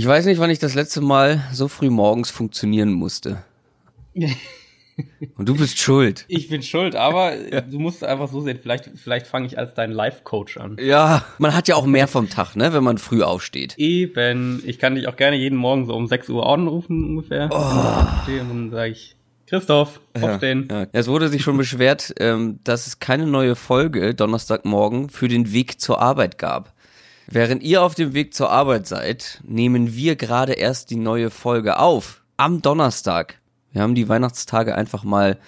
[0.00, 3.44] Ich weiß nicht, wann ich das letzte Mal so früh morgens funktionieren musste.
[5.36, 6.24] Und du bist schuld.
[6.28, 7.60] Ich bin schuld, aber ja.
[7.60, 10.78] du musst einfach so sehen, vielleicht, vielleicht fange ich als dein Life-Coach an.
[10.80, 13.74] Ja, man hat ja auch mehr vom Tag, ne, wenn man früh aufsteht.
[13.76, 17.50] Eben, ich kann dich auch gerne jeden Morgen so um 6 Uhr anrufen ungefähr.
[17.52, 18.30] Oh.
[18.40, 19.16] Und dann sage ich,
[19.48, 20.68] Christoph, aufstehen.
[20.70, 20.86] Ja, ja.
[20.92, 25.78] Es wurde sich schon beschwert, ähm, dass es keine neue Folge Donnerstagmorgen für den Weg
[25.78, 26.72] zur Arbeit gab.
[27.32, 31.78] Während ihr auf dem Weg zur Arbeit seid, nehmen wir gerade erst die neue Folge
[31.78, 32.24] auf.
[32.36, 33.38] Am Donnerstag.
[33.70, 35.38] Wir haben die Weihnachtstage einfach mal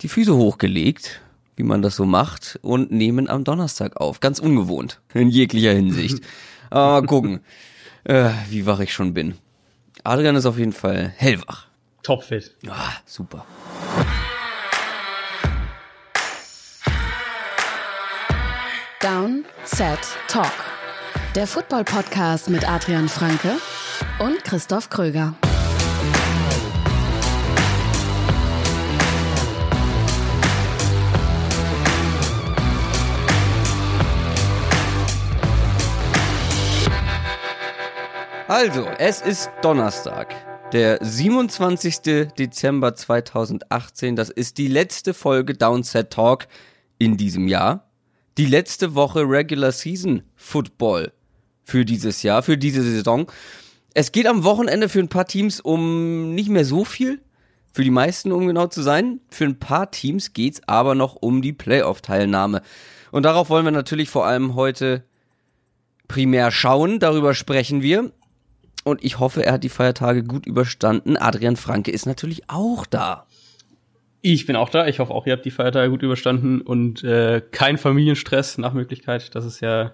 [0.00, 1.20] die Füße hochgelegt,
[1.54, 4.18] wie man das so macht, und nehmen am Donnerstag auf.
[4.18, 6.24] Ganz ungewohnt, in jeglicher Hinsicht.
[6.70, 7.40] Aber mal gucken,
[8.02, 9.36] äh, wie wach ich schon bin.
[10.02, 11.68] Adrian ist auf jeden Fall hellwach.
[12.02, 12.56] Topfit.
[12.68, 13.46] Ah, super.
[19.00, 20.71] Down, Set, Talk.
[21.34, 23.56] Der Football-Podcast mit Adrian Franke
[24.18, 25.34] und Christoph Kröger.
[38.46, 40.34] Also, es ist Donnerstag,
[40.74, 42.28] der 27.
[42.38, 44.16] Dezember 2018.
[44.16, 46.46] Das ist die letzte Folge Downset Talk
[46.98, 47.88] in diesem Jahr.
[48.36, 51.10] Die letzte Woche Regular Season Football
[51.72, 53.32] für dieses Jahr, für diese Saison.
[53.94, 57.22] Es geht am Wochenende für ein paar Teams um nicht mehr so viel.
[57.72, 59.20] Für die meisten, um genau zu sein.
[59.30, 62.60] Für ein paar Teams geht's aber noch um die Playoff-Teilnahme.
[63.10, 65.02] Und darauf wollen wir natürlich vor allem heute
[66.08, 66.98] primär schauen.
[66.98, 68.12] Darüber sprechen wir.
[68.84, 71.16] Und ich hoffe, er hat die Feiertage gut überstanden.
[71.16, 73.26] Adrian Franke ist natürlich auch da.
[74.20, 74.86] Ich bin auch da.
[74.88, 79.34] Ich hoffe auch, ihr habt die Feiertage gut überstanden und äh, kein Familienstress nach Möglichkeit.
[79.34, 79.92] Das ist ja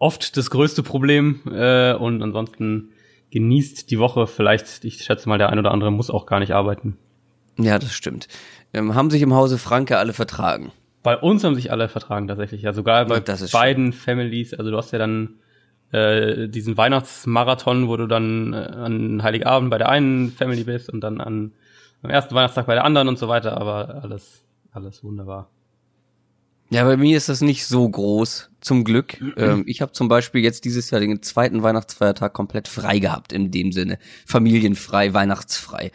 [0.00, 1.42] oft das größte Problem.
[1.46, 2.88] Äh, und ansonsten
[3.30, 4.26] genießt die Woche.
[4.26, 6.98] Vielleicht, ich schätze mal, der ein oder andere muss auch gar nicht arbeiten.
[7.56, 8.26] Ja, das stimmt.
[8.72, 10.72] Ähm, haben sich im Hause Franke alle vertragen?
[11.02, 12.62] Bei uns haben sich alle vertragen tatsächlich.
[12.62, 13.92] Ja, sogar bei beiden schön.
[13.92, 14.52] Families.
[14.52, 15.36] Also du hast ja dann
[15.92, 21.00] äh, diesen Weihnachtsmarathon, wo du dann äh, an Heiligabend bei der einen Family bist und
[21.00, 21.52] dann an
[22.02, 25.50] am ersten Weihnachtstag bei der anderen und so weiter, aber alles, alles wunderbar.
[26.70, 29.20] Ja, bei mir ist das nicht so groß, zum Glück.
[29.36, 33.50] ähm, ich habe zum Beispiel jetzt dieses Jahr den zweiten Weihnachtsfeiertag komplett frei gehabt, in
[33.50, 33.98] dem Sinne.
[34.24, 35.90] Familienfrei, weihnachtsfrei.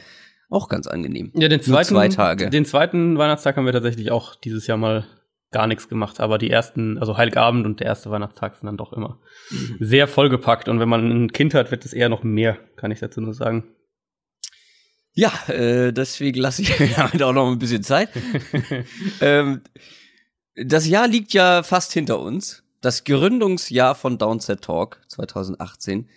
[0.50, 1.32] Auch ganz angenehm.
[1.34, 2.50] Ja, den zweiten, Nur zwei Tage.
[2.50, 5.06] Den zweiten Weihnachtstag haben wir tatsächlich auch dieses Jahr mal
[5.52, 6.20] gar nichts gemacht.
[6.20, 9.20] Aber die ersten, also Heiligabend und der erste Weihnachtstag sind dann doch immer
[9.50, 9.78] mhm.
[9.80, 10.68] sehr vollgepackt.
[10.68, 13.34] Und wenn man ein Kind hat, wird es eher noch mehr, kann ich dazu nur
[13.34, 13.64] sagen.
[15.14, 18.10] Ja, äh, deswegen lasse ich mir damit auch noch ein bisschen Zeit.
[19.22, 19.62] ähm,
[20.56, 22.64] das Jahr liegt ja fast hinter uns.
[22.82, 26.08] Das Gründungsjahr von Downset Talk 2018.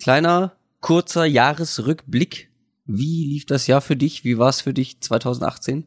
[0.00, 2.50] Kleiner, kurzer Jahresrückblick.
[2.86, 4.24] Wie lief das Jahr für dich?
[4.24, 5.86] Wie war es für dich 2018?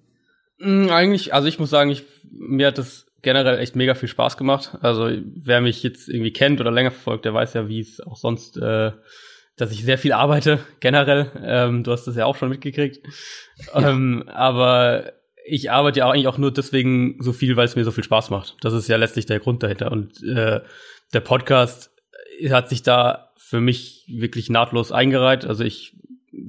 [0.60, 4.38] Mm, eigentlich, also ich muss sagen, ich, mir hat das generell echt mega viel Spaß
[4.38, 4.78] gemacht.
[4.82, 8.18] Also wer mich jetzt irgendwie kennt oder länger verfolgt, der weiß ja, wie es auch
[8.18, 8.92] sonst, äh,
[9.56, 11.32] dass ich sehr viel arbeite, generell.
[11.44, 13.06] Ähm, du hast das ja auch schon mitgekriegt.
[13.74, 13.90] Ja.
[13.90, 15.14] Ähm, aber
[15.50, 18.30] ich arbeite ja eigentlich auch nur deswegen so viel, weil es mir so viel Spaß
[18.30, 18.58] macht.
[18.62, 19.92] Das ist ja letztlich der Grund dahinter.
[19.92, 20.60] Und äh,
[21.14, 21.92] der Podcast
[22.50, 25.46] hat sich da für mich wirklich nahtlos eingereiht.
[25.46, 25.96] Also ich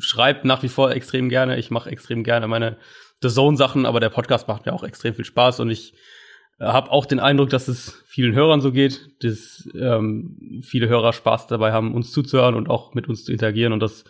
[0.01, 1.59] schreibe nach wie vor extrem gerne.
[1.59, 2.77] Ich mache extrem gerne meine
[3.23, 5.95] The Zone-Sachen, aber der Podcast macht mir auch extrem viel Spaß und ich
[6.59, 11.13] äh, habe auch den Eindruck, dass es vielen Hörern so geht, dass ähm, viele Hörer
[11.13, 14.05] Spaß dabei haben, uns zuzuhören und auch mit uns zu interagieren und das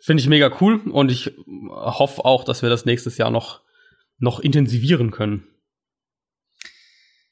[0.00, 1.32] finde ich mega cool und ich
[1.68, 3.60] hoffe auch, dass wir das nächstes Jahr noch
[4.20, 5.44] noch intensivieren können.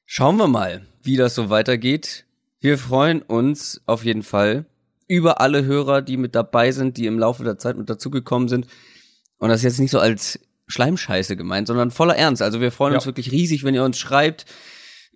[0.04, 2.24] Schauen wir mal, wie das so weitergeht.
[2.60, 4.66] Wir freuen uns auf jeden Fall
[5.06, 8.66] über alle Hörer, die mit dabei sind, die im Laufe der Zeit mit dazugekommen sind.
[9.38, 12.42] Und das jetzt nicht so als Schleimscheiße gemeint, sondern voller Ernst.
[12.42, 12.98] Also wir freuen ja.
[12.98, 14.44] uns wirklich riesig, wenn ihr uns schreibt,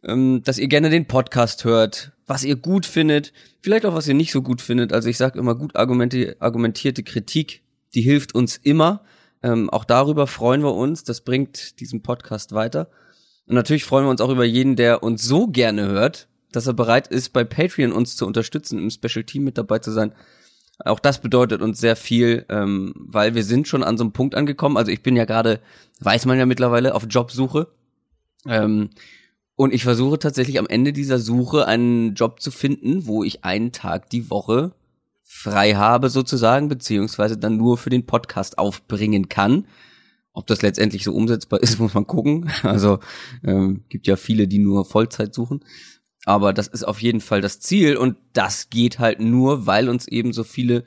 [0.04, 4.14] ähm, dass ihr gerne den Podcast hört, was ihr gut findet, vielleicht auch was ihr
[4.14, 4.92] nicht so gut findet.
[4.92, 7.62] Also ich sage immer gut argumenti argumentierte Kritik,
[7.94, 9.04] die hilft uns immer.
[9.42, 11.04] Ähm, auch darüber freuen wir uns.
[11.04, 12.88] Das bringt diesen Podcast weiter.
[13.46, 16.74] Und natürlich freuen wir uns auch über jeden, der uns so gerne hört, dass er
[16.74, 20.12] bereit ist, bei Patreon uns zu unterstützen, im Special Team mit dabei zu sein.
[20.84, 24.34] Auch das bedeutet uns sehr viel, ähm, weil wir sind schon an so einem Punkt
[24.34, 24.76] angekommen.
[24.76, 25.60] Also ich bin ja gerade,
[26.00, 27.68] weiß man ja mittlerweile, auf Jobsuche.
[28.46, 28.90] Ähm,
[29.54, 33.72] und ich versuche tatsächlich am Ende dieser Suche einen Job zu finden, wo ich einen
[33.72, 34.72] Tag die Woche
[35.34, 39.66] frei habe sozusagen, beziehungsweise dann nur für den Podcast aufbringen kann.
[40.34, 42.50] Ob das letztendlich so umsetzbar ist, muss man gucken.
[42.62, 43.00] Also
[43.42, 45.64] ähm, gibt ja viele, die nur Vollzeit suchen.
[46.26, 50.06] Aber das ist auf jeden Fall das Ziel und das geht halt nur, weil uns
[50.06, 50.84] eben so viele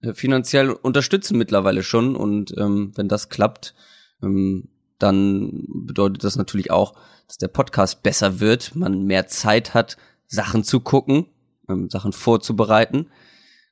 [0.00, 2.16] äh, finanziell unterstützen mittlerweile schon.
[2.16, 3.74] Und ähm, wenn das klappt,
[4.22, 6.94] ähm, dann bedeutet das natürlich auch,
[7.28, 11.26] dass der Podcast besser wird, man mehr Zeit hat, Sachen zu gucken,
[11.68, 13.10] ähm, Sachen vorzubereiten.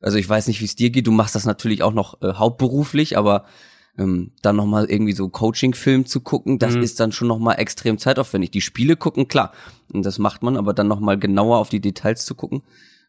[0.02, 1.06] Also ich weiß nicht, wie es dir geht.
[1.06, 3.46] Du machst das natürlich auch noch äh, hauptberuflich, aber
[3.98, 6.82] ähm, dann noch mal irgendwie so Coaching-Film zu gucken, das mhm.
[6.82, 8.50] ist dann schon noch mal extrem zeitaufwendig.
[8.50, 9.52] Die Spiele gucken, klar,
[9.92, 12.62] und das macht man, aber dann noch mal genauer auf die Details zu gucken,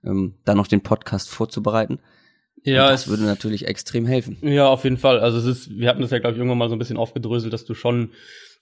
[0.03, 1.99] ähm, dann noch den Podcast vorzubereiten.
[2.63, 4.37] Ja, und das würde natürlich extrem helfen.
[4.41, 5.19] Ja, auf jeden Fall.
[5.19, 7.53] Also es ist, wir hatten das ja glaube ich irgendwann mal so ein bisschen aufgedröselt,
[7.53, 8.11] dass du schon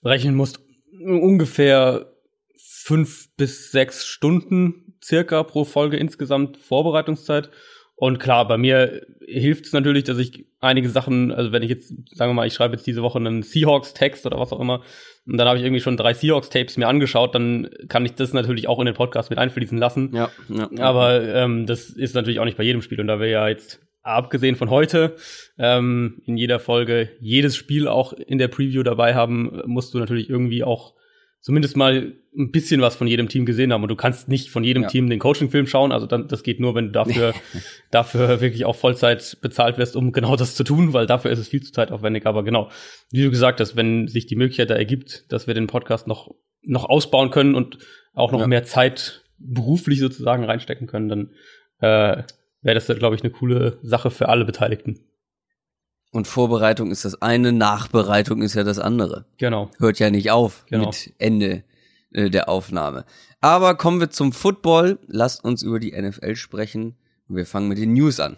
[0.03, 0.59] rechnen musst
[1.03, 2.11] ungefähr
[2.57, 7.49] fünf bis sechs Stunden circa pro Folge insgesamt Vorbereitungszeit.
[8.01, 11.93] Und klar, bei mir hilft es natürlich, dass ich einige Sachen, also wenn ich jetzt,
[12.17, 14.81] sagen wir mal, ich schreibe jetzt diese Woche einen Seahawks-Text oder was auch immer,
[15.27, 18.67] und dann habe ich irgendwie schon drei Seahawks-Tapes mir angeschaut, dann kann ich das natürlich
[18.67, 20.15] auch in den Podcast mit einfließen lassen.
[20.15, 20.67] Ja, ja.
[20.79, 22.99] Aber ähm, das ist natürlich auch nicht bei jedem Spiel.
[22.99, 25.15] Und da wir ja jetzt, abgesehen von heute,
[25.59, 30.27] ähm, in jeder Folge jedes Spiel auch in der Preview dabei haben, musst du natürlich
[30.27, 30.95] irgendwie auch
[31.41, 33.81] zumindest mal ein bisschen was von jedem Team gesehen haben.
[33.81, 34.89] Und du kannst nicht von jedem ja.
[34.89, 35.91] Team den Coaching-Film schauen.
[35.91, 37.33] Also dann, das geht nur, wenn du dafür,
[37.91, 41.49] dafür wirklich auch Vollzeit bezahlt wirst, um genau das zu tun, weil dafür ist es
[41.49, 42.25] viel zu zeitaufwendig.
[42.25, 42.69] Aber genau,
[43.11, 46.33] wie du gesagt hast, wenn sich die Möglichkeit da ergibt, dass wir den Podcast noch,
[46.61, 47.79] noch ausbauen können und
[48.13, 48.47] auch noch ja.
[48.47, 51.29] mehr Zeit beruflich sozusagen reinstecken können, dann
[51.79, 52.23] äh,
[52.61, 54.99] wäre das, glaube ich, eine coole Sache für alle Beteiligten.
[56.13, 59.23] Und Vorbereitung ist das eine, Nachbereitung ist ja das andere.
[59.37, 59.71] Genau.
[59.79, 60.87] Hört ja nicht auf genau.
[60.87, 61.63] mit Ende
[62.11, 63.05] äh, der Aufnahme.
[63.39, 64.99] Aber kommen wir zum Football.
[65.07, 66.97] Lasst uns über die NFL sprechen.
[67.29, 68.35] Und wir fangen mit den News an.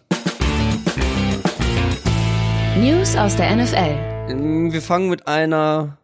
[2.80, 4.30] News aus der NFL.
[4.30, 5.98] Ähm, wir fangen mit einer,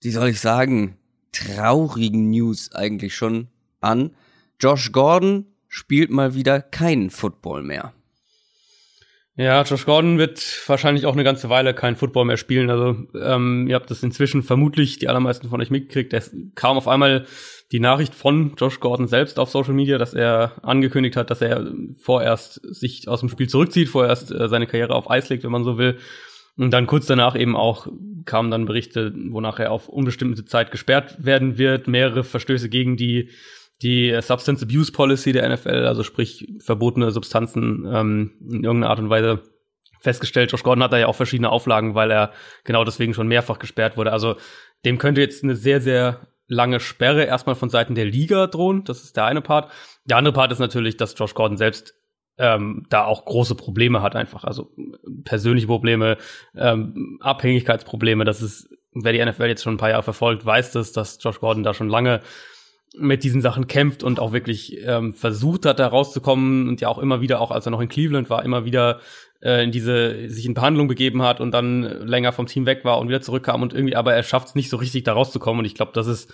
[0.00, 0.96] wie soll ich sagen,
[1.30, 3.46] traurigen News eigentlich schon
[3.80, 4.10] an.
[4.58, 7.92] Josh Gordon spielt mal wieder keinen Football mehr.
[9.34, 12.68] Ja, Josh Gordon wird wahrscheinlich auch eine ganze Weile kein Football mehr spielen.
[12.68, 16.12] Also ähm, ihr habt das inzwischen vermutlich die allermeisten von euch mitgekriegt.
[16.12, 17.24] Es kam auf einmal
[17.72, 21.72] die Nachricht von Josh Gordon selbst auf Social Media, dass er angekündigt hat, dass er
[21.98, 25.64] vorerst sich aus dem Spiel zurückzieht, vorerst äh, seine Karriere auf Eis legt, wenn man
[25.64, 25.98] so will.
[26.58, 27.86] Und dann kurz danach eben auch
[28.26, 33.30] kamen dann Berichte, wonach er auf unbestimmte Zeit gesperrt werden wird, mehrere Verstöße gegen die
[33.82, 39.10] die Substance Abuse Policy der NFL, also sprich verbotene Substanzen ähm, in irgendeiner Art und
[39.10, 39.42] Weise
[40.00, 40.50] festgestellt.
[40.52, 42.32] Josh Gordon hat da ja auch verschiedene Auflagen, weil er
[42.64, 44.12] genau deswegen schon mehrfach gesperrt wurde.
[44.12, 44.36] Also
[44.84, 48.84] dem könnte jetzt eine sehr, sehr lange Sperre erstmal von Seiten der Liga drohen.
[48.84, 49.70] Das ist der eine Part.
[50.04, 51.94] Der andere Part ist natürlich, dass Josh Gordon selbst
[52.38, 54.44] ähm, da auch große Probleme hat einfach.
[54.44, 54.72] Also
[55.24, 56.18] persönliche Probleme,
[56.56, 58.24] ähm, Abhängigkeitsprobleme.
[58.24, 61.40] Das ist, wer die NFL jetzt schon ein paar Jahre verfolgt, weiß das, dass Josh
[61.40, 62.20] Gordon da schon lange
[62.96, 66.98] mit diesen Sachen kämpft und auch wirklich ähm, versucht hat, da rauszukommen und ja auch
[66.98, 69.00] immer wieder, auch als er noch in Cleveland war, immer wieder
[69.42, 72.98] äh, in diese, sich in Behandlung begeben hat und dann länger vom Team weg war
[72.98, 75.60] und wieder zurückkam und irgendwie, aber er schafft es nicht so richtig, da rauszukommen.
[75.60, 76.32] Und ich glaube, das ist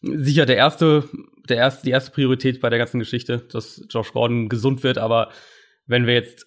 [0.00, 1.04] sicher der erste,
[1.48, 4.98] der erste, die erste Priorität bei der ganzen Geschichte, dass Josh Gordon gesund wird.
[4.98, 5.28] Aber
[5.86, 6.46] wenn wir jetzt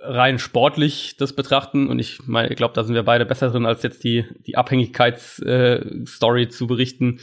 [0.00, 3.66] rein sportlich das betrachten und ich meine, ich glaube, da sind wir beide besser drin,
[3.66, 7.18] als jetzt die die Abhängigkeitsstory äh, zu berichten.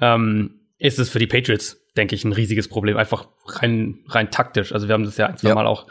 [0.00, 2.96] Ähm, ist es für die Patriots, denke ich, ein riesiges Problem.
[2.96, 4.72] Einfach rein, rein taktisch.
[4.72, 5.54] Also wir haben das ja ein, zwei ja.
[5.54, 5.86] Mal auch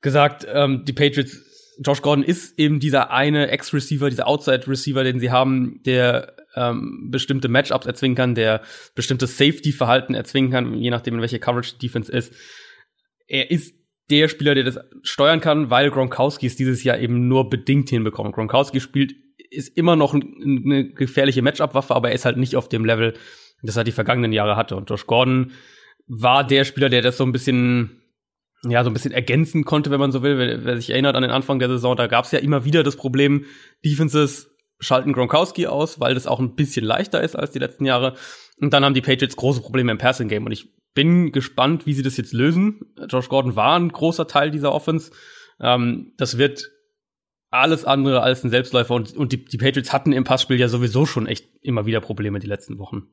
[0.00, 0.46] gesagt.
[0.50, 1.42] Ähm, die Patriots,
[1.78, 7.48] Josh Gordon ist eben dieser eine Ex-Receiver, dieser Outside-Receiver, den sie haben, der ähm, bestimmte
[7.48, 8.62] Matchups erzwingen kann, der
[8.94, 12.32] bestimmtes Safety-Verhalten erzwingen kann, je nachdem, in welche Coverage Defense ist.
[13.26, 13.74] Er ist
[14.08, 18.34] der Spieler, der das steuern kann, weil Gronkowski es dieses Jahr eben nur bedingt hinbekommt.
[18.34, 19.14] Gronkowski spielt,
[19.50, 23.14] ist immer noch eine gefährliche Matchup-Waffe, aber er ist halt nicht auf dem Level,
[23.66, 24.76] das er die vergangenen Jahre hatte.
[24.76, 25.52] Und Josh Gordon
[26.06, 28.02] war der Spieler, der das so ein bisschen,
[28.68, 30.38] ja, so ein bisschen ergänzen konnte, wenn man so will.
[30.38, 32.82] Wer, wer sich erinnert an den Anfang der Saison, da gab es ja immer wieder
[32.82, 33.46] das Problem,
[33.84, 38.14] Defenses schalten Gronkowski aus, weil das auch ein bisschen leichter ist als die letzten Jahre.
[38.60, 40.44] Und dann haben die Patriots große Probleme im Passing Game.
[40.44, 42.80] Und ich bin gespannt, wie sie das jetzt lösen.
[43.08, 45.10] Josh Gordon war ein großer Teil dieser Offense.
[45.60, 46.70] Ähm, das wird
[47.50, 48.94] alles andere als ein Selbstläufer.
[48.94, 52.38] Und, und die, die Patriots hatten im Passspiel ja sowieso schon echt immer wieder Probleme
[52.40, 53.08] die letzten Wochen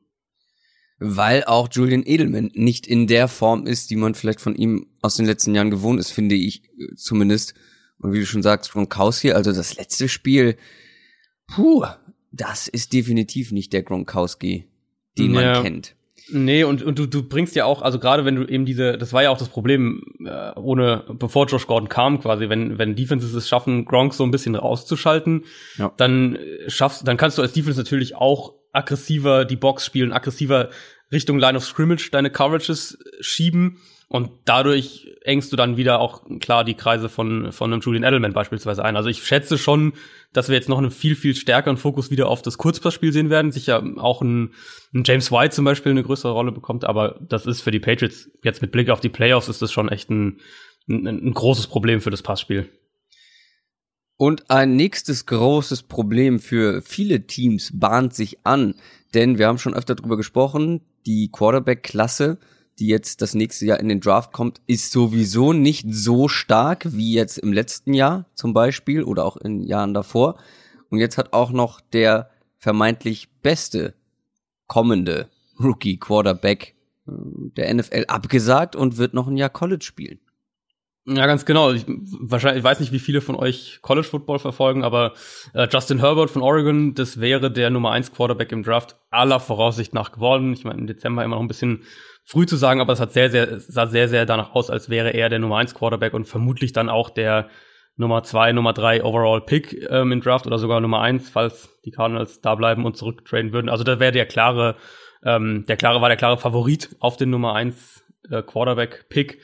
[1.02, 5.16] weil auch Julian Edelman nicht in der Form ist, die man vielleicht von ihm aus
[5.16, 7.54] den letzten Jahren gewohnt ist, finde ich äh, zumindest.
[7.98, 10.56] Und wie du schon sagst, Gronkowski, also das letzte Spiel,
[11.48, 11.84] puh,
[12.30, 14.68] das ist definitiv nicht der Gronkowski,
[15.18, 15.54] den ja.
[15.54, 15.96] man kennt.
[16.30, 19.12] Nee, und, und du, du bringst ja auch, also gerade wenn du eben diese, das
[19.12, 23.34] war ja auch das Problem, äh, ohne, bevor Josh Gordon kam, quasi, wenn, wenn Defenses
[23.34, 25.44] es schaffen, Gronk so ein bisschen rauszuschalten,
[25.78, 25.92] ja.
[25.96, 30.70] dann äh, schaffst, dann kannst du als Defense natürlich auch aggressiver die Box spielen, aggressiver
[31.12, 33.78] Richtung Line of Scrimmage deine Coverages schieben
[34.08, 38.34] und dadurch engst du dann wieder auch klar die Kreise von, von einem Julian Edelman
[38.34, 38.96] beispielsweise ein.
[38.96, 39.94] Also ich schätze schon,
[40.34, 43.52] dass wir jetzt noch einen viel, viel stärkeren Fokus wieder auf das Kurzpassspiel sehen werden.
[43.52, 44.52] Sicher auch ein,
[44.92, 48.30] ein James White zum Beispiel eine größere Rolle bekommt, aber das ist für die Patriots
[48.42, 50.40] jetzt mit Blick auf die Playoffs ist das schon echt ein,
[50.88, 52.68] ein, ein großes Problem für das Passspiel.
[54.18, 58.74] Und ein nächstes großes Problem für viele Teams bahnt sich an,
[59.14, 62.38] denn wir haben schon öfter darüber gesprochen, die Quarterback-Klasse,
[62.78, 67.12] die jetzt das nächste Jahr in den Draft kommt, ist sowieso nicht so stark wie
[67.12, 70.38] jetzt im letzten Jahr zum Beispiel oder auch in Jahren davor.
[70.88, 73.94] Und jetzt hat auch noch der vermeintlich beste
[74.66, 75.28] kommende
[75.58, 76.74] Rookie Quarterback
[77.06, 77.12] äh,
[77.56, 80.20] der NFL abgesagt und wird noch ein Jahr College spielen.
[81.04, 81.72] Ja, ganz genau.
[81.72, 85.14] Ich, wahrscheinlich, ich weiß nicht, wie viele von euch College Football verfolgen, aber
[85.52, 89.94] äh, Justin Herbert von Oregon, das wäre der Nummer 1 Quarterback im Draft aller Voraussicht
[89.94, 90.52] nach geworden.
[90.52, 91.82] Ich meine, im Dezember immer noch ein bisschen
[92.24, 95.10] früh zu sagen, aber es hat sehr, sehr, sah sehr, sehr danach aus, als wäre
[95.10, 97.48] er der Nummer 1 Quarterback und vermutlich dann auch der
[97.96, 101.90] Nummer 2, Nummer 3 Overall Pick ähm, im Draft oder sogar Nummer 1, falls die
[101.90, 103.68] Cardinals da bleiben und zurücktraden würden.
[103.68, 104.76] Also da wäre der klare,
[105.24, 109.40] ähm, der klare, war der klare Favorit auf den Nummer 1 äh, Quarterback Pick.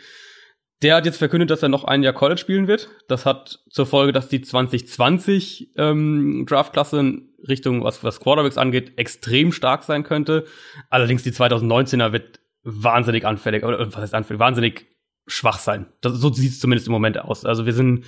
[0.82, 2.88] Der hat jetzt verkündet, dass er noch ein Jahr College spielen wird.
[3.08, 8.96] Das hat zur Folge, dass die 2020 ähm, Draftklasse in Richtung, was, was Quarterbacks angeht,
[8.96, 10.44] extrem stark sein könnte.
[10.88, 14.86] Allerdings die 2019er wird wahnsinnig anfällig, oder was heißt anfällig, wahnsinnig
[15.26, 15.86] schwach sein.
[16.00, 17.44] Das, so sieht es zumindest im Moment aus.
[17.44, 18.04] Also wir sind,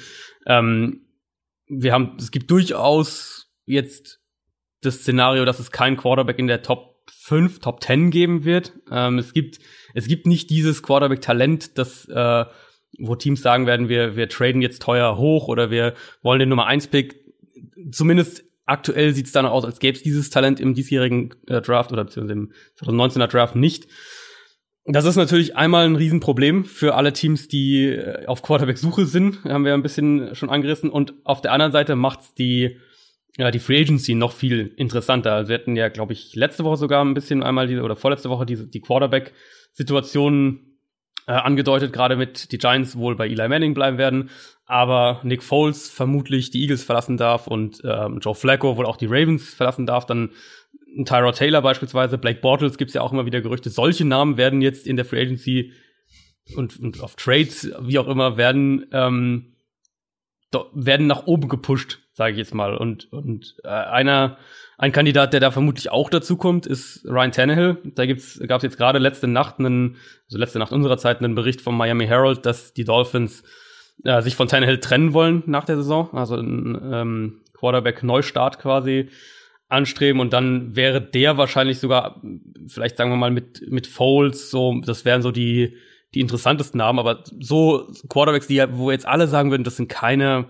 [0.47, 1.07] ähm,
[1.67, 4.21] wir haben, es gibt durchaus jetzt
[4.83, 8.73] das Szenario, dass es keinen Quarterback in der Top 5, Top 10 geben wird.
[8.91, 9.59] Ähm, es gibt
[9.95, 12.45] es gibt nicht dieses Quarterback-Talent, das äh,
[12.99, 16.67] wo Teams sagen werden, wir, wir traden jetzt teuer hoch oder wir wollen den Nummer
[16.67, 17.25] 1 Pick.
[17.93, 21.93] Zumindest aktuell sieht es danach aus, als gäbe es dieses Talent im diesjährigen äh, Draft
[21.93, 23.89] oder beziehungsweise im 2019er Draft nicht.
[24.87, 29.65] Das ist natürlich einmal ein Riesenproblem für alle Teams, die äh, auf Quarterback-Suche sind, haben
[29.65, 30.91] wir ein bisschen schon angerissen.
[30.91, 32.79] Und auf der anderen Seite macht's die
[33.41, 35.33] ja, die Free Agency noch viel interessanter.
[35.33, 38.29] Also wir hatten ja, glaube ich, letzte Woche sogar ein bisschen einmal diese oder vorletzte
[38.29, 40.77] Woche diese die Quarterback-Situation
[41.27, 44.29] äh, angedeutet, gerade mit die Giants wohl bei Eli Manning bleiben werden,
[44.67, 49.07] aber Nick Foles vermutlich die Eagles verlassen darf und ähm, Joe Flacco wohl auch die
[49.07, 50.33] Ravens verlassen darf, dann
[51.07, 53.71] Tyrod Taylor beispielsweise, Blake Bortles gibt's ja auch immer wieder Gerüchte.
[53.71, 55.73] Solche Namen werden jetzt in der Free Agency
[56.57, 59.55] und, und auf Trades, wie auch immer, werden ähm,
[60.75, 62.77] werden nach oben gepusht, sage ich jetzt mal.
[62.77, 64.37] Und, und äh, einer,
[64.77, 67.79] ein Kandidat, der da vermutlich auch dazu kommt, ist Ryan Tannehill.
[67.95, 69.97] Da gibt's, gab es jetzt gerade letzte Nacht einen,
[70.27, 73.43] also letzte Nacht unserer Zeit einen Bericht vom Miami Herald, dass die Dolphins
[74.05, 79.09] äh, sich von Tannehill trennen wollen nach der Saison, also ein ähm, Quarterback-Neustart quasi
[79.71, 82.21] anstreben und dann wäre der wahrscheinlich sogar,
[82.67, 85.77] vielleicht sagen wir mal mit mit Foles, so das wären so die
[86.13, 89.89] die interessantesten Namen, aber so Quarterbacks, die ja, wo jetzt alle sagen würden, das sind
[89.89, 90.47] keine,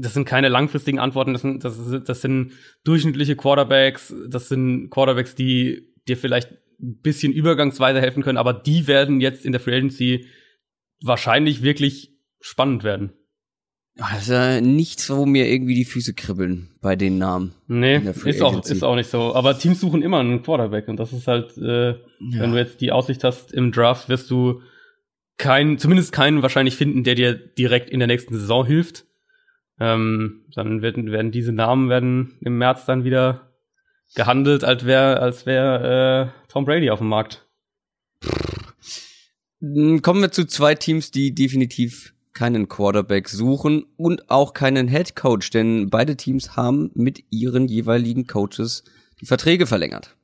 [0.00, 2.52] das sind keine langfristigen Antworten, das sind, das, das sind
[2.84, 8.86] durchschnittliche Quarterbacks, das sind Quarterbacks, die dir vielleicht ein bisschen übergangsweise helfen können, aber die
[8.86, 10.26] werden jetzt in der Free Agency
[11.02, 13.12] wahrscheinlich wirklich spannend werden.
[13.96, 17.54] Das ist ja nichts, wo mir irgendwie die Füße kribbeln bei den Namen.
[17.68, 19.34] Nee, ist auch, ist auch nicht so.
[19.34, 21.96] Aber Teams suchen immer einen Quarterback und das ist halt, äh, ja.
[22.18, 24.62] wenn du jetzt die Aussicht hast im Draft, wirst du
[25.38, 29.04] keinen, zumindest keinen wahrscheinlich finden, der dir direkt in der nächsten Saison hilft.
[29.80, 33.52] Ähm, dann werden, werden diese Namen werden im März dann wieder
[34.14, 37.46] gehandelt, als wäre als wär, äh, Tom Brady auf dem Markt.
[39.60, 45.50] Kommen wir zu zwei Teams, die definitiv keinen Quarterback suchen und auch keinen Head Coach,
[45.50, 48.84] denn beide Teams haben mit ihren jeweiligen Coaches
[49.20, 50.16] die Verträge verlängert.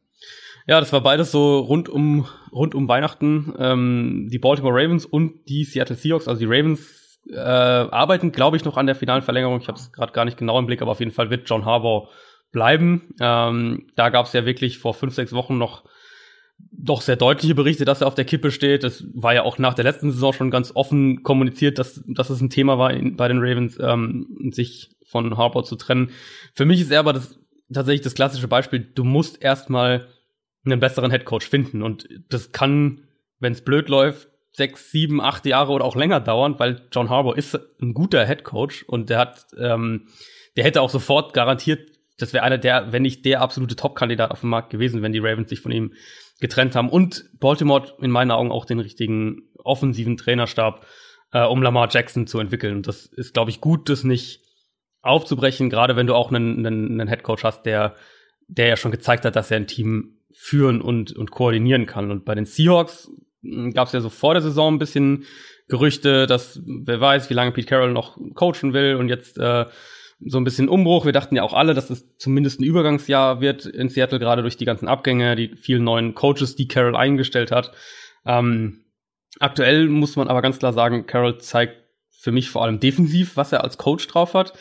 [0.66, 3.54] Ja, das war beides so rund um, rund um Weihnachten.
[3.58, 8.64] Ähm, die Baltimore Ravens und die Seattle Seahawks, also die Ravens äh, arbeiten, glaube ich,
[8.64, 9.60] noch an der finalen Verlängerung.
[9.60, 11.64] Ich habe es gerade gar nicht genau im Blick, aber auf jeden Fall wird John
[11.64, 12.08] Harbaugh
[12.52, 13.14] bleiben.
[13.20, 15.84] Ähm, da gab es ja wirklich vor fünf, sechs Wochen noch
[16.72, 18.84] doch sehr deutliche Berichte, dass er auf der Kippe steht.
[18.84, 22.40] Das war ja auch nach der letzten Saison schon ganz offen kommuniziert, dass, dass es
[22.40, 26.10] ein Thema war in, bei den Ravens, ähm, sich von Harbaugh zu trennen.
[26.54, 27.38] Für mich ist er aber das,
[27.72, 28.80] tatsächlich das klassische Beispiel.
[28.80, 30.08] Du musst erstmal
[30.64, 31.82] einen besseren Headcoach finden.
[31.82, 33.02] Und das kann,
[33.38, 37.36] wenn es blöd läuft, sechs, sieben, acht Jahre oder auch länger dauern, weil John Harbour
[37.38, 40.08] ist ein guter Headcoach und der hat, ähm,
[40.56, 41.88] der hätte auch sofort garantiert,
[42.18, 45.20] das wäre einer der, wenn nicht der absolute Top-Kandidat auf dem Markt gewesen, wenn die
[45.20, 45.94] Ravens sich von ihm
[46.40, 46.88] getrennt haben.
[46.88, 50.86] Und Baltimore in meinen Augen auch den richtigen offensiven Trainerstab,
[51.32, 52.76] äh, um Lamar Jackson zu entwickeln.
[52.76, 54.42] Und das ist, glaube ich, gut, das nicht
[55.02, 57.94] aufzubrechen, gerade wenn du auch einen, einen, einen Headcoach hast, der,
[58.48, 62.10] der ja schon gezeigt hat, dass er ein Team führen und, und koordinieren kann.
[62.10, 63.10] Und bei den Seahawks
[63.74, 65.24] gab es ja so vor der Saison ein bisschen
[65.68, 69.66] Gerüchte, dass wer weiß, wie lange Pete Carroll noch coachen will und jetzt äh,
[70.24, 71.04] so ein bisschen Umbruch.
[71.06, 74.56] Wir dachten ja auch alle, dass es zumindest ein Übergangsjahr wird in Seattle, gerade durch
[74.56, 77.72] die ganzen Abgänge, die vielen neuen Coaches, die Carroll eingestellt hat.
[78.26, 78.84] Ähm,
[79.38, 81.76] aktuell muss man aber ganz klar sagen, Carroll zeigt
[82.10, 84.52] für mich vor allem defensiv, was er als Coach drauf hat.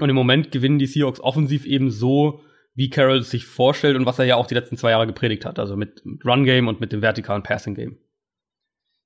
[0.00, 2.40] Und im Moment gewinnen die Seahawks offensiv eben so,
[2.74, 5.60] wie Carroll sich vorstellt und was er ja auch die letzten zwei Jahre gepredigt hat,
[5.60, 7.98] also mit, mit Run Game und mit dem vertikalen Passing Game.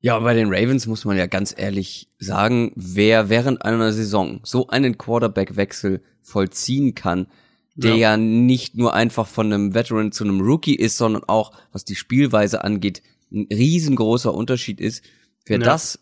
[0.00, 4.68] Ja, bei den Ravens muss man ja ganz ehrlich sagen, wer während einer Saison so
[4.68, 7.26] einen Quarterback-Wechsel vollziehen kann,
[7.74, 8.10] der ja.
[8.10, 8.16] ja.
[8.16, 12.62] nicht nur einfach von einem Veteran zu einem Rookie ist, sondern auch, was die Spielweise
[12.62, 13.02] angeht,
[13.32, 15.04] ein riesengroßer Unterschied ist.
[15.46, 15.64] Wer ja.
[15.64, 15.98] das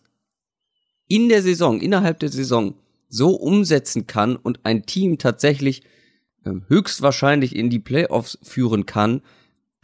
[1.08, 2.74] in der Saison, innerhalb der Saison
[3.08, 5.82] so umsetzen kann und ein Team tatsächlich
[6.44, 9.22] äh, höchstwahrscheinlich in die Playoffs führen kann,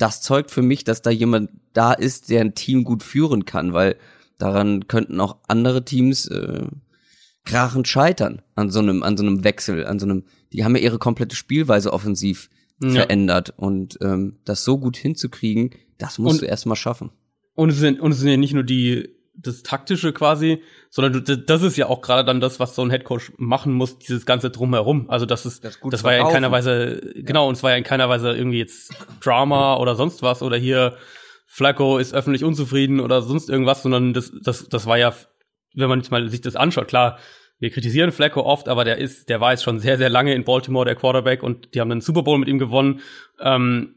[0.03, 3.73] das zeugt für mich, dass da jemand da ist, der ein Team gut führen kann,
[3.73, 3.97] weil
[4.37, 6.67] daran könnten auch andere Teams äh,
[7.45, 10.25] krachend scheitern an so einem an so einem Wechsel, an so einem.
[10.53, 12.51] Die haben ja ihre komplette Spielweise offensiv
[12.83, 12.91] ja.
[12.91, 17.11] verändert und ähm, das so gut hinzukriegen, das musst und, du erstmal schaffen.
[17.55, 21.63] Und es sind und es sind ja nicht nur die das taktische quasi, sondern das
[21.63, 25.09] ist ja auch gerade dann das, was so ein Headcoach machen muss, dieses ganze drumherum.
[25.09, 27.77] Also das ist, das, das war ja in keiner Weise, genau, und es war ja
[27.77, 30.97] in keiner Weise irgendwie jetzt Drama oder sonst was oder hier
[31.47, 35.15] Flacco ist öffentlich unzufrieden oder sonst irgendwas, sondern das, das, das war ja,
[35.75, 37.19] wenn man jetzt mal sich das anschaut, klar,
[37.59, 40.45] wir kritisieren Flacco oft, aber der ist, der war jetzt schon sehr, sehr lange in
[40.45, 43.01] Baltimore, der Quarterback, und die haben den Super Bowl mit ihm gewonnen.
[43.41, 43.95] Ähm,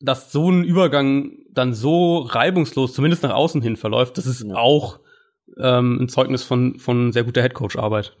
[0.00, 4.54] dass so ein Übergang dann so reibungslos, zumindest nach außen hin verläuft, das ist ja.
[4.54, 5.00] auch
[5.58, 8.16] ähm, ein Zeugnis von, von sehr guter Headcoach-Arbeit.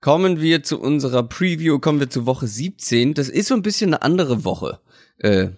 [0.00, 3.14] Kommen wir zu unserer Preview, kommen wir zu Woche 17.
[3.14, 4.80] Das ist so ein bisschen eine andere Woche.
[5.16, 5.48] Äh,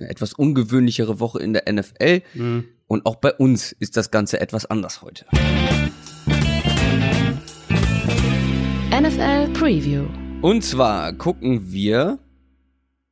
[0.00, 2.22] eine etwas ungewöhnlichere Woche in der NFL.
[2.34, 2.64] Mhm.
[2.88, 5.24] Und auch bei uns ist das Ganze etwas anders heute.
[8.90, 10.06] NFL Preview.
[10.40, 12.18] Und zwar gucken wir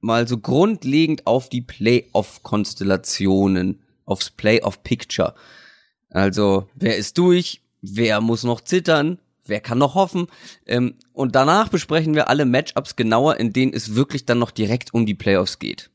[0.00, 5.34] mal so grundlegend auf die Playoff-Konstellationen, aufs Playoff-Picture.
[6.10, 7.62] Also, wer ist durch?
[7.82, 9.18] Wer muss noch zittern?
[9.44, 10.26] Wer kann noch hoffen?
[10.66, 14.94] Ähm, und danach besprechen wir alle Matchups genauer, in denen es wirklich dann noch direkt
[14.94, 15.90] um die Playoffs geht.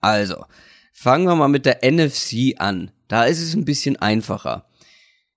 [0.00, 0.44] Also,
[0.92, 2.90] fangen wir mal mit der NFC an.
[3.08, 4.66] Da ist es ein bisschen einfacher.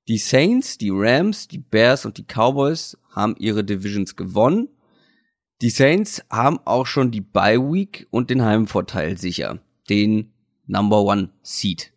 [0.08, 4.70] Die Saints, die Rams, die Bears und die Cowboys haben ihre Divisions gewonnen
[5.62, 10.34] die Saints haben auch schon die Bye Week und den Heimvorteil sicher, den
[10.68, 11.92] Number One Seed.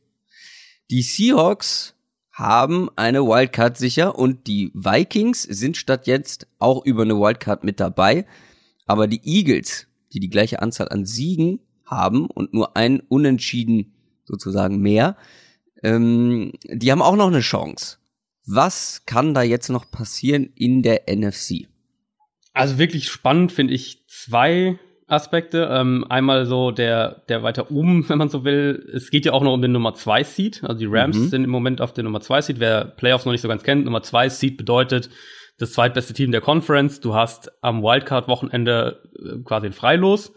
[0.91, 1.95] Die Seahawks
[2.33, 7.81] haben eine Wildcard sicher und die Vikings sind statt jetzt auch über eine Wildcard mit
[7.81, 8.27] dabei.
[8.87, 13.93] Aber die Eagles, die die gleiche Anzahl an Siegen haben und nur ein Unentschieden
[14.25, 15.17] sozusagen mehr,
[15.83, 17.99] ähm, die haben auch noch eine Chance.
[18.47, 21.69] Was kann da jetzt noch passieren in der NFC?
[22.59, 25.69] Also wirklich spannend finde ich zwei Aspekte.
[25.71, 28.85] Ähm, einmal so der, der weiter oben, wenn man so will.
[28.93, 30.65] Es geht ja auch noch um den Nummer 2 Seed.
[30.65, 31.29] Also die Rams mhm.
[31.29, 32.61] sind im Moment auf der Nummer 2 Seed.
[32.61, 35.09] Wer Playoffs noch nicht so ganz kennt, Nummer 2 Seed bedeutet
[35.59, 37.01] das zweitbeste Team der Conference.
[37.01, 40.33] Du hast am Wildcard-Wochenende äh, quasi ein Freilos.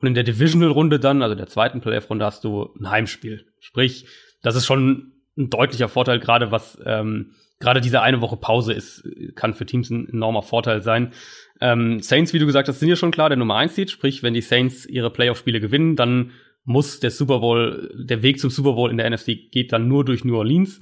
[0.00, 3.46] Und in der Divisional-Runde dann, also der zweiten Playoff-Runde, hast du ein Heimspiel.
[3.60, 4.06] Sprich,
[4.42, 9.02] das ist schon ein deutlicher Vorteil, gerade was ähm, gerade diese eine Woche Pause ist,
[9.34, 11.12] kann für Teams ein enormer Vorteil sein.
[11.60, 14.22] Ähm, Saints, wie du gesagt hast, sind ja schon klar der Nummer 1 Seed, sprich,
[14.22, 16.32] wenn die Saints ihre Playoff-Spiele gewinnen, dann
[16.64, 20.04] muss der Super Bowl, der Weg zum Super Bowl in der NFC geht dann nur
[20.04, 20.80] durch New Orleans.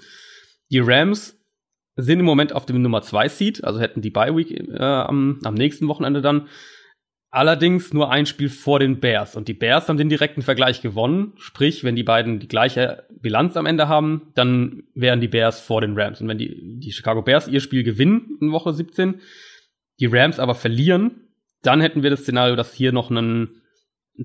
[0.70, 1.38] Die Rams
[1.96, 5.38] sind im Moment auf dem Nummer 2 Seed, also hätten die Bye Week äh, am,
[5.44, 6.48] am nächsten Wochenende dann.
[7.30, 9.34] Allerdings nur ein Spiel vor den Bears.
[9.34, 11.32] Und die Bears haben den direkten Vergleich gewonnen.
[11.36, 15.80] Sprich, wenn die beiden die gleiche Bilanz am Ende haben, dann wären die Bears vor
[15.80, 16.20] den Rams.
[16.20, 19.20] Und wenn die, die Chicago Bears ihr Spiel gewinnen in Woche 17,
[20.00, 21.28] die Rams aber verlieren,
[21.62, 23.60] dann hätten wir das Szenario, dass hier noch ein,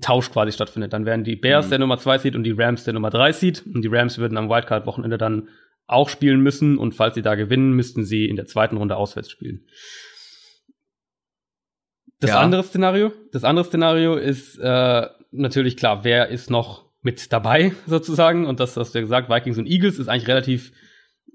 [0.00, 0.92] Tausch quasi stattfindet.
[0.92, 1.70] Dann wären die Bears mhm.
[1.70, 3.64] der Nummer 2 Seed und die Rams der Nummer 3 Seed.
[3.66, 5.48] Und die Rams würden am Wildcard-Wochenende dann
[5.88, 6.78] auch spielen müssen.
[6.78, 9.66] Und falls sie da gewinnen, müssten sie in der zweiten Runde auswärts spielen.
[12.20, 12.40] Das ja.
[12.40, 18.46] andere Szenario, das andere Szenario ist äh, natürlich klar, wer ist noch mit dabei sozusagen
[18.46, 20.70] und das hast du ja gesagt, Vikings und Eagles ist eigentlich relativ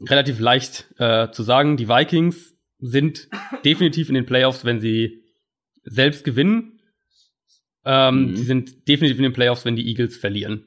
[0.10, 1.76] relativ leicht äh, zu sagen.
[1.76, 3.30] Die Vikings sind
[3.66, 5.24] definitiv in den Playoffs, wenn sie
[5.84, 6.80] selbst gewinnen.
[7.86, 8.36] Ähm, mhm.
[8.36, 10.66] Sie sind definitiv in den Playoffs, wenn die Eagles verlieren.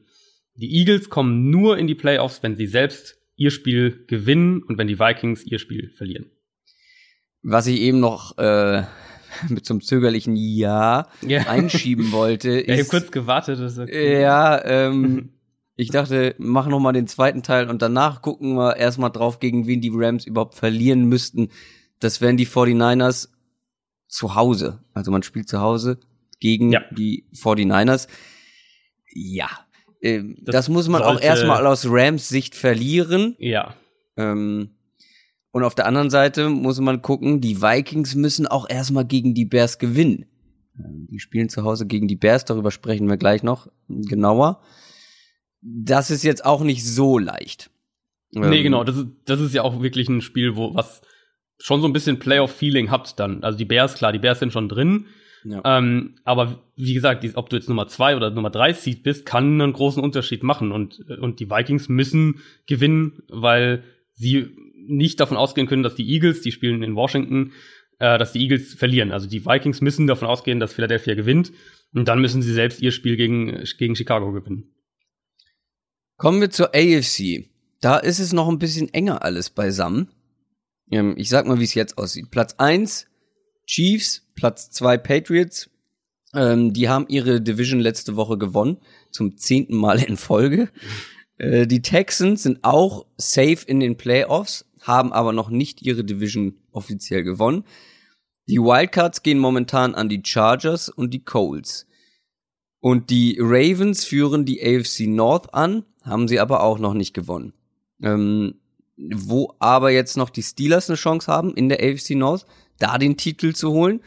[0.54, 4.88] Die Eagles kommen nur in die Playoffs, wenn sie selbst ihr Spiel gewinnen und wenn
[4.88, 6.26] die Vikings ihr Spiel verlieren.
[7.42, 8.82] Was ich eben noch äh,
[9.48, 11.42] mit so einem zögerlichen Ja, Ja.
[11.48, 13.60] einschieben wollte, Ja, ich habe ist, kurz gewartet.
[13.60, 14.20] Das ist okay.
[14.20, 15.30] ja, ähm,
[15.76, 19.68] ich dachte, mach noch mal den zweiten Teil und danach gucken wir erstmal drauf, gegen
[19.68, 21.50] wen die Rams überhaupt verlieren müssten.
[22.00, 23.28] Das wären die 49ers
[24.08, 24.82] zu Hause.
[24.94, 25.98] Also man spielt zu Hause
[26.40, 26.82] gegen Ja.
[26.90, 28.08] die 49ers.
[29.12, 29.48] Ja,
[30.02, 33.34] ähm, das, Das muss man auch erstmal aus Rams Sicht verlieren.
[33.38, 33.74] ja.
[34.16, 34.70] Ähm,
[35.50, 39.44] und auf der anderen Seite muss man gucken, die Vikings müssen auch erstmal gegen die
[39.46, 40.26] Bears gewinnen.
[40.78, 44.60] Ähm, Die spielen zu Hause gegen die Bears, darüber sprechen wir gleich noch genauer.
[45.60, 47.70] Das ist jetzt auch nicht so leicht.
[48.30, 48.84] Nee, Ähm, genau.
[48.84, 51.00] Das ist, das ist ja auch wirklich ein Spiel, wo was
[51.58, 53.42] schon so ein bisschen Playoff-Feeling hat dann.
[53.42, 55.06] Also die Bears, klar, die Bears sind schon drin.
[55.44, 55.62] Ja.
[55.64, 59.60] Ähm, aber wie gesagt, ob du jetzt Nummer zwei oder Nummer drei Seed bist, kann
[59.60, 60.72] einen großen Unterschied machen.
[60.72, 66.40] Und, und die Vikings müssen gewinnen, weil sie nicht davon ausgehen können, dass die Eagles,
[66.40, 67.52] die spielen in Washington,
[67.98, 69.12] äh, dass die Eagles verlieren.
[69.12, 71.52] Also die Vikings müssen davon ausgehen, dass Philadelphia gewinnt.
[71.92, 74.74] Und dann müssen sie selbst ihr Spiel gegen, gegen Chicago gewinnen.
[76.16, 77.48] Kommen wir zur AFC.
[77.80, 80.08] Da ist es noch ein bisschen enger alles beisammen.
[80.90, 82.30] Ähm, ich sag mal, wie es jetzt aussieht.
[82.30, 83.06] Platz eins
[83.66, 85.70] Chiefs, Platz zwei Patriots.
[86.34, 88.78] Ähm, die haben ihre Division letzte Woche gewonnen,
[89.10, 90.70] zum zehnten Mal in Folge.
[91.40, 96.56] Äh, die Texans sind auch safe in den Playoffs, haben aber noch nicht ihre Division
[96.72, 97.62] offiziell gewonnen.
[98.48, 101.86] Die Wildcards gehen momentan an die Chargers und die Coles.
[102.80, 107.52] Und die Ravens führen die AFC North an, haben sie aber auch noch nicht gewonnen.
[108.02, 108.54] Ähm,
[108.98, 112.46] wo aber jetzt noch die Steelers eine Chance haben, in der AFC North,
[112.78, 114.00] da den Titel zu holen.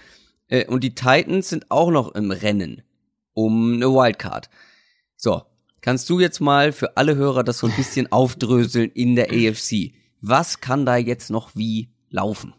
[0.48, 2.84] Äh, und die Titans sind auch noch im Rennen
[3.34, 4.50] um eine Wildcard.
[5.16, 5.44] So,
[5.82, 9.94] kannst du jetzt mal für alle Hörer das so ein bisschen aufdröseln in der AFC?
[10.20, 12.54] Was kann da jetzt noch wie laufen?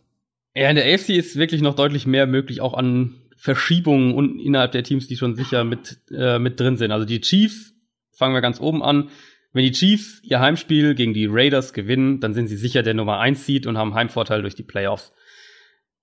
[0.54, 4.72] Ja, in der AFC ist wirklich noch deutlich mehr möglich, auch an Verschiebungen und innerhalb
[4.72, 6.92] der Teams, die schon sicher mit, äh, mit drin sind.
[6.92, 7.72] Also die Chiefs,
[8.12, 9.10] fangen wir ganz oben an.
[9.52, 13.18] Wenn die Chiefs ihr Heimspiel gegen die Raiders gewinnen, dann sind sie sicher der Nummer
[13.18, 15.12] 1 Seed und haben Heimvorteil durch die Playoffs.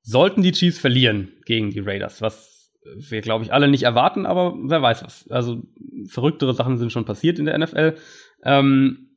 [0.02, 4.56] Sollten die Chiefs verlieren gegen die Raiders, was wir, glaube ich, alle nicht erwarten, aber
[4.64, 5.28] wer weiß was.
[5.30, 5.64] Also
[6.08, 7.96] verrücktere Sachen sind schon passiert in der NFL.
[8.44, 9.10] Ähm,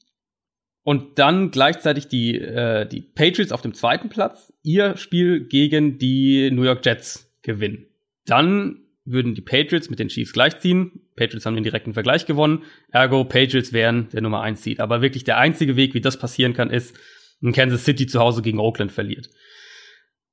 [0.85, 6.51] und dann gleichzeitig die, äh, die Patriots auf dem zweiten Platz ihr Spiel gegen die
[6.51, 7.87] New York Jets gewinnen.
[8.27, 11.01] Dann würden die Patriots mit den Chiefs gleichziehen.
[11.17, 12.65] Patriots haben den direkten Vergleich gewonnen.
[12.91, 14.81] Ergo, Patriots wären der Nummer 1 Seed.
[14.81, 16.97] Aber wirklich der einzige Weg, wie das passieren kann, ist,
[17.41, 19.29] wenn Kansas City zu Hause gegen Oakland verliert.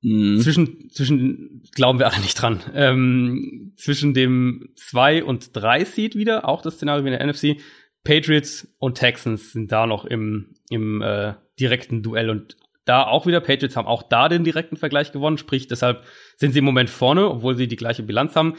[0.02, 0.40] Mhm.
[0.40, 6.48] Zwischen, zwischen, glauben wir alle nicht dran, ähm, zwischen dem 2 und 3 Seed wieder,
[6.48, 7.60] auch das Szenario wie in der NFC,
[8.02, 13.40] Patriots und Texans sind da noch im, im äh, direkten Duell und da auch wieder,
[13.40, 16.04] Patriots haben auch da den direkten Vergleich gewonnen, sprich deshalb
[16.36, 18.56] sind sie im Moment vorne, obwohl sie die gleiche Bilanz haben.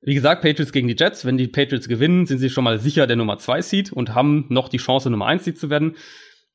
[0.00, 3.06] Wie gesagt, Patriots gegen die Jets, wenn die Patriots gewinnen, sind sie schon mal sicher
[3.06, 5.96] der Nummer 2 Seed und haben noch die Chance, Nummer 1 Seed zu werden.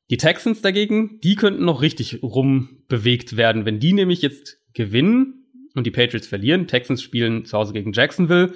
[0.08, 3.64] Die Texans dagegen, die könnten noch richtig rumbewegt werden.
[3.64, 8.52] Wenn die nämlich jetzt gewinnen und die Patriots verlieren, Texans spielen zu Hause gegen Jacksonville,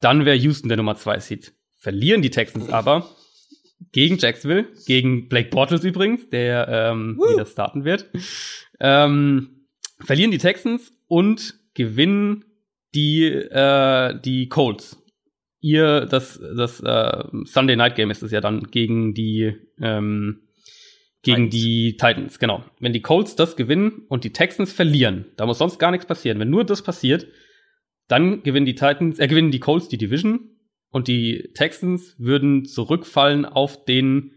[0.00, 1.52] dann wäre Houston der Nummer 2 Seed.
[1.78, 3.10] Verlieren die Texans aber
[3.92, 8.10] gegen Jacksonville, gegen Blake Bortles übrigens, der ähm, wieder starten wird,
[8.78, 9.66] ähm,
[10.00, 12.44] verlieren die Texans und gewinnen
[12.94, 15.02] die, äh, die Colts.
[15.60, 20.48] Ihr, das, das äh, Sunday Night Game ist es ja dann gegen die, ähm,
[21.22, 21.50] gegen Titans.
[21.50, 22.64] die Titans, genau.
[22.78, 26.38] Wenn die Colts das gewinnen und die Texans verlieren, da muss sonst gar nichts passieren.
[26.38, 27.26] Wenn nur das passiert,
[28.08, 30.49] dann gewinnen die Titans, äh, gewinnen die Colts die Division
[30.90, 34.32] und die Texans würden zurückfallen auf den,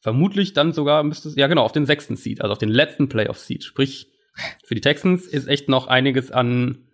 [0.00, 3.08] vermutlich dann sogar müsste es, ja genau, auf den sechsten Seed, also auf den letzten
[3.08, 3.64] Playoff Seed.
[3.64, 4.08] Sprich,
[4.64, 6.86] für die Texans ist echt noch einiges an,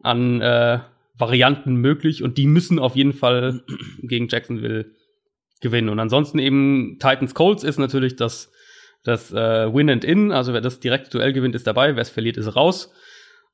[0.00, 0.80] an äh,
[1.14, 3.62] Varianten möglich und die müssen auf jeden Fall
[4.02, 4.92] gegen Jacksonville
[5.60, 5.90] gewinnen.
[5.90, 8.50] Und ansonsten eben Titans Colts ist natürlich das,
[9.04, 12.10] das äh, Win and In, also wer das direkte Duell gewinnt, ist dabei, wer es
[12.10, 12.92] verliert, ist raus.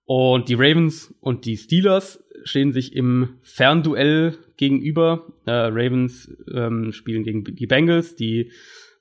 [0.05, 5.33] Und die Ravens und die Steelers stehen sich im Fernduell gegenüber.
[5.47, 8.51] Äh, Ravens ähm, spielen gegen die Bengals, die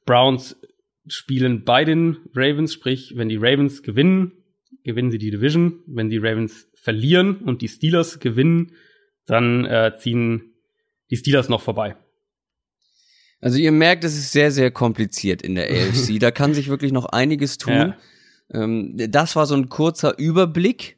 [0.05, 0.59] Browns
[1.07, 4.31] spielen bei den Ravens, sprich, wenn die Ravens gewinnen,
[4.83, 5.79] gewinnen sie die Division.
[5.85, 8.73] Wenn die Ravens verlieren und die Steelers gewinnen,
[9.25, 10.53] dann äh, ziehen
[11.09, 11.95] die Steelers noch vorbei.
[13.39, 16.19] Also ihr merkt, es ist sehr, sehr kompliziert in der AFC.
[16.19, 17.73] da kann sich wirklich noch einiges tun.
[17.73, 17.97] Ja.
[18.53, 20.97] Ähm, das war so ein kurzer Überblick.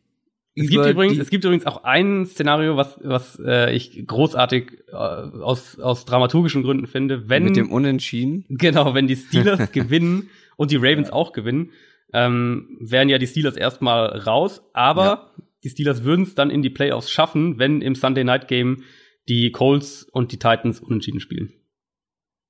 [0.58, 4.94] Es gibt, übrigens, es gibt übrigens auch ein Szenario, was, was äh, ich großartig äh,
[4.96, 7.28] aus, aus dramaturgischen Gründen finde.
[7.28, 8.46] Wenn, mit dem Unentschieden.
[8.48, 11.72] genau, wenn die Steelers gewinnen und die Ravens auch gewinnen,
[12.14, 15.32] ähm, wären ja die Steelers erstmal raus, aber Ja.
[15.66, 18.84] die Steelers würden es dann in die Playoffs schaffen, wenn im Sunday Night Game
[19.28, 21.52] die Colts und die Titans unentschieden spielen.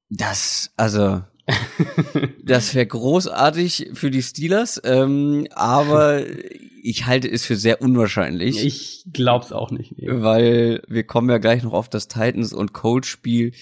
[0.10, 1.24] Das, also,
[2.44, 6.22] das wäre großartig für die Steelers, ähm, aber
[6.86, 8.64] ich halte es für sehr unwahrscheinlich.
[8.64, 9.98] Ich glaub's auch nicht.
[9.98, 10.08] Nee.
[10.08, 13.54] Weil wir kommen ja gleich noch auf das Titans und Colts Spiel.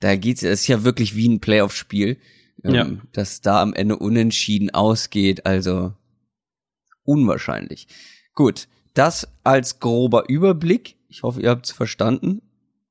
[0.00, 2.16] Da geht's, es ist ja wirklich wie ein Playoff-Spiel,
[2.64, 2.90] ähm, ja.
[3.12, 5.44] dass da am Ende unentschieden ausgeht.
[5.44, 5.92] Also
[7.04, 7.88] unwahrscheinlich.
[8.34, 10.96] Gut, das als grober Überblick.
[11.08, 12.40] Ich hoffe, ihr habt's verstanden.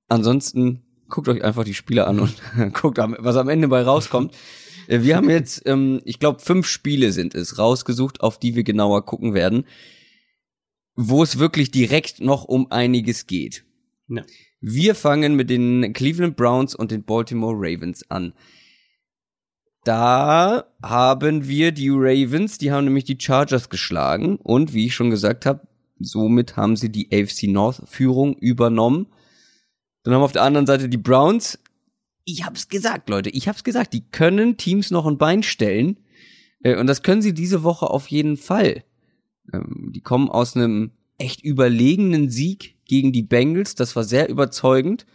[0.07, 2.35] Ansonsten guckt euch einfach die Spiele an und
[2.73, 4.35] guckt, was am Ende bei rauskommt.
[4.87, 8.63] Äh, wir haben jetzt, ähm, ich glaube, fünf Spiele sind es rausgesucht, auf die wir
[8.63, 9.65] genauer gucken werden,
[10.95, 13.63] wo es wirklich direkt noch um einiges geht.
[14.07, 14.23] Ja.
[14.59, 18.33] Wir fangen mit den Cleveland Browns und den Baltimore Ravens an.
[19.83, 25.09] Da haben wir die Ravens, die haben nämlich die Chargers geschlagen und wie ich schon
[25.09, 25.67] gesagt habe,
[25.99, 29.07] somit haben sie die AFC North Führung übernommen.
[30.03, 31.57] Dann haben wir auf der anderen Seite die Browns.
[32.23, 35.97] Ich hab's gesagt, Leute, ich hab's gesagt, die können Teams noch ein Bein stellen.
[36.63, 38.83] Äh, und das können sie diese Woche auf jeden Fall.
[39.53, 43.75] Ähm, die kommen aus einem echt überlegenen Sieg gegen die Bengals.
[43.75, 45.05] Das war sehr überzeugend.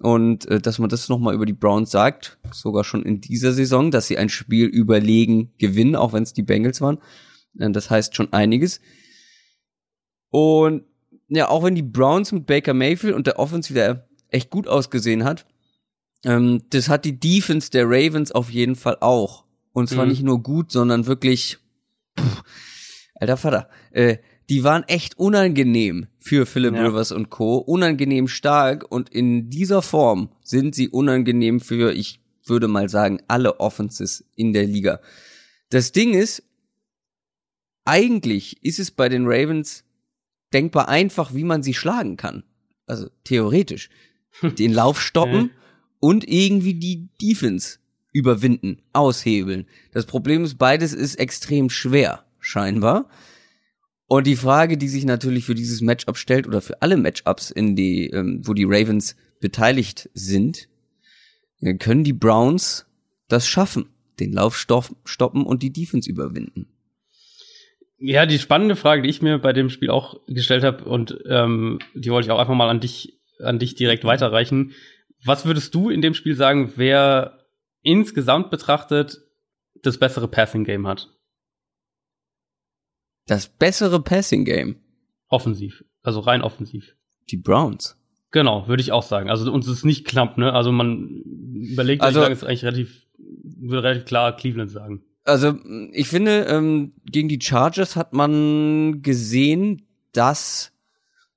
[0.00, 3.90] Und äh, dass man das nochmal über die Browns sagt, sogar schon in dieser Saison,
[3.90, 6.98] dass sie ein Spiel überlegen gewinnen, auch wenn es die Bengals waren.
[7.58, 8.80] Äh, das heißt schon einiges.
[10.30, 10.84] Und
[11.28, 15.24] ja, auch wenn die Browns mit Baker Mayfield und der Offense wieder echt gut ausgesehen
[15.24, 15.46] hat.
[16.24, 19.44] Ähm, das hat die Defense der Ravens auf jeden Fall auch.
[19.72, 20.10] Und zwar mhm.
[20.10, 21.58] nicht nur gut, sondern wirklich,
[22.18, 22.42] pff,
[23.14, 26.86] alter Vater, äh, die waren echt unangenehm für Philip ja.
[26.86, 27.56] Rivers und Co.
[27.56, 33.58] Unangenehm stark und in dieser Form sind sie unangenehm für, ich würde mal sagen, alle
[33.60, 35.00] Offenses in der Liga.
[35.70, 36.42] Das Ding ist,
[37.84, 39.84] eigentlich ist es bei den Ravens
[40.52, 42.44] denkbar einfach, wie man sie schlagen kann.
[42.86, 43.88] Also theoretisch
[44.42, 45.50] den Lauf stoppen
[46.04, 47.78] und irgendwie die Defense
[48.12, 49.66] überwinden, aushebeln.
[49.90, 53.08] Das Problem ist, beides ist extrem schwer, scheinbar.
[54.06, 57.74] Und die Frage, die sich natürlich für dieses Matchup stellt oder für alle Matchups, in
[57.74, 60.68] die, ähm, wo die Ravens beteiligt sind,
[61.62, 62.84] äh, können die Browns
[63.28, 63.86] das schaffen,
[64.20, 66.66] den Lauf stoppen und die Defense überwinden.
[67.96, 71.78] Ja, die spannende Frage, die ich mir bei dem Spiel auch gestellt habe und ähm,
[71.94, 74.74] die wollte ich auch einfach mal an dich an dich direkt weiterreichen.
[75.24, 77.46] Was würdest du in dem Spiel sagen, wer
[77.82, 79.20] insgesamt betrachtet
[79.82, 81.10] das bessere Passing Game hat?
[83.26, 84.76] Das bessere Passing Game?
[85.28, 86.94] Offensiv, also rein offensiv.
[87.30, 87.96] Die Browns.
[88.30, 89.30] Genau, würde ich auch sagen.
[89.30, 90.52] Also uns ist nicht knapp, ne?
[90.52, 91.22] Also man
[91.54, 95.04] überlegt, also, ich sage es eigentlich relativ, würde relativ klar Cleveland sagen.
[95.24, 95.56] Also
[95.92, 100.72] ich finde, ähm, gegen die Chargers hat man gesehen, dass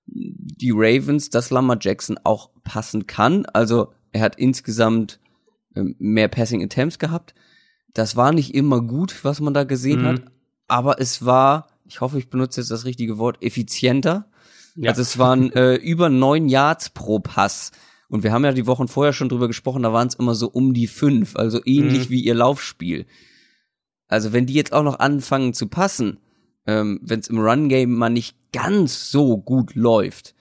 [0.07, 3.45] die Ravens, dass Lamar Jackson auch passen kann.
[3.45, 5.19] Also er hat insgesamt
[5.75, 7.33] ähm, mehr Passing Attempts gehabt.
[7.93, 10.05] Das war nicht immer gut, was man da gesehen mhm.
[10.05, 10.21] hat,
[10.67, 14.29] aber es war, ich hoffe, ich benutze jetzt das richtige Wort, effizienter.
[14.75, 14.89] Ja.
[14.89, 17.71] Also es waren äh, über neun Yards pro Pass.
[18.09, 20.47] Und wir haben ja die Wochen vorher schon drüber gesprochen, da waren es immer so
[20.49, 22.13] um die fünf, also ähnlich mhm.
[22.13, 23.05] wie ihr Laufspiel.
[24.07, 26.19] Also wenn die jetzt auch noch anfangen zu passen,
[26.65, 30.35] ähm, wenn es im Run-Game mal nicht ganz so gut läuft.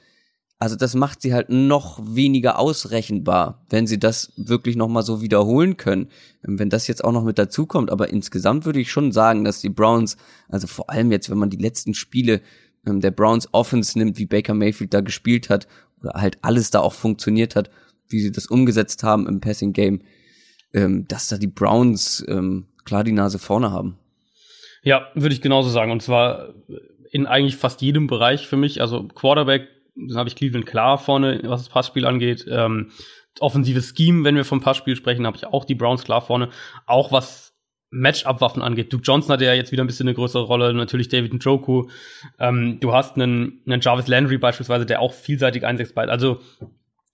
[0.58, 5.76] Also das macht sie halt noch weniger ausrechenbar, wenn sie das wirklich nochmal so wiederholen
[5.76, 6.08] können.
[6.46, 9.60] Ähm, wenn das jetzt auch noch mit dazukommt, aber insgesamt würde ich schon sagen, dass
[9.60, 10.16] die Browns,
[10.48, 12.40] also vor allem jetzt, wenn man die letzten Spiele
[12.86, 15.68] ähm, der Browns Offense nimmt, wie Baker Mayfield da gespielt hat,
[16.00, 17.70] oder halt alles da auch funktioniert hat,
[18.08, 20.02] wie sie das umgesetzt haben im Passing Game,
[20.72, 22.24] ähm, dass da die Browns
[22.84, 23.98] klar die Nase vorne haben.
[24.82, 25.90] Ja, würde ich genauso sagen.
[25.90, 26.54] Und zwar
[27.10, 28.80] in eigentlich fast jedem Bereich für mich.
[28.80, 32.46] Also Quarterback, dann habe ich Cleveland klar vorne, was das Passspiel angeht.
[32.48, 32.90] Ähm,
[33.40, 36.50] offensives Scheme, wenn wir vom Passspiel sprechen, habe ich auch die Browns klar vorne.
[36.86, 37.54] Auch was
[37.90, 38.92] Matchup-Waffen angeht.
[38.92, 41.88] Duke Johnson hatte ja jetzt wieder ein bisschen eine größere Rolle, natürlich David Njoku.
[42.38, 45.96] Ähm, du hast einen, einen Jarvis Landry beispielsweise, der auch vielseitig einsetzt.
[45.96, 46.40] Also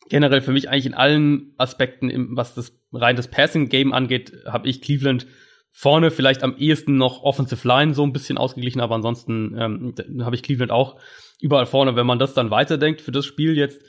[0.09, 4.83] generell für mich eigentlich in allen Aspekten, was das rein das Passing-Game angeht, habe ich
[4.83, 5.27] Cleveland
[5.75, 10.37] Vorne vielleicht am ehesten noch Offensive Line so ein bisschen ausgeglichen, aber ansonsten ähm, habe
[10.37, 11.01] ich Cleveland auch
[11.41, 11.97] überall vorne.
[11.97, 13.81] Wenn man das dann weiterdenkt für das Spiel jetzt,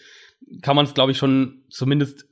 [0.61, 2.25] kann man es, glaube ich, schon zumindest,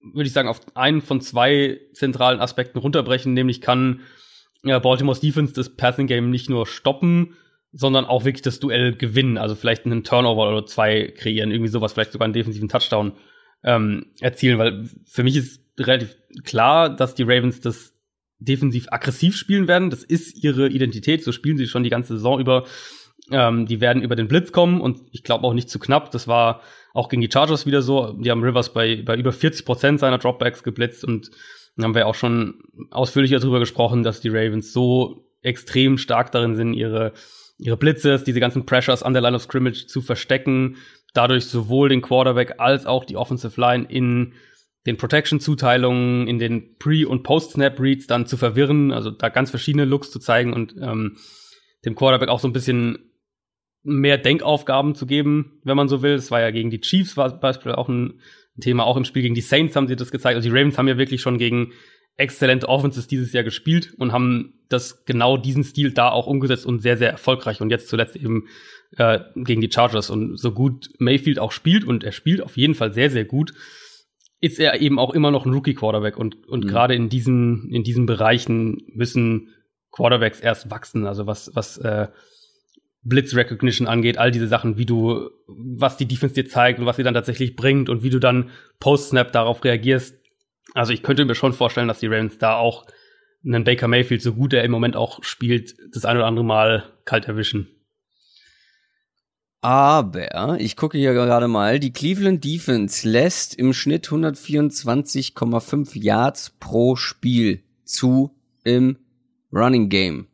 [0.00, 4.02] würde ich sagen, auf einen von zwei zentralen Aspekten runterbrechen, nämlich kann
[4.62, 7.36] ja, Baltimore's Defense das Passing Game nicht nur stoppen,
[7.72, 9.38] sondern auch wirklich das Duell gewinnen.
[9.38, 13.12] Also vielleicht einen Turnover oder zwei kreieren, irgendwie sowas, vielleicht sogar einen defensiven Touchdown
[13.62, 17.93] ähm, erzielen, weil für mich ist relativ klar, dass die Ravens das
[18.44, 19.90] defensiv aggressiv spielen werden.
[19.90, 21.24] Das ist ihre Identität.
[21.24, 22.64] So spielen sie schon die ganze Saison über.
[23.30, 26.10] Ähm, die werden über den Blitz kommen und ich glaube auch nicht zu knapp.
[26.10, 26.60] Das war
[26.92, 28.12] auch gegen die Chargers wieder so.
[28.12, 31.30] Die haben Rivers bei, bei über 40 Prozent seiner Dropbacks geblitzt und
[31.76, 36.54] dann haben wir auch schon ausführlicher darüber gesprochen, dass die Ravens so extrem stark darin
[36.54, 37.12] sind, ihre,
[37.58, 40.76] ihre Blitzes, diese ganzen Pressures an der Line of Scrimmage zu verstecken,
[41.14, 44.34] dadurch sowohl den Quarterback als auch die Offensive Line in
[44.86, 50.10] den Protection-Zuteilungen, in den Pre- und Post-Snap-Reads dann zu verwirren, also da ganz verschiedene Looks
[50.10, 51.16] zu zeigen und ähm,
[51.84, 52.98] dem Quarterback auch so ein bisschen
[53.82, 56.16] mehr Denkaufgaben zu geben, wenn man so will.
[56.16, 58.20] Das war ja gegen die Chiefs war beispielsweise auch ein
[58.60, 60.36] Thema, auch im Spiel gegen die Saints haben sie das gezeigt.
[60.36, 61.72] Also die Ravens haben ja wirklich schon gegen
[62.16, 66.80] exzellente Offenses dieses Jahr gespielt und haben das genau diesen Stil da auch umgesetzt und
[66.80, 67.60] sehr, sehr erfolgreich.
[67.60, 68.46] Und jetzt zuletzt eben
[68.96, 70.10] äh, gegen die Chargers.
[70.10, 73.52] Und so gut Mayfield auch spielt, und er spielt auf jeden Fall sehr, sehr gut,
[74.44, 76.18] ist er eben auch immer noch ein Rookie-Quarterback.
[76.18, 76.68] Und, und mhm.
[76.68, 79.48] gerade in diesen, in diesen Bereichen müssen
[79.90, 81.06] Quarterbacks erst wachsen.
[81.06, 82.08] Also was, was äh,
[83.02, 86.96] Blitz Recognition angeht, all diese Sachen, wie du, was die Defense dir zeigt und was
[86.96, 90.14] sie dann tatsächlich bringt und wie du dann Post-Snap darauf reagierst.
[90.74, 92.84] Also ich könnte mir schon vorstellen, dass die Ravens da auch
[93.46, 96.84] einen Baker Mayfield, so gut er im Moment auch spielt, das ein oder andere Mal
[97.06, 97.68] kalt erwischen.
[99.64, 106.96] Aber ich gucke hier gerade mal, die Cleveland Defense lässt im Schnitt 124,5 Yards pro
[106.96, 108.30] Spiel zu
[108.62, 108.98] im
[109.50, 110.26] Running Game.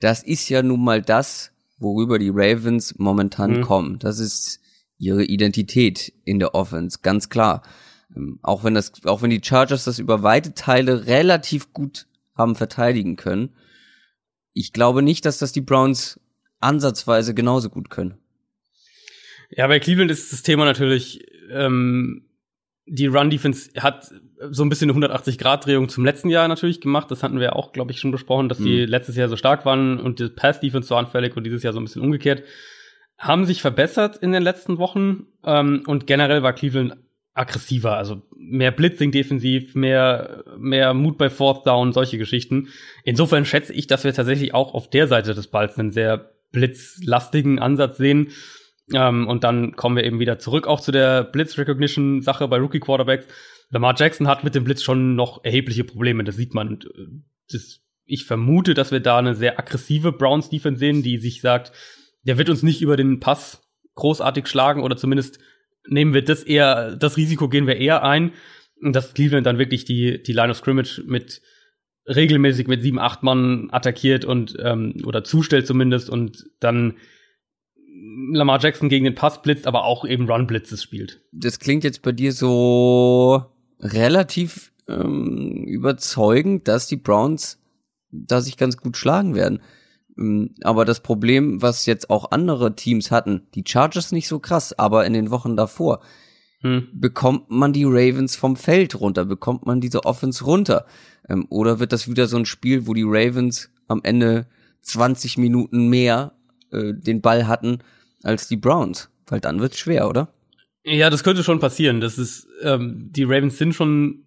[0.00, 3.60] Das ist ja nun mal das, worüber die Ravens momentan mhm.
[3.60, 3.98] kommen.
[3.98, 4.60] Das ist
[4.96, 7.60] ihre Identität in der Offense, ganz klar.
[8.16, 12.54] Ähm, auch wenn das, auch wenn die Chargers das über weite Teile relativ gut haben
[12.54, 13.50] verteidigen können.
[14.54, 16.18] Ich glaube nicht, dass das die Browns
[16.58, 18.16] ansatzweise genauso gut können.
[19.50, 22.26] Ja, bei Cleveland ist das Thema natürlich, ähm,
[22.86, 24.12] die Run-Defense hat
[24.50, 27.10] so ein bisschen eine 180-Grad-Drehung zum letzten Jahr natürlich gemacht.
[27.10, 28.88] Das hatten wir auch, glaube ich, schon besprochen, dass die mhm.
[28.88, 31.84] letztes Jahr so stark waren und die Pass-Defense so anfällig und dieses Jahr so ein
[31.84, 32.44] bisschen umgekehrt.
[33.18, 36.96] Haben sich verbessert in den letzten Wochen ähm, und generell war Cleveland
[37.34, 42.68] aggressiver, also mehr Blitzing defensiv, mehr, mehr Mut bei Fourth Down, solche Geschichten.
[43.04, 47.58] Insofern schätze ich, dass wir tatsächlich auch auf der Seite des Balls einen sehr blitzlastigen
[47.58, 48.28] Ansatz sehen.
[48.92, 53.26] Ähm, und dann kommen wir eben wieder zurück auch zu der Blitz-Recognition-Sache bei Rookie-Quarterbacks.
[53.70, 56.74] Lamar Jackson hat mit dem Blitz schon noch erhebliche Probleme, das sieht man.
[56.74, 57.20] Äh,
[57.50, 61.72] das, ich vermute, dass wir da eine sehr aggressive Browns-Defense sehen, die sich sagt,
[62.22, 63.62] der wird uns nicht über den Pass
[63.94, 65.40] großartig schlagen oder zumindest
[65.88, 68.32] nehmen wir das eher, das Risiko gehen wir eher ein.
[68.82, 71.40] Und dass Cleveland dann wirklich die, die Line of Scrimmage mit
[72.06, 76.98] regelmäßig mit sieben, acht Mann attackiert und ähm, oder zustellt zumindest und dann
[78.32, 81.20] Lamar Jackson gegen den Pass blitzt, aber auch eben Run Blitzes spielt.
[81.32, 83.44] Das klingt jetzt bei dir so
[83.80, 87.58] relativ ähm, überzeugend, dass die Browns
[88.10, 89.60] da sich ganz gut schlagen werden.
[90.18, 94.78] Ähm, aber das Problem, was jetzt auch andere Teams hatten, die Chargers nicht so krass,
[94.78, 96.00] aber in den Wochen davor,
[96.60, 96.88] hm.
[96.92, 100.86] bekommt man die Ravens vom Feld runter, bekommt man diese Offense runter?
[101.28, 104.46] Ähm, oder wird das wieder so ein Spiel, wo die Ravens am Ende
[104.82, 106.32] 20 Minuten mehr
[106.72, 107.78] äh, den Ball hatten
[108.22, 109.10] als die Browns?
[109.26, 110.28] Weil dann wird's schwer, oder?
[110.84, 112.00] Ja, das könnte schon passieren.
[112.00, 114.26] Das ist, ähm, die Ravens sind schon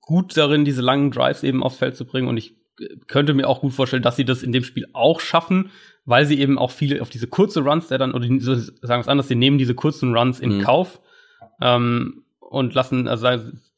[0.00, 2.54] gut darin, diese langen Drives eben aufs Feld zu bringen und ich
[3.06, 5.70] könnte mir auch gut vorstellen, dass sie das in dem Spiel auch schaffen,
[6.04, 8.78] weil sie eben auch viele auf diese kurze Runs, der dann, oder die, so, sagen
[8.82, 10.62] wir es anders, sie nehmen diese kurzen Runs in mhm.
[10.62, 11.00] Kauf
[11.60, 13.28] ähm, und lassen, also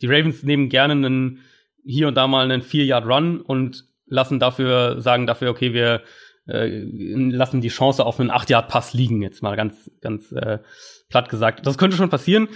[0.01, 1.41] die Ravens nehmen gerne einen
[1.85, 6.03] hier und da mal einen Vier-Yard-Run und lassen dafür, sagen dafür, okay, wir
[6.51, 10.59] äh, lassen die Chance auf einen 8-Yard-Pass liegen, jetzt mal ganz, ganz äh,
[11.09, 11.67] platt gesagt.
[11.67, 12.49] Das könnte schon passieren.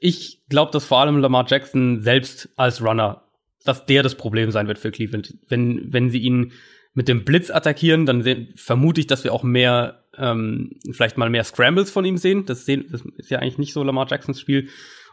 [0.00, 3.24] Ich glaube, dass vor allem Lamar Jackson selbst als Runner,
[3.64, 5.34] dass der das Problem sein wird für Cleveland.
[5.48, 6.52] Wenn, wenn sie ihn
[6.94, 11.30] mit dem Blitz attackieren, dann sehen, vermute ich, dass wir auch mehr, ähm, vielleicht mal
[11.30, 12.46] mehr Scrambles von ihm sehen.
[12.46, 12.86] Das, sehen.
[12.90, 14.68] das ist ja eigentlich nicht so Lamar Jacksons Spiel.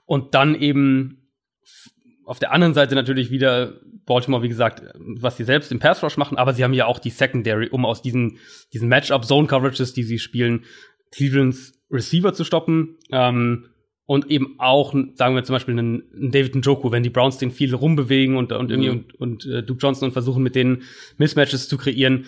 [0.05, 1.26] Und dann eben
[2.27, 6.17] auf der anderen Seite natürlich wieder Baltimore, wie gesagt, was sie selbst im Pass Rush
[6.17, 8.37] machen, aber sie haben ja auch die Secondary, um aus diesen,
[8.73, 10.65] diesen Matchup Zone Coverages, die sie spielen,
[11.11, 12.97] Clevelands Receiver zu stoppen.
[13.11, 13.67] Ähm,
[14.05, 17.51] und eben auch, sagen wir zum Beispiel, einen, einen David Njoku, wenn die Browns den
[17.51, 19.05] viel rumbewegen und, und irgendwie mhm.
[19.17, 20.83] und, und äh, Duke Johnson und versuchen mit denen
[21.17, 22.25] Mismatches zu kreieren,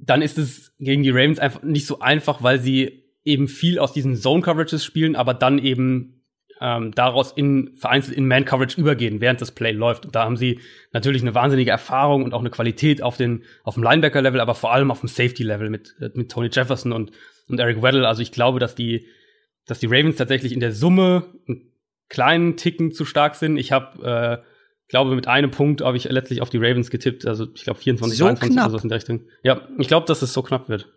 [0.00, 3.94] dann ist es gegen die Ravens einfach nicht so einfach, weil sie eben viel aus
[3.94, 6.19] diesen Zone Coverages spielen, aber dann eben
[6.60, 10.04] ähm, daraus in vereinzelt in Man Coverage übergehen, während das Play läuft.
[10.06, 10.60] Und da haben sie
[10.92, 14.54] natürlich eine wahnsinnige Erfahrung und auch eine Qualität auf den auf dem Linebacker Level, aber
[14.54, 17.12] vor allem auf dem Safety Level mit äh, mit Tony Jefferson und
[17.48, 18.06] und Eric Weddle.
[18.06, 19.06] Also ich glaube, dass die
[19.66, 21.72] dass die Ravens tatsächlich in der Summe einen
[22.08, 23.56] kleinen Ticken zu stark sind.
[23.56, 24.50] Ich habe äh,
[24.90, 27.24] glaube, mit einem Punkt habe ich letztlich auf die Ravens getippt.
[27.24, 28.68] Also ich glaube 24, so 23 knapp.
[28.68, 29.28] oder so in der Richtung.
[29.42, 30.92] Ja, ich glaube, dass es so knapp wird.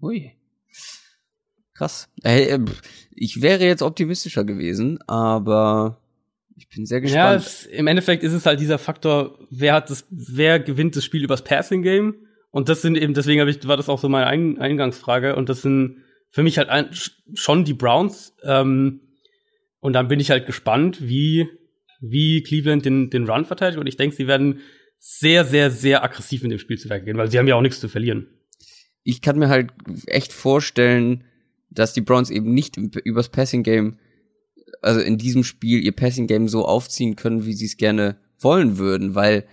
[0.00, 0.32] Hui.
[1.76, 2.08] Krass.
[2.22, 2.58] Hey,
[3.14, 6.00] ich wäre jetzt optimistischer gewesen, aber
[6.56, 7.22] ich bin sehr gespannt.
[7.22, 11.04] Ja, es, im Endeffekt ist es halt dieser Faktor, wer hat das, wer gewinnt das
[11.04, 12.14] Spiel übers Passing Game?
[12.50, 15.36] Und das sind eben, deswegen habe ich, war das auch so meine Eingangsfrage.
[15.36, 16.88] Und das sind für mich halt ein,
[17.34, 18.34] schon die Browns.
[18.42, 19.02] Ähm,
[19.80, 21.48] und dann bin ich halt gespannt, wie,
[22.00, 23.78] wie Cleveland den, den Run verteidigt.
[23.78, 24.60] Und ich denke, sie werden
[24.98, 27.80] sehr, sehr, sehr aggressiv in dem Spiel zu gehen, weil sie haben ja auch nichts
[27.80, 28.28] zu verlieren.
[29.02, 29.70] Ich kann mir halt
[30.06, 31.24] echt vorstellen,
[31.78, 33.98] dass die Browns eben nicht übers Passing Game,
[34.82, 38.78] also in diesem Spiel ihr Passing Game so aufziehen können, wie sie es gerne wollen
[38.78, 39.46] würden, weil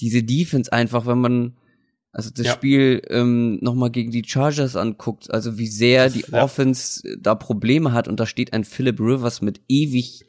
[0.00, 1.56] diese Defense einfach, wenn man
[2.12, 2.52] also das ja.
[2.52, 6.42] Spiel ähm, nochmal gegen die Chargers anguckt, also wie sehr die ja.
[6.42, 10.26] Offense da Probleme hat und da steht ein Philip Rivers mit ewig,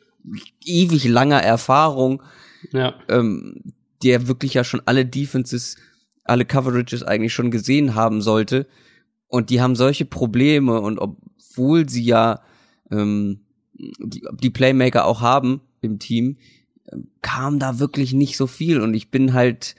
[0.64, 2.22] ewig langer Erfahrung,
[2.72, 2.94] ja.
[3.10, 3.74] ähm,
[4.04, 5.76] der wirklich ja schon alle Defenses,
[6.24, 8.68] alle Coverages eigentlich schon gesehen haben sollte.
[9.28, 11.00] Und die haben solche Probleme und
[11.52, 12.42] obwohl sie ja
[12.90, 13.42] ähm,
[13.74, 16.38] die, die Playmaker auch haben im Team,
[17.22, 18.82] kam da wirklich nicht so viel.
[18.82, 19.76] Und ich bin halt,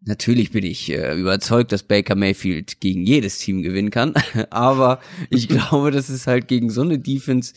[0.00, 4.14] natürlich bin ich äh, überzeugt, dass Baker Mayfield gegen jedes Team gewinnen kann.
[4.50, 5.00] Aber
[5.30, 7.54] ich glaube, das ist halt gegen so eine Defense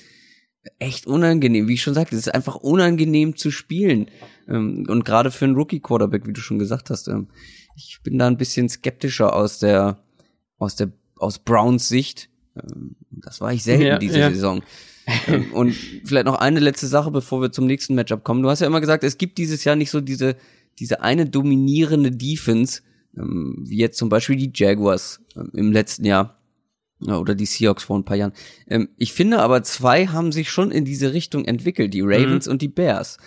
[0.80, 1.68] echt unangenehm.
[1.68, 4.10] Wie ich schon sagte, es ist einfach unangenehm zu spielen.
[4.48, 7.30] Ähm, und gerade für einen Rookie-Quarterback, wie du schon gesagt hast, ähm,
[7.76, 10.04] ich bin da ein bisschen skeptischer aus der,
[10.58, 12.30] aus der aus Browns Sicht.
[12.56, 14.30] Ähm, das war ich selten ja, diese ja.
[14.30, 14.62] Saison.
[15.28, 18.44] Ähm, und vielleicht noch eine letzte Sache, bevor wir zum nächsten Matchup kommen.
[18.44, 20.36] Du hast ja immer gesagt, es gibt dieses Jahr nicht so diese,
[20.80, 22.82] diese eine dominierende Defense,
[23.18, 25.22] ähm, wie jetzt zum Beispiel die Jaguars
[25.54, 26.38] im letzten Jahr
[27.00, 28.34] oder die Seahawks vor ein paar Jahren.
[28.98, 32.54] Ich finde aber zwei haben sich schon in diese Richtung entwickelt, die Ravens mhm.
[32.54, 33.18] und die Bears.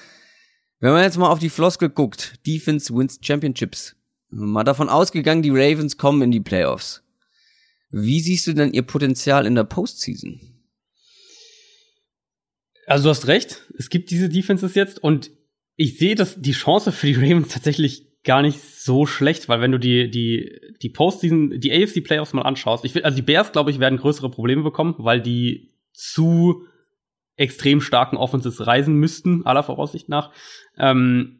[0.80, 3.96] Wenn man jetzt mal auf die Floskel guckt, Defense wins Championships,
[4.30, 7.02] mal davon ausgegangen, die Ravens kommen in die Playoffs.
[7.90, 10.40] Wie siehst du denn ihr Potenzial in der Postseason?
[12.86, 15.30] Also du hast recht, es gibt diese Defenses jetzt und
[15.76, 19.72] ich sehe dass die Chance für die Ravens tatsächlich gar nicht so schlecht, weil wenn
[19.72, 23.52] du die die die Postseason, die AFC Playoffs mal anschaust, ich will, also die Bears
[23.52, 26.66] glaube ich werden größere Probleme bekommen, weil die zu
[27.36, 30.32] extrem starken Offenses reisen müssten aller Voraussicht nach.
[30.76, 31.39] Ähm,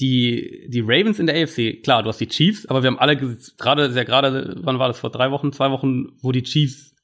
[0.00, 3.16] die, die Ravens in der AFC, klar, du hast die Chiefs, aber wir haben alle
[3.16, 6.94] gerade, sehr gerade, wann war das, vor drei Wochen, zwei Wochen, wo die Chiefs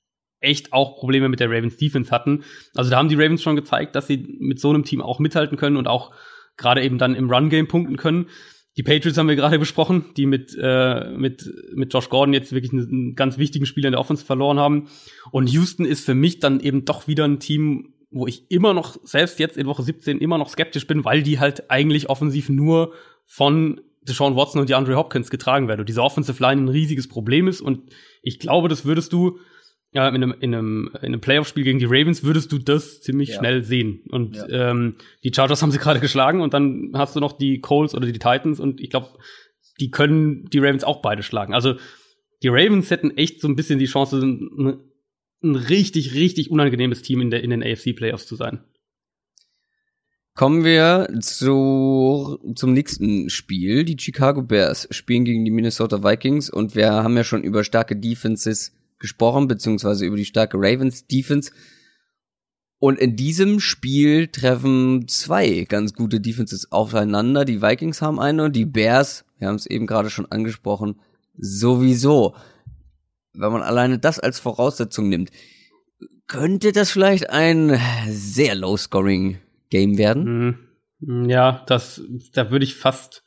[0.41, 2.45] echt auch Probleme mit der Ravens Defense hatten.
[2.75, 5.57] Also da haben die Ravens schon gezeigt, dass sie mit so einem Team auch mithalten
[5.57, 6.13] können und auch
[6.57, 8.29] gerade eben dann im Run-Game punkten können.
[8.77, 12.73] Die Patriots haben wir gerade besprochen, die mit, äh, mit, mit Josh Gordon jetzt wirklich
[12.73, 14.89] einen, einen ganz wichtigen Spieler in der Offense verloren haben.
[15.31, 18.97] Und Houston ist für mich dann eben doch wieder ein Team, wo ich immer noch,
[19.03, 22.95] selbst jetzt in Woche 17, immer noch skeptisch bin, weil die halt eigentlich offensiv nur
[23.25, 25.81] von Deshaun Watson und DeAndre Hopkins getragen werden.
[25.81, 27.61] Und diese Offensive Line ein riesiges Problem ist.
[27.61, 27.93] Und
[28.23, 29.39] ich glaube, das würdest du
[29.93, 33.31] ja, in einem, in einem, in einem Playoff-Spiel gegen die Ravens würdest du das ziemlich
[33.31, 33.39] ja.
[33.39, 34.03] schnell sehen.
[34.11, 34.71] Und ja.
[34.71, 38.07] ähm, die Chargers haben sie gerade geschlagen und dann hast du noch die Coles oder
[38.07, 39.11] die Titans und ich glaube,
[39.81, 41.55] die können die Ravens auch beide schlagen.
[41.55, 41.75] Also
[42.43, 44.21] die Ravens hätten echt so ein bisschen die Chance,
[45.45, 48.61] ein richtig, richtig unangenehmes Team in, der, in den AFC-Playoffs zu sein.
[50.37, 53.85] Kommen wir zu, zum nächsten Spiel.
[53.85, 57.95] Die Chicago Bears spielen gegen die Minnesota Vikings und wir haben ja schon über starke
[57.95, 61.53] Defenses gesprochen, beziehungsweise über die starke Ravens Defense.
[62.81, 67.45] Und in diesem Spiel treffen zwei ganz gute Defenses aufeinander.
[67.45, 71.01] Die Vikings haben eine und die Bears, wir haben es eben gerade schon angesprochen,
[71.37, 72.35] sowieso
[73.35, 75.31] wenn man alleine das als Voraussetzung nimmt,
[76.27, 77.79] könnte das vielleicht ein
[78.09, 80.59] sehr low-scoring-Game werden.
[81.01, 81.29] Mhm.
[81.29, 83.23] Ja, das, da würde ich fast,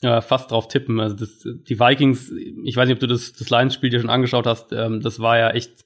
[0.00, 1.00] ja, fast drauf tippen.
[1.00, 2.32] Also das, die Vikings,
[2.64, 5.36] ich weiß nicht, ob du das, das Lions-Spiel dir schon angeschaut hast, ähm, das war
[5.38, 5.85] ja echt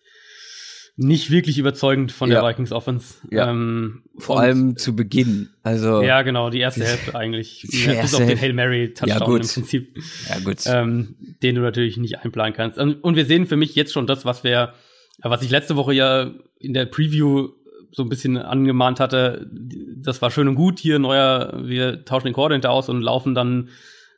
[1.00, 2.40] nicht wirklich überzeugend von ja.
[2.40, 3.14] der Vikings Offense.
[3.30, 3.50] Ja.
[3.50, 5.48] Ähm, Vor allem zu Beginn.
[5.62, 7.66] Also ja, genau, die erste Hälfte eigentlich.
[7.70, 9.96] Die ja, bis auf den Hail Mary Touchdown ja, im Prinzip.
[10.28, 10.58] Ja, gut.
[10.66, 12.78] Ähm, den du natürlich nicht einplanen kannst.
[12.78, 14.74] Und wir sehen für mich jetzt schon das, was wir,
[15.22, 17.48] was ich letzte Woche ja in der Preview
[17.92, 19.50] so ein bisschen angemahnt hatte.
[19.96, 20.80] Das war schön und gut.
[20.80, 23.70] Hier neuer, wir tauschen den Coordinator aus und laufen dann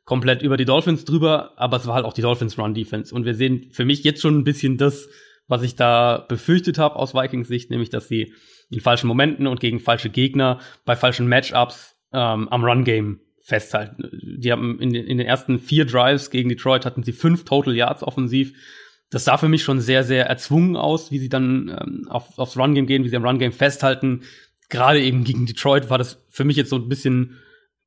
[0.04, 1.52] komplett über die Dolphins drüber.
[1.54, 3.14] Aber es war halt auch die Dolphins Run Defense.
[3.14, 5.08] Und wir sehen für mich jetzt schon ein bisschen das,
[5.48, 8.34] was ich da befürchtet habe aus Vikings Sicht, nämlich dass sie
[8.70, 14.08] in falschen Momenten und gegen falsche Gegner bei falschen Matchups ähm, am Run-Game festhalten.
[14.38, 17.74] Die haben in den, in den ersten vier Drives gegen Detroit hatten sie fünf Total
[17.74, 18.54] Yards offensiv.
[19.10, 22.56] Das sah für mich schon sehr, sehr erzwungen aus, wie sie dann ähm, auf, aufs
[22.56, 24.22] Run-Game gehen, wie sie am Run-Game festhalten.
[24.70, 27.36] Gerade eben gegen Detroit war das für mich jetzt so ein bisschen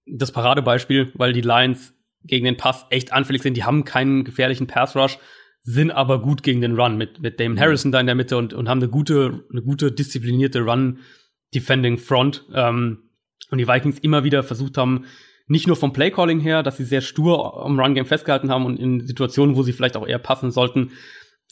[0.05, 1.93] das Paradebeispiel, weil die Lions
[2.23, 3.57] gegen den Pass echt anfällig sind.
[3.57, 5.17] Die haben keinen gefährlichen Pass-Rush
[5.65, 8.53] sind aber gut gegen den Run mit, mit Damon Harrison da in der Mitte und,
[8.53, 12.45] und haben eine gute, eine gute disziplinierte Run-Defending-Front.
[12.53, 13.09] Ähm,
[13.49, 15.05] und die Vikings immer wieder versucht haben,
[15.47, 19.05] nicht nur vom Playcalling her, dass sie sehr stur am Run-Game festgehalten haben und in
[19.07, 20.91] Situationen, wo sie vielleicht auch eher passen sollten,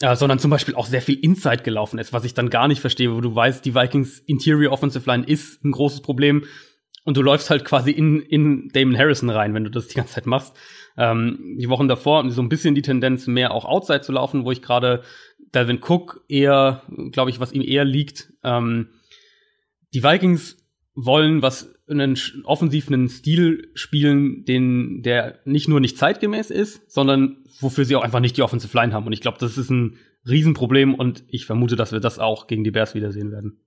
[0.00, 2.80] äh, sondern zum Beispiel auch sehr viel Inside gelaufen ist, was ich dann gar nicht
[2.80, 6.44] verstehe, wo du weißt, die Vikings Interior Offensive Line ist ein großes Problem
[7.04, 10.14] und du läufst halt quasi in, in Damon Harrison rein, wenn du das die ganze
[10.14, 10.56] Zeit machst.
[10.96, 14.44] Ähm, die Wochen davor hatten so ein bisschen die Tendenz, mehr auch Outside zu laufen,
[14.44, 15.02] wo ich gerade
[15.52, 16.82] Dalvin Cook eher,
[17.12, 18.32] glaube ich, was ihm eher liegt.
[18.42, 18.88] Ähm,
[19.92, 20.56] die Vikings
[20.94, 27.84] wollen was einen offensiven Stil spielen, den der nicht nur nicht zeitgemäß ist, sondern wofür
[27.84, 29.06] sie auch einfach nicht die Offensive Line haben.
[29.06, 32.64] Und ich glaube, das ist ein Riesenproblem und ich vermute, dass wir das auch gegen
[32.64, 33.63] die Bears wiedersehen werden.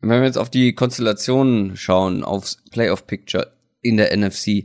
[0.00, 4.64] Wenn wir jetzt auf die Konstellationen schauen, aufs Playoff Picture in der NFC,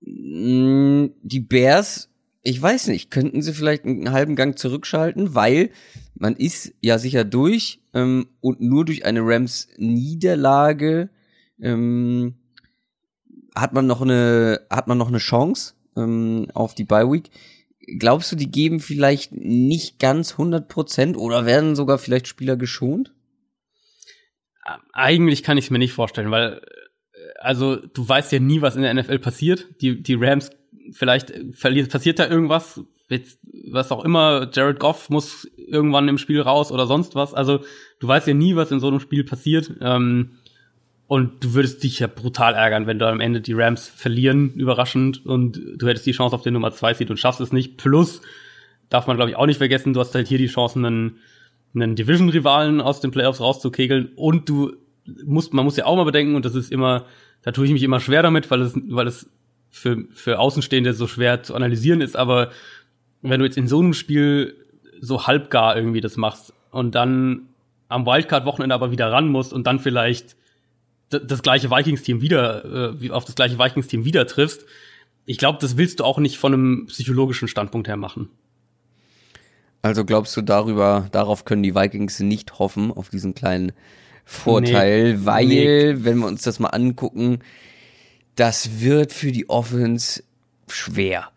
[0.00, 2.10] mm, die Bears,
[2.42, 5.70] ich weiß nicht, könnten sie vielleicht einen halben Gang zurückschalten, weil
[6.14, 11.10] man ist ja sicher durch ähm, und nur durch eine Rams Niederlage
[11.60, 12.34] ähm,
[13.54, 17.30] hat man noch eine hat man noch eine Chance ähm, auf die Bye Week.
[17.98, 23.12] Glaubst du, die geben vielleicht nicht ganz 100 Prozent oder werden sogar vielleicht Spieler geschont?
[24.92, 26.60] Eigentlich kann ich es mir nicht vorstellen, weil
[27.38, 29.66] also du weißt ja nie, was in der NFL passiert.
[29.80, 30.50] Die die Rams
[30.92, 32.80] vielleicht verliert passiert da irgendwas,
[33.70, 34.50] was auch immer.
[34.52, 37.34] Jared Goff muss irgendwann im Spiel raus oder sonst was.
[37.34, 37.60] Also
[38.00, 39.72] du weißt ja nie, was in so einem Spiel passiert.
[39.80, 40.38] Ähm,
[41.08, 45.24] und du würdest dich ja brutal ärgern, wenn du am Ende die Rams verlieren, überraschend,
[45.24, 47.76] und du hättest die Chance auf den Nummer zwei Seed und schaffst es nicht.
[47.76, 48.22] Plus,
[48.88, 51.18] darf man glaube ich auch nicht vergessen, du hast halt hier die Chance, einen,
[51.76, 54.72] einen Division-Rivalen aus den Playoffs rauszukegeln und du
[55.24, 57.06] musst, man muss ja auch mal bedenken, und das ist immer,
[57.42, 59.28] da tue ich mich immer schwer damit, weil es, weil es
[59.70, 62.50] für, für Außenstehende so schwer zu analysieren ist, aber
[63.22, 64.56] wenn du jetzt in so einem Spiel
[65.00, 67.48] so halbgar irgendwie das machst und dann
[67.88, 70.36] am Wildcard-Wochenende aber wieder ran musst und dann vielleicht
[71.08, 74.64] das gleiche Vikings-Team wieder, äh, auf das gleiche Vikings-Team wieder triffst.
[75.24, 78.28] Ich glaube, das willst du auch nicht von einem psychologischen Standpunkt her machen.
[79.86, 83.72] Also glaubst du darüber, darauf können die Vikings nicht hoffen, auf diesen kleinen
[84.24, 85.94] Vorteil, nee, weil, nee.
[85.98, 87.38] wenn wir uns das mal angucken,
[88.34, 90.22] das wird für die Offense
[90.68, 91.28] schwer.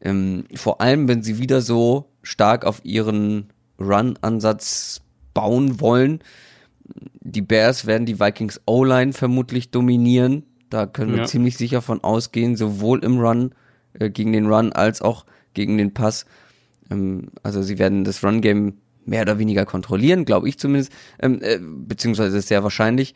[0.00, 5.02] Ähm, vor allem, wenn sie wieder so stark auf ihren Run-Ansatz
[5.34, 6.20] bauen wollen
[7.20, 10.44] die Bears werden die Vikings O-Line vermutlich dominieren.
[10.70, 11.24] Da können wir ja.
[11.24, 13.54] ziemlich sicher von ausgehen, sowohl im Run,
[13.98, 16.26] äh, gegen den Run, als auch gegen den Pass.
[16.90, 18.74] Ähm, also sie werden das Run-Game
[19.04, 23.14] mehr oder weniger kontrollieren, glaube ich zumindest, ähm, äh, beziehungsweise ist sehr wahrscheinlich.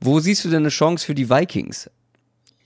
[0.00, 1.90] Wo siehst du denn eine Chance für die Vikings?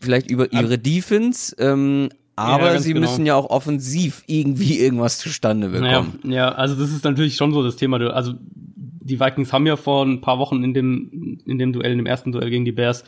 [0.00, 3.08] Vielleicht über ihre Defense, ähm, aber ja, sie genau.
[3.08, 6.20] müssen ja auch offensiv irgendwie irgendwas zustande bekommen.
[6.22, 7.98] Ja, ja, also das ist natürlich schon so das Thema.
[8.12, 11.98] Also die Vikings haben ja vor ein paar Wochen in dem, in dem Duell, in
[11.98, 13.02] dem ersten Duell gegen die Bears,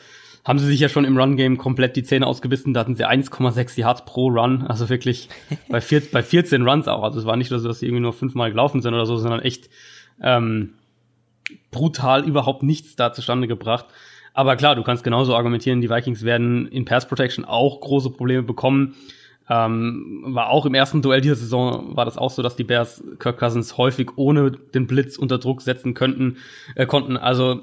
[0.45, 2.72] haben sie sich ja schon im Run-Game komplett die Zähne ausgebissen.
[2.72, 4.62] Da hatten sie 1,6 Yards pro Run.
[4.62, 5.28] Also wirklich
[5.68, 7.03] bei, vier, bei 14 Runs auch.
[7.03, 9.41] Also es war nicht so, dass sie irgendwie nur fünfmal gelaufen sind oder so, sondern
[9.41, 9.68] echt
[10.22, 10.74] ähm,
[11.70, 13.86] brutal überhaupt nichts da zustande gebracht.
[14.32, 18.43] Aber klar, du kannst genauso argumentieren, die Vikings werden in Pass Protection auch große Probleme
[18.43, 18.95] bekommen.
[19.49, 23.03] Ähm, war auch im ersten Duell dieser Saison war das auch so, dass die Bears
[23.18, 26.36] Kirk Cousins häufig ohne den Blitz unter Druck setzen könnten,
[26.76, 27.16] äh, konnten.
[27.16, 27.62] Also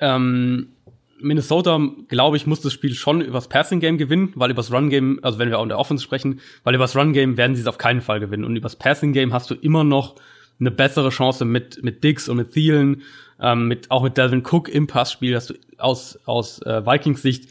[0.00, 0.70] ähm,
[1.22, 5.18] Minnesota, glaube ich, muss das Spiel schon übers Passing Game gewinnen, weil übers Run Game,
[5.22, 7.68] also wenn wir auch in der Offense sprechen, weil übers Run Game werden sie es
[7.68, 10.16] auf keinen Fall gewinnen und übers Passing Game hast du immer noch
[10.60, 13.02] eine bessere Chance mit mit Diggs und mit Thielen,
[13.40, 17.48] ähm, mit auch mit Delvin Cook im Passspiel hast du aus aus äh, Vikings Sicht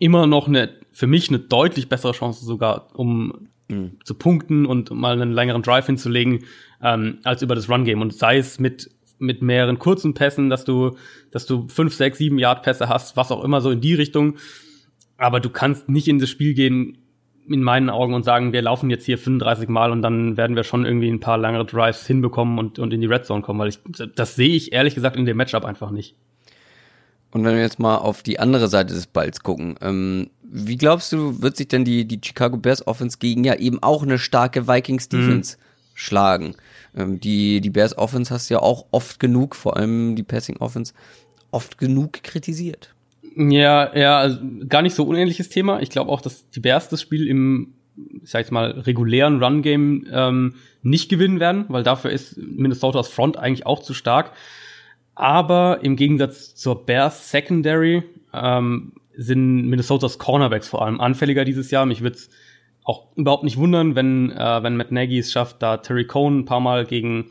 [0.00, 3.92] immer noch eine, für mich eine deutlich bessere Chance sogar, um mhm.
[4.02, 6.44] zu punkten und mal einen längeren Drive hinzulegen,
[6.82, 8.00] ähm, als über das Run-Game.
[8.00, 8.90] Und sei es mit,
[9.20, 10.96] mit mehreren kurzen Pässen, dass du,
[11.30, 14.36] dass du fünf, sechs, sieben Yard-Pässe hast, was auch immer so in die Richtung.
[15.16, 16.98] Aber du kannst nicht in das Spiel gehen,
[17.48, 20.64] in meinen Augen, und sagen, wir laufen jetzt hier 35 Mal und dann werden wir
[20.64, 23.68] schon irgendwie ein paar langere Drives hinbekommen und, und in die Red Zone kommen, weil
[23.68, 23.78] ich,
[24.14, 26.14] das sehe ich ehrlich gesagt in dem Matchup einfach nicht.
[27.32, 31.12] Und wenn wir jetzt mal auf die andere Seite des Balls gucken, ähm, wie glaubst
[31.12, 34.66] du, wird sich denn die, die Chicago Bears Offense gegen ja eben auch eine starke
[34.66, 35.16] Vikings mhm.
[35.16, 35.62] Defense mhm.
[36.00, 36.56] Schlagen?
[36.96, 40.56] Ähm, die, die Bears Offense hast du ja auch oft genug, vor allem die Passing
[40.56, 40.94] Offense,
[41.50, 42.94] oft genug kritisiert.
[43.36, 44.38] Ja, ja, also
[44.68, 45.80] gar nicht so unähnliches Thema.
[45.80, 47.74] Ich glaube auch, dass die Bears das Spiel im,
[48.22, 53.36] ich sag jetzt mal, regulären Run-Game ähm, nicht gewinnen werden, weil dafür ist Minnesotas Front
[53.36, 54.32] eigentlich auch zu stark.
[55.14, 61.84] Aber im Gegensatz zur Bears Secondary ähm, sind Minnesotas Cornerbacks vor allem anfälliger dieses Jahr.
[61.84, 62.16] Mich würde
[62.84, 66.44] auch überhaupt nicht wundern, wenn, äh, wenn Matt Nagy es schafft, da Terry Cohn ein
[66.44, 67.26] paar Mal gegen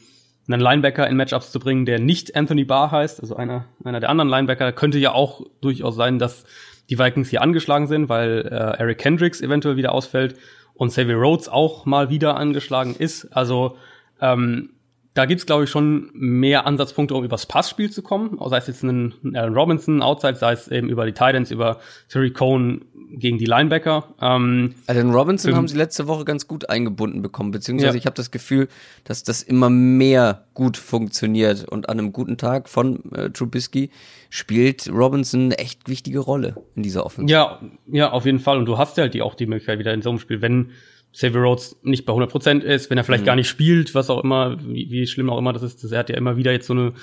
[0.47, 4.09] einen Linebacker in Matchups zu bringen, der nicht Anthony Barr heißt, also einer, einer der
[4.09, 6.45] anderen Linebacker, könnte ja auch durchaus sein, dass
[6.89, 10.35] die Vikings hier angeschlagen sind, weil äh, Eric Kendricks eventuell wieder ausfällt
[10.73, 13.25] und Xavier Rhodes auch mal wieder angeschlagen ist.
[13.25, 13.77] Also
[14.21, 14.71] ähm,
[15.19, 18.39] da gibt's glaube ich, schon mehr Ansatzpunkte, um übers Passspiel zu kommen.
[18.45, 22.31] Sei es jetzt ein Aaron Robinson outside, sei es eben über die Titans, über Terry
[22.31, 24.05] Cohn gegen die Linebacker.
[24.21, 27.99] Ähm, also den Robinson haben sie letzte Woche ganz gut eingebunden bekommen, beziehungsweise ja.
[27.99, 28.69] ich habe das Gefühl,
[29.03, 33.89] dass das immer mehr gut funktioniert und an einem guten Tag von äh, Trubisky
[34.29, 37.33] spielt Robinson eine echt wichtige Rolle in dieser Offensive.
[37.33, 38.57] Ja, ja, auf jeden Fall.
[38.57, 40.71] Und du hast ja halt die, auch die Möglichkeit wieder in so einem Spiel, wenn
[41.13, 43.27] Xavier Rhodes nicht bei 100% ist, wenn er vielleicht mhm.
[43.27, 45.83] gar nicht spielt, was auch immer, wie, wie schlimm auch immer das ist.
[45.91, 46.93] Er hat ja immer wieder jetzt so eine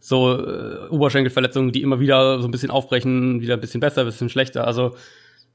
[0.00, 4.06] so äh, Oberschenkelverletzungen, die immer wieder so ein bisschen aufbrechen, wieder ein bisschen besser, ein
[4.06, 4.66] bisschen schlechter.
[4.66, 4.94] Also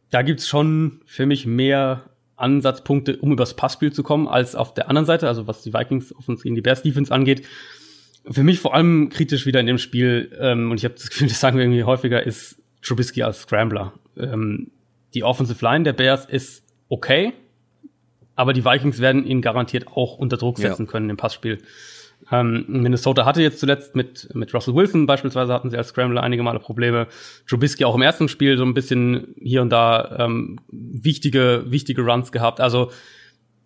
[0.09, 2.03] da gibt's schon für mich mehr
[2.35, 6.15] Ansatzpunkte, um übers Passspiel zu kommen, als auf der anderen Seite, also was die Vikings
[6.15, 7.45] offensiv gegen die Bears Defense angeht.
[8.29, 11.27] Für mich vor allem kritisch wieder in dem Spiel, ähm, und ich habe das Gefühl,
[11.29, 13.93] das sagen wir irgendwie häufiger, ist Trubisky als Scrambler.
[14.17, 14.71] Ähm,
[15.13, 17.33] die Offensive Line der Bears ist okay,
[18.39, 20.91] aber die Vikings werden ihn garantiert auch unter Druck setzen ja.
[20.91, 21.57] können im Passspiel.
[22.31, 26.41] Ähm, Minnesota hatte jetzt zuletzt mit, mit Russell Wilson beispielsweise hatten sie als Scrambler einige
[26.41, 27.07] Male Probleme.
[27.49, 32.31] Trubisky auch im ersten Spiel so ein bisschen hier und da ähm, wichtige, wichtige Runs
[32.31, 32.61] gehabt.
[32.61, 32.91] Also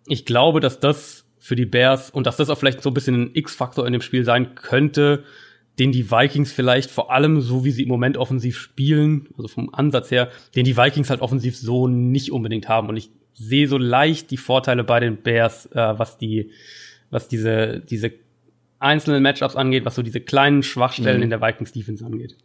[0.08, 3.22] ich glaube, dass das für die Bears und dass das auch vielleicht so ein bisschen
[3.22, 5.22] ein X-Faktor in dem Spiel sein könnte,
[5.78, 9.72] den die Vikings vielleicht vor allem so wie sie im Moment offensiv spielen, also vom
[9.72, 12.88] Ansatz her, den die Vikings halt offensiv so nicht unbedingt haben.
[12.88, 16.50] Und ich sehe so leicht die Vorteile bei den Bears, äh, was die,
[17.10, 18.12] was diese, diese
[18.78, 21.24] einzelnen Matchups angeht, was so diese kleinen Schwachstellen mhm.
[21.24, 22.36] in der Vikings Defense angeht.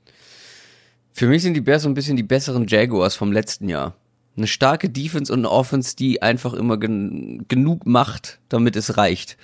[1.14, 3.96] Für mich sind die Bears so ein bisschen die besseren Jaguars vom letzten Jahr.
[4.38, 9.38] Eine starke Defense und eine Offense, die einfach immer gen genug macht, damit es reicht.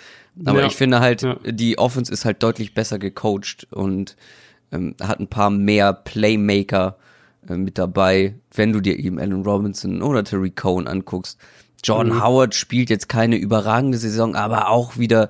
[0.45, 0.67] Aber ja.
[0.67, 1.37] ich finde halt, ja.
[1.45, 4.15] die Offense ist halt deutlich besser gecoacht und
[4.71, 6.97] ähm, hat ein paar mehr Playmaker
[7.49, 11.39] äh, mit dabei, wenn du dir eben Allen Robinson oder Terry Cohen anguckst.
[11.83, 12.23] Jordan mhm.
[12.23, 15.29] Howard spielt jetzt keine überragende Saison, aber auch wieder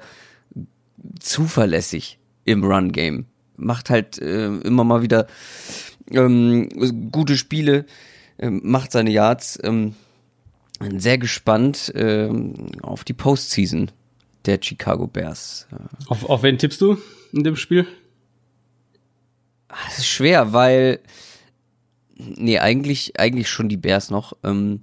[1.19, 3.25] zuverlässig im Run-Game.
[3.57, 5.27] Macht halt äh, immer mal wieder
[6.11, 6.69] ähm,
[7.11, 7.85] gute Spiele,
[8.37, 9.59] äh, macht seine Yards.
[9.63, 9.95] Ähm,
[10.97, 13.91] sehr gespannt ähm, auf die Postseason
[14.45, 15.67] der Chicago Bears.
[16.07, 16.97] Auf, auf wen tippst du
[17.31, 17.87] in dem Spiel?
[19.87, 20.99] Es ist schwer, weil
[22.15, 24.33] nee, eigentlich, eigentlich schon die Bears noch.
[24.43, 24.81] Ähm,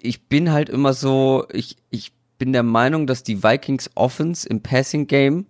[0.00, 4.62] ich bin halt immer so, ich, ich bin der Meinung, dass die Vikings Offense im
[4.62, 5.46] Passing Game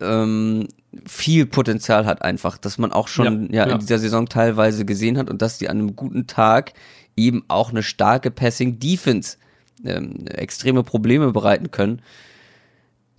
[0.00, 0.68] ähm,
[1.06, 5.18] viel Potenzial hat einfach, dass man auch schon ja, ja, in dieser Saison teilweise gesehen
[5.18, 6.72] hat und dass die an einem guten Tag
[7.16, 9.36] eben auch eine starke Passing Defense
[9.84, 12.02] ähm, extreme Probleme bereiten können.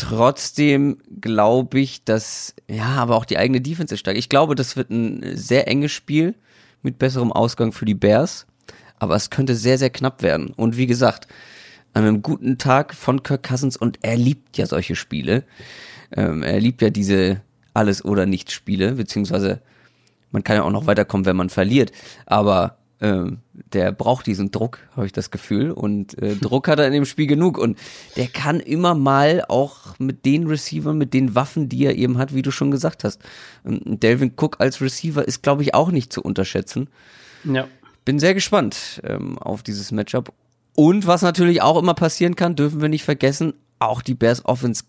[0.02, 4.18] Trotzdem glaube ich, dass, ja, aber auch die eigene Defense ist stark.
[4.18, 6.34] Ich glaube, das wird ein sehr enges Spiel
[6.82, 8.48] mit besserem Ausgang für die Bears.
[8.98, 10.54] Aber es könnte sehr, sehr knapp werden.
[10.56, 11.28] Und wie gesagt,
[11.94, 15.44] an einem guten Tag von Kirk Cousins und er liebt ja solche Spiele.
[16.18, 17.42] Ähm, er liebt ja diese
[17.76, 19.62] alles oder nichts Spiele, beziehungsweise
[20.32, 21.92] man kann ja auch noch weiterkommen, wenn man verliert.
[22.26, 23.40] Aber ähm,
[23.74, 25.72] der braucht diesen Druck, habe ich das Gefühl.
[25.72, 27.58] Und äh, Druck hat er in dem Spiel genug.
[27.58, 27.78] Und
[28.16, 32.36] der kann immer mal auch mit den Receivern, mit den Waffen, die er eben hat,
[32.36, 33.22] wie du schon gesagt hast.
[33.66, 36.90] Ähm, Delvin Cook als Receiver ist, glaube ich, auch nicht zu unterschätzen.
[37.44, 37.68] Ja.
[38.06, 40.32] Bin sehr gespannt ähm, auf dieses Matchup.
[40.76, 44.84] Und was natürlich auch immer passieren kann, dürfen wir nicht vergessen, auch die Bears Offense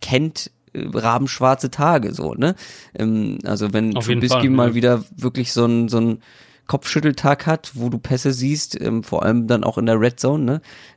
[0.00, 2.54] kennt äh, rabenschwarze Tage so, ne?
[2.98, 6.22] Ähm, also wenn Trubisky mal wieder wirklich so ein, so ein
[6.70, 10.44] Kopfschütteltag hat, wo du Pässe siehst, ähm, vor allem dann auch in der Red Zone,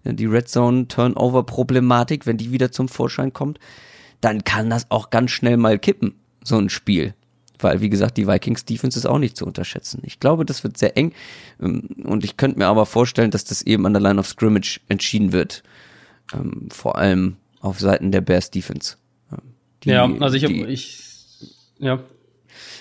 [0.04, 0.14] ne?
[0.14, 3.58] Die Red Zone Turnover Problematik, wenn die wieder zum Vorschein kommt,
[4.22, 6.14] dann kann das auch ganz schnell mal kippen,
[6.44, 7.16] so ein Spiel.
[7.58, 10.04] Weil, wie gesagt, die Vikings Defense ist auch nicht zu unterschätzen.
[10.06, 11.12] Ich glaube, das wird sehr eng.
[11.60, 14.80] Ähm, und ich könnte mir aber vorstellen, dass das eben an der Line of Scrimmage
[14.90, 15.64] entschieden wird.
[16.36, 18.98] Ähm, vor allem auf Seiten der Bears Defense.
[19.32, 19.40] Ähm,
[19.84, 21.00] die, ja, also ich, die, ich,
[21.80, 22.00] ja.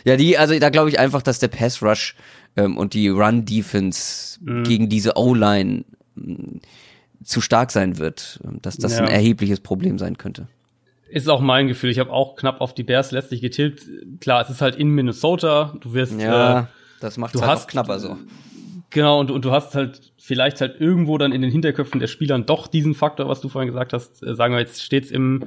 [0.04, 2.14] Ja, die, also da glaube ich einfach, dass der Pass Rush
[2.56, 4.64] ähm, und die Run-Defense mhm.
[4.64, 6.58] gegen diese O-Line mm,
[7.24, 9.04] zu stark sein wird, ähm, dass das ja.
[9.04, 10.48] ein erhebliches Problem sein könnte.
[11.08, 11.90] Ist auch mein Gefühl.
[11.90, 13.82] Ich habe auch knapp auf die Bears letztlich getippt.
[14.20, 15.74] Klar, es ist halt in Minnesota.
[15.80, 16.64] Du wirst ja, äh,
[17.00, 18.16] das macht halt hast, knapper so.
[18.88, 22.46] Genau und, und du hast halt vielleicht halt irgendwo dann in den Hinterköpfen der Spielern
[22.46, 24.22] doch diesen Faktor, was du vorhin gesagt hast.
[24.22, 25.44] Äh, sagen wir jetzt steht's im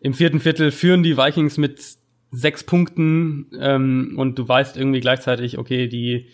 [0.00, 1.80] im vierten Viertel führen die Vikings mit
[2.32, 6.26] sechs Punkten ähm, und du weißt irgendwie gleichzeitig, okay, die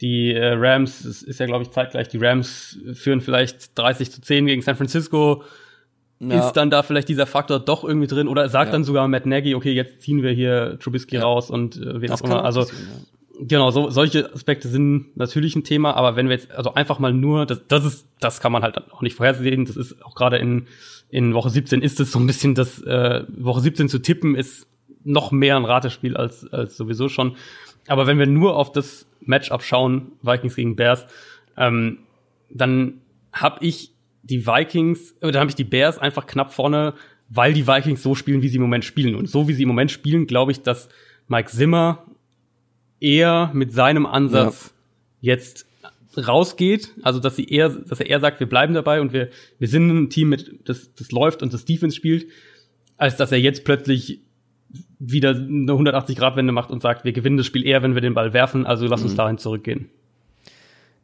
[0.00, 4.20] Die äh, Rams, es ist ja, glaube ich, zeitgleich, die Rams führen vielleicht 30 zu
[4.20, 5.42] 10 gegen San Francisco.
[6.20, 6.46] Ja.
[6.46, 8.28] Ist dann da vielleicht dieser Faktor doch irgendwie drin?
[8.28, 8.72] Oder sagt ja.
[8.72, 11.22] dann sogar Matt Nagy, okay, jetzt ziehen wir hier Trubisky ja.
[11.22, 12.44] raus und äh, wen auch immer.
[12.44, 12.66] Also,
[13.40, 17.12] genau, so, solche Aspekte sind natürlich ein Thema, aber wenn wir jetzt, also einfach mal
[17.12, 19.64] nur, das, das ist, das kann man halt auch nicht vorhersehen.
[19.64, 20.66] Das ist auch gerade in,
[21.08, 24.66] in Woche 17 ist es so ein bisschen das, äh, Woche 17 zu tippen, ist
[25.04, 27.36] noch mehr ein Ratespiel als, als sowieso schon.
[27.86, 31.06] Aber wenn wir nur auf das Matchup schauen, Vikings gegen Bears,
[31.56, 31.98] ähm,
[32.50, 33.00] dann
[33.32, 33.92] habe ich
[34.22, 36.94] die Vikings, oder dann habe ich die Bears einfach knapp vorne,
[37.28, 39.14] weil die Vikings so spielen, wie sie im Moment spielen.
[39.14, 40.88] Und so wie sie im Moment spielen, glaube ich, dass
[41.28, 42.04] Mike Zimmer
[43.00, 44.74] eher mit seinem Ansatz
[45.20, 45.34] ja.
[45.34, 45.66] jetzt
[46.16, 49.28] rausgeht, also dass sie eher, dass er eher sagt, wir bleiben dabei und wir,
[49.58, 52.26] wir sind ein Team mit, das, das läuft und das Defense spielt,
[52.96, 54.20] als dass er jetzt plötzlich
[54.98, 58.32] wieder eine 180-Grad-Wende macht und sagt, wir gewinnen das Spiel eher, wenn wir den Ball
[58.32, 59.16] werfen, also lass uns mhm.
[59.16, 59.90] dahin zurückgehen.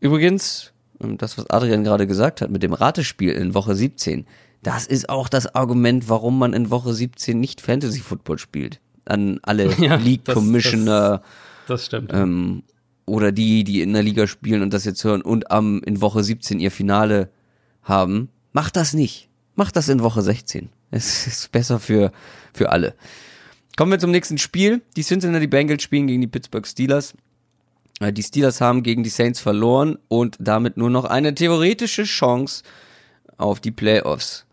[0.01, 0.72] Übrigens,
[1.03, 4.26] ähm, das, was Adrian gerade gesagt hat mit dem Ratespiel in Woche 17,
[4.62, 8.80] das ist auch das Argument, warum man in Woche 17 nicht Fantasy Football spielt.
[9.05, 11.18] An alle ja, League Commissioner.
[11.18, 12.12] Das, das stimmt.
[12.12, 12.62] Ähm,
[13.07, 16.24] oder die, die in der Liga spielen und das jetzt hören und am in Woche
[16.24, 17.28] 17 ihr Finale
[17.82, 18.30] haben.
[18.53, 19.28] Macht das nicht.
[19.57, 20.70] Macht das in Woche 16.
[20.90, 22.12] Es ist besser für,
[22.55, 22.95] für alle.
[23.77, 24.83] Kommen wir zum nächsten Spiel.
[24.97, 27.14] Die Cincinnati Bengals spielen gegen die Pittsburgh Steelers.
[27.99, 32.62] Äh, die Steelers haben gegen die Saints verloren und damit nur noch eine theoretische Chance
[33.37, 34.47] auf die Playoffs.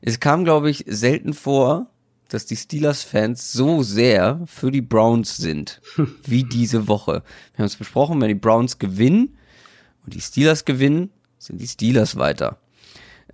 [0.00, 1.90] Es kam, glaube ich, selten vor,
[2.28, 5.82] dass die Steelers-Fans so sehr für die Browns sind,
[6.24, 7.22] wie diese Woche.
[7.52, 9.36] Wir haben es besprochen, wenn die Browns gewinnen
[10.04, 12.58] und die Steelers gewinnen, sind die Steelers weiter.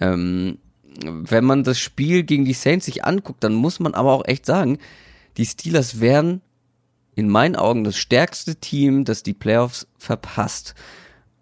[0.01, 0.59] Ähm,
[1.05, 4.45] wenn man das Spiel gegen die Saints sich anguckt, dann muss man aber auch echt
[4.45, 4.79] sagen,
[5.39, 6.43] die Steelers wären
[7.15, 10.75] in meinen Augen das stärkste Team, das die Playoffs verpasst.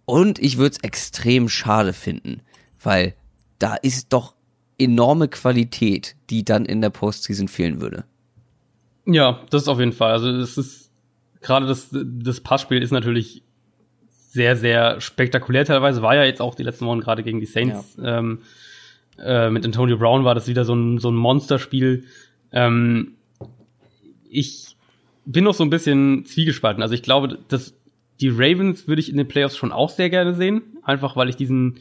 [0.05, 2.41] Und ich würde es extrem schade finden,
[2.83, 3.15] weil
[3.59, 4.35] da ist doch
[4.79, 8.05] enorme Qualität, die dann in der Postseason fehlen würde.
[9.07, 10.13] Ja, das ist auf jeden Fall.
[10.13, 10.91] Also es ist
[11.41, 13.43] gerade das, das Passspiel ist natürlich
[14.09, 16.03] sehr, sehr spektakulär teilweise.
[16.03, 17.97] War ja jetzt auch die letzten Wochen gerade gegen die Saints.
[17.97, 18.19] Ja.
[18.19, 18.43] Ähm,
[19.19, 22.05] äh, mit Antonio Brown war das wieder so ein, so ein Monsterspiel.
[22.53, 23.16] Ähm,
[24.31, 24.77] ich
[25.25, 26.83] bin noch so ein bisschen zwiegespalten.
[26.83, 27.75] Also ich glaube, dass
[28.21, 30.63] die Ravens würde ich in den Playoffs schon auch sehr gerne sehen.
[30.83, 31.79] Einfach weil ich diesen,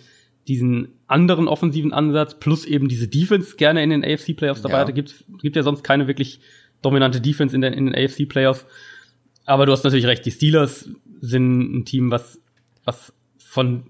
[0.48, 4.80] diesen anderen offensiven Ansatz plus eben diese Defense gerne in den AFC Playoffs dabei ja.
[4.82, 4.94] hatte.
[4.94, 6.40] Gibt, gibt ja sonst keine wirklich
[6.82, 8.66] dominante Defense in den, in den AFC Playoffs.
[9.46, 10.90] Aber du hast natürlich recht, die Steelers
[11.22, 12.42] sind ein Team, was,
[12.84, 13.84] was von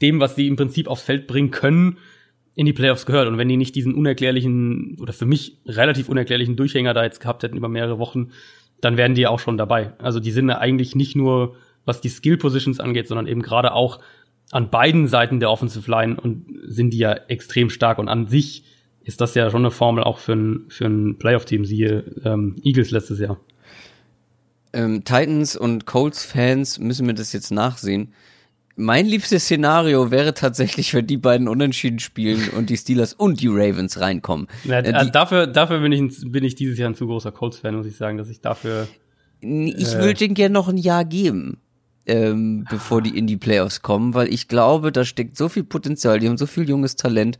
[0.00, 1.98] dem, was sie im Prinzip aufs Feld bringen können,
[2.60, 3.26] in die Playoffs gehört.
[3.26, 7.42] Und wenn die nicht diesen unerklärlichen oder für mich relativ unerklärlichen Durchhänger da jetzt gehabt
[7.42, 8.32] hätten über mehrere Wochen,
[8.82, 9.94] dann wären die auch schon dabei.
[9.96, 11.56] Also die sind eigentlich nicht nur,
[11.86, 13.98] was die Skill Positions angeht, sondern eben gerade auch
[14.50, 17.98] an beiden Seiten der Offensive Line und sind die ja extrem stark.
[17.98, 18.64] Und an sich
[19.04, 22.90] ist das ja schon eine Formel auch für ein, für ein Playoff-Team, siehe ähm, Eagles
[22.90, 23.40] letztes Jahr.
[24.74, 28.12] Ähm, Titans und Colts-Fans müssen mir das jetzt nachsehen.
[28.80, 33.48] Mein liebstes Szenario wäre tatsächlich, wenn die beiden unentschieden spielen und die Steelers und die
[33.48, 34.46] Ravens reinkommen.
[34.66, 37.86] Äh, also dafür, dafür bin ich, bin ich dieses Jahr ein zu großer Colts-Fan, muss
[37.86, 38.88] ich sagen, dass ich dafür.
[39.40, 41.58] Ich äh, würde denen gerne noch ein Jahr geben,
[42.06, 46.18] ähm, bevor die in die Playoffs kommen, weil ich glaube, da steckt so viel Potenzial,
[46.18, 47.38] die haben so viel junges Talent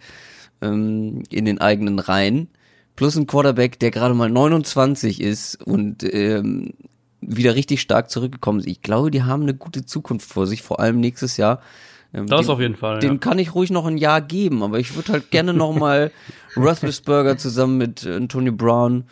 [0.60, 2.48] ähm, in den eigenen Reihen.
[2.96, 6.74] Plus ein Quarterback, der gerade mal 29 ist und ähm,
[7.20, 8.70] wieder richtig stark zurückgekommen sind.
[8.70, 11.60] Ich glaube, die haben eine gute Zukunft vor sich, vor allem nächstes Jahr.
[12.14, 13.00] Ähm, das den, auf jeden Fall.
[13.00, 13.18] Den ja.
[13.18, 16.10] kann ich ruhig noch ein Jahr geben, aber ich würde halt gerne noch mal
[16.56, 19.04] Roethlisberger zusammen mit Antonio Brown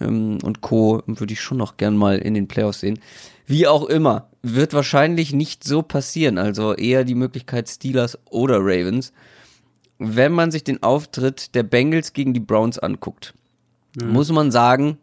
[0.00, 1.02] ähm, und Co.
[1.06, 2.98] würde ich schon noch gern mal in den Playoffs sehen.
[3.46, 6.38] Wie auch immer, wird wahrscheinlich nicht so passieren.
[6.38, 9.12] Also eher die Möglichkeit Steelers oder Ravens.
[9.98, 13.34] Wenn man sich den Auftritt der Bengals gegen die Browns anguckt,
[14.00, 14.12] mhm.
[14.12, 14.98] muss man sagen,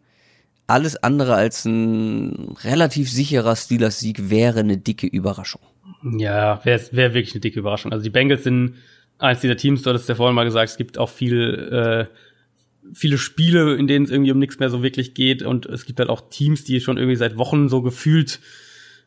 [0.66, 5.62] alles andere als ein relativ sicherer Steelers-Sieg wäre eine dicke Überraschung.
[6.02, 7.92] Ja, wäre wär wirklich eine dicke Überraschung.
[7.92, 8.74] Also die Bengals sind
[9.18, 13.18] eines dieser Teams, du hattest ja vorhin mal gesagt, es gibt auch viel, äh, viele
[13.18, 16.10] Spiele, in denen es irgendwie um nichts mehr so wirklich geht und es gibt halt
[16.10, 18.40] auch Teams, die schon irgendwie seit Wochen so gefühlt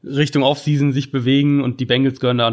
[0.04, 2.48] Richtung Offseason sich bewegen und die Bengals gehören da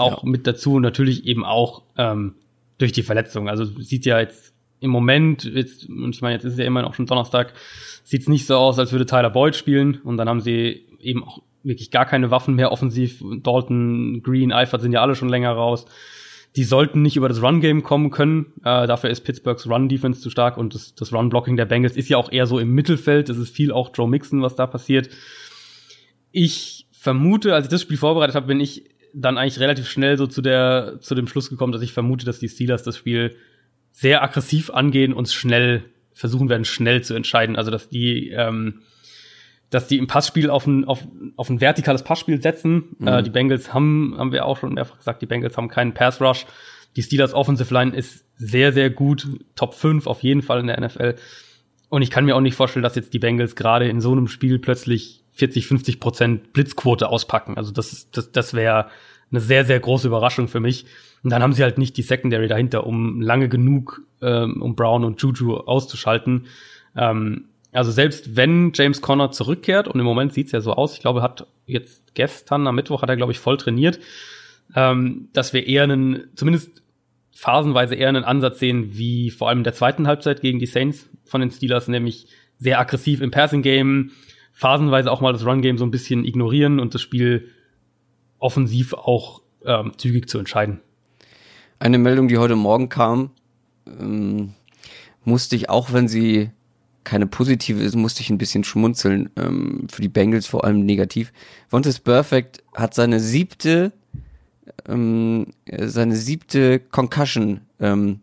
[0.00, 0.28] auch ja.
[0.28, 2.34] mit dazu und natürlich eben auch ähm,
[2.78, 3.48] durch die Verletzung.
[3.48, 6.88] Also sieht ja jetzt im Moment, jetzt, und ich meine, jetzt ist es ja immerhin
[6.88, 7.54] auch schon Donnerstag,
[8.04, 10.00] sieht es nicht so aus, als würde Tyler Boyd spielen.
[10.04, 13.22] Und dann haben sie eben auch wirklich gar keine Waffen mehr offensiv.
[13.42, 15.86] Dalton, Green, Eifert sind ja alle schon länger raus.
[16.54, 18.52] Die sollten nicht über das Run-Game kommen können.
[18.64, 22.16] Äh, dafür ist Pittsburghs Run-Defense zu stark und das, das Run-Blocking der Bengals ist ja
[22.16, 23.28] auch eher so im Mittelfeld.
[23.28, 25.10] Das ist viel auch Joe Mixon, was da passiert.
[26.32, 30.26] Ich vermute, als ich das Spiel vorbereitet habe, bin ich dann eigentlich relativ schnell so
[30.26, 33.36] zu der zu dem Schluss gekommen, dass ich vermute, dass die Steelers das Spiel
[33.96, 37.56] sehr aggressiv angehen und schnell versuchen werden, schnell zu entscheiden.
[37.56, 38.82] Also dass die ähm,
[39.70, 42.96] dass die im Passspiel auf ein, auf, auf ein vertikales Passspiel setzen.
[42.98, 43.08] Mhm.
[43.08, 46.20] Äh, die Bengals haben, haben wir auch schon mehrfach gesagt, die Bengals haben keinen Pass
[46.20, 46.46] Rush.
[46.94, 49.26] Die Steelers Offensive Line ist sehr, sehr gut.
[49.54, 51.16] Top 5 auf jeden Fall in der NFL.
[51.88, 54.28] Und ich kann mir auch nicht vorstellen, dass jetzt die Bengals gerade in so einem
[54.28, 57.56] Spiel plötzlich 40, 50 Prozent Blitzquote auspacken.
[57.56, 58.88] Also das, das, das wäre
[59.30, 60.86] eine sehr, sehr große Überraschung für mich.
[61.26, 65.02] Und dann haben sie halt nicht die Secondary dahinter, um lange genug, ähm, um Brown
[65.02, 66.46] und Juju auszuschalten.
[66.94, 71.00] Ähm, also selbst wenn James Conner zurückkehrt, und im Moment sieht's ja so aus, ich
[71.00, 73.98] glaube, hat jetzt gestern am Mittwoch hat er, glaube ich, voll trainiert,
[74.76, 76.84] ähm, dass wir eher einen, zumindest
[77.34, 81.08] phasenweise eher einen Ansatz sehen, wie vor allem in der zweiten Halbzeit gegen die Saints
[81.24, 82.28] von den Steelers, nämlich
[82.60, 84.12] sehr aggressiv im Passing-Game,
[84.52, 87.48] phasenweise auch mal das Run-Game so ein bisschen ignorieren und das Spiel
[88.38, 90.82] offensiv auch ähm, zügig zu entscheiden.
[91.78, 93.30] Eine Meldung, die heute Morgen kam,
[93.86, 94.54] ähm,
[95.24, 96.50] musste ich auch, wenn sie
[97.04, 99.30] keine positive ist, musste ich ein bisschen schmunzeln.
[99.36, 101.32] Ähm, für die Bengals vor allem negativ.
[101.68, 103.92] Vontes Perfect hat seine siebte,
[104.88, 108.20] ähm, seine siebte Concussion, ähm,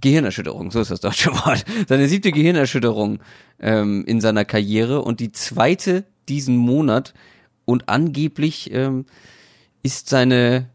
[0.00, 1.64] Gehirnerschütterung, so ist das deutsche Wort.
[1.88, 3.18] Seine siebte Gehirnerschütterung
[3.60, 7.12] ähm, in seiner Karriere und die zweite diesen Monat.
[7.66, 9.04] Und angeblich ähm,
[9.82, 10.70] ist seine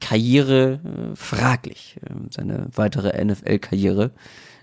[0.00, 4.12] Karriere äh, fraglich, äh, seine weitere NFL-Karriere.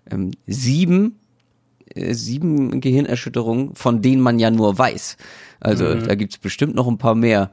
[0.10, 1.20] Ähm, sieben
[1.96, 5.18] äh, sieben Gehirnerschütterungen, von denen man ja nur weiß.
[5.60, 6.08] Also mhm.
[6.08, 7.52] da gibt's bestimmt noch ein paar mehr,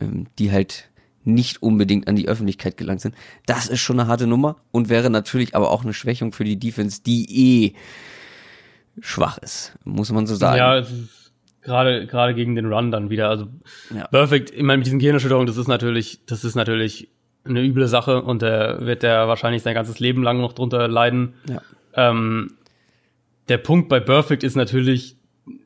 [0.00, 0.88] ähm, die halt
[1.24, 3.14] nicht unbedingt an die Öffentlichkeit gelangt sind.
[3.46, 6.58] Das ist schon eine harte Nummer und wäre natürlich aber auch eine Schwächung für die
[6.58, 7.74] Defense, die eh
[9.00, 10.58] schwach ist, muss man so sagen.
[10.58, 10.84] Ja,
[11.62, 13.28] gerade gerade gegen den Run dann wieder.
[13.28, 13.48] Also
[13.94, 14.06] ja.
[14.08, 17.08] Perfect, ich meine, mit diesen Gehirnerschütterungen, das ist natürlich, das ist natürlich
[17.44, 21.34] eine üble Sache und der wird der wahrscheinlich sein ganzes Leben lang noch drunter leiden.
[21.48, 21.60] Ja.
[21.94, 22.52] Ähm,
[23.48, 25.16] der Punkt bei Perfect ist natürlich,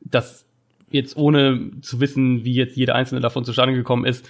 [0.03, 0.45] dass
[0.89, 4.27] jetzt ohne zu wissen, wie jetzt jeder einzelne davon zustande gekommen ist,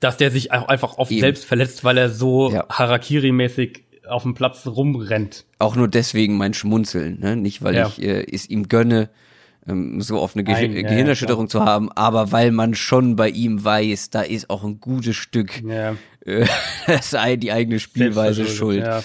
[0.00, 1.20] dass der sich auch einfach oft Eben.
[1.20, 2.66] selbst verletzt, weil er so ja.
[2.68, 5.44] Harakiri-mäßig auf dem Platz rumrennt.
[5.58, 7.36] Auch nur deswegen mein Schmunzeln, ne?
[7.36, 7.86] Nicht, weil ja.
[7.86, 9.10] ich äh, es ihm gönne,
[9.68, 13.28] ähm, so oft eine Ge Nein, Gehirnerschütterung ja, zu haben, aber weil man schon bei
[13.28, 15.92] ihm weiß, da ist auch ein gutes Stück äh,
[17.00, 18.84] sei die eigene Spielweise schuld.
[18.84, 19.02] Ja.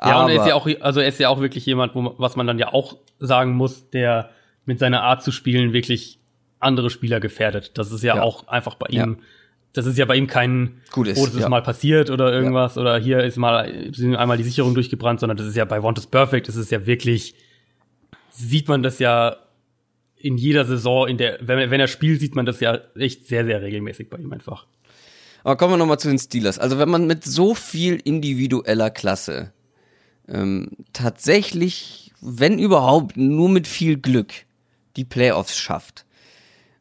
[0.00, 2.36] Ja, und er ist ja auch, also er ist ja auch wirklich jemand, wo, was
[2.36, 4.30] man dann ja auch sagen muss, der
[4.64, 6.20] mit seiner Art zu spielen wirklich
[6.60, 7.76] andere Spieler gefährdet.
[7.78, 8.22] Das ist ja, ja.
[8.22, 9.16] auch einfach bei ihm.
[9.18, 9.24] Ja.
[9.72, 11.48] Das ist ja bei ihm kein, Gut ist, oh, das ist ja.
[11.48, 15.56] mal passiert oder irgendwas oder hier ist mal einmal die Sicherung durchgebrannt, sondern das ist
[15.56, 17.34] ja bei Want is Perfect, das ist ja wirklich,
[18.30, 19.36] sieht man das ja
[20.16, 23.44] in jeder Saison, in der, wenn, wenn er spielt, sieht man das ja echt sehr,
[23.44, 24.66] sehr regelmäßig bei ihm einfach.
[25.44, 26.58] Aber kommen wir nochmal zu den Steelers.
[26.58, 29.52] Also wenn man mit so viel individueller Klasse
[30.28, 34.32] ähm, tatsächlich, wenn überhaupt, nur mit viel Glück
[34.96, 36.04] die Playoffs schafft,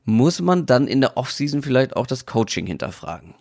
[0.03, 3.35] muss man dann in der Offseason vielleicht auch das Coaching hinterfragen.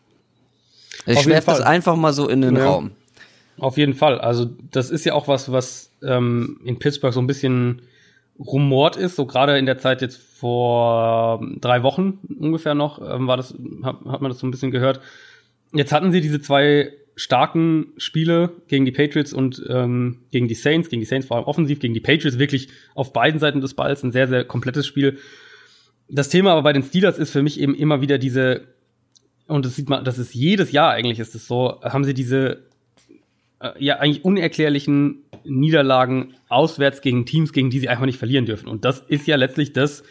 [1.07, 2.67] Ich werfe das einfach mal so in den ja.
[2.67, 2.93] Raum.
[3.59, 4.21] Auf jeden Fall.
[4.21, 7.83] Also das ist ja auch was, was ähm, in Pittsburgh so ein bisschen
[8.39, 9.17] rumort ist.
[9.17, 14.05] So gerade in der Zeit jetzt vor drei Wochen ungefähr noch ähm, war das, hat,
[14.05, 15.01] hat man das so ein bisschen gehört.
[15.73, 20.91] Jetzt hatten sie diese zwei starken Spiele gegen die Patriots und ähm, gegen die Saints,
[20.91, 24.03] gegen die Saints vor allem offensiv, gegen die Patriots wirklich auf beiden Seiten des Balls
[24.03, 25.19] ein sehr, sehr komplettes Spiel.
[26.09, 28.67] Das Thema aber bei den Steelers ist für mich eben immer wieder diese,
[29.47, 32.65] und das sieht man, das ist jedes Jahr eigentlich ist es so, haben sie diese
[33.61, 38.69] äh, ja eigentlich unerklärlichen Niederlagen auswärts gegen Teams, gegen die sie einfach nicht verlieren dürfen.
[38.69, 40.03] Und das ist ja letztlich das,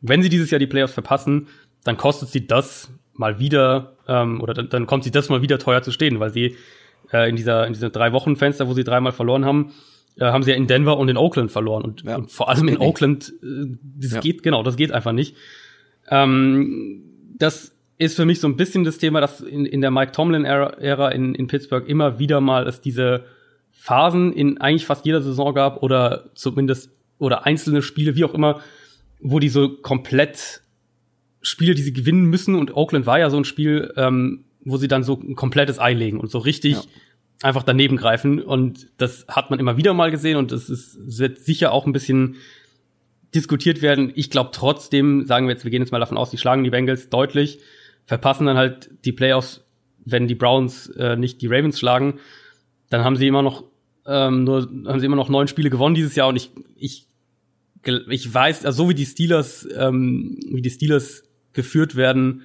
[0.00, 1.48] wenn sie dieses Jahr die Playoffs verpassen,
[1.84, 5.58] dann kostet sie das mal wieder, ähm, oder dann, dann kommt sie das mal wieder
[5.58, 6.56] teuer zu stehen, weil sie
[7.12, 9.72] äh, in dieser in dieser drei Wochen Fenster, wo sie dreimal verloren haben,
[10.18, 12.68] äh, haben sie ja in Denver und in Oakland verloren und, ja, und vor allem
[12.68, 14.20] in Oakland, äh, das ja.
[14.20, 15.36] geht genau, das geht einfach nicht.
[16.08, 17.04] Ähm,
[17.38, 21.08] das ist für mich so ein bisschen das Thema, dass in, in der Mike Tomlin-Ära
[21.10, 23.24] in, in Pittsburgh immer wieder mal es diese
[23.82, 28.60] Phasen in eigentlich fast jeder Saison gab oder zumindest oder einzelne Spiele, wie auch immer,
[29.18, 30.62] wo die so komplett
[31.40, 32.54] Spiele, die sie gewinnen müssen.
[32.54, 35.94] Und Oakland war ja so ein Spiel, ähm, wo sie dann so ein komplettes Ei
[35.94, 36.82] legen und so richtig ja.
[37.42, 38.40] einfach daneben greifen.
[38.40, 41.92] Und das hat man immer wieder mal gesehen und das ist, wird sicher auch ein
[41.92, 42.36] bisschen
[43.34, 44.12] diskutiert werden.
[44.14, 46.70] Ich glaube trotzdem, sagen wir jetzt, wir gehen jetzt mal davon aus, die schlagen die
[46.70, 47.58] Bengals deutlich,
[48.04, 49.64] verpassen dann halt die Playoffs,
[50.04, 52.20] wenn die Browns äh, nicht die Ravens schlagen,
[52.90, 53.71] dann haben sie immer noch
[54.06, 57.06] ähm, nur haben sie immer noch neun Spiele gewonnen dieses Jahr und ich ich
[57.84, 62.42] ich weiß, also so wie die Steelers ähm, wie die Steelers geführt werden,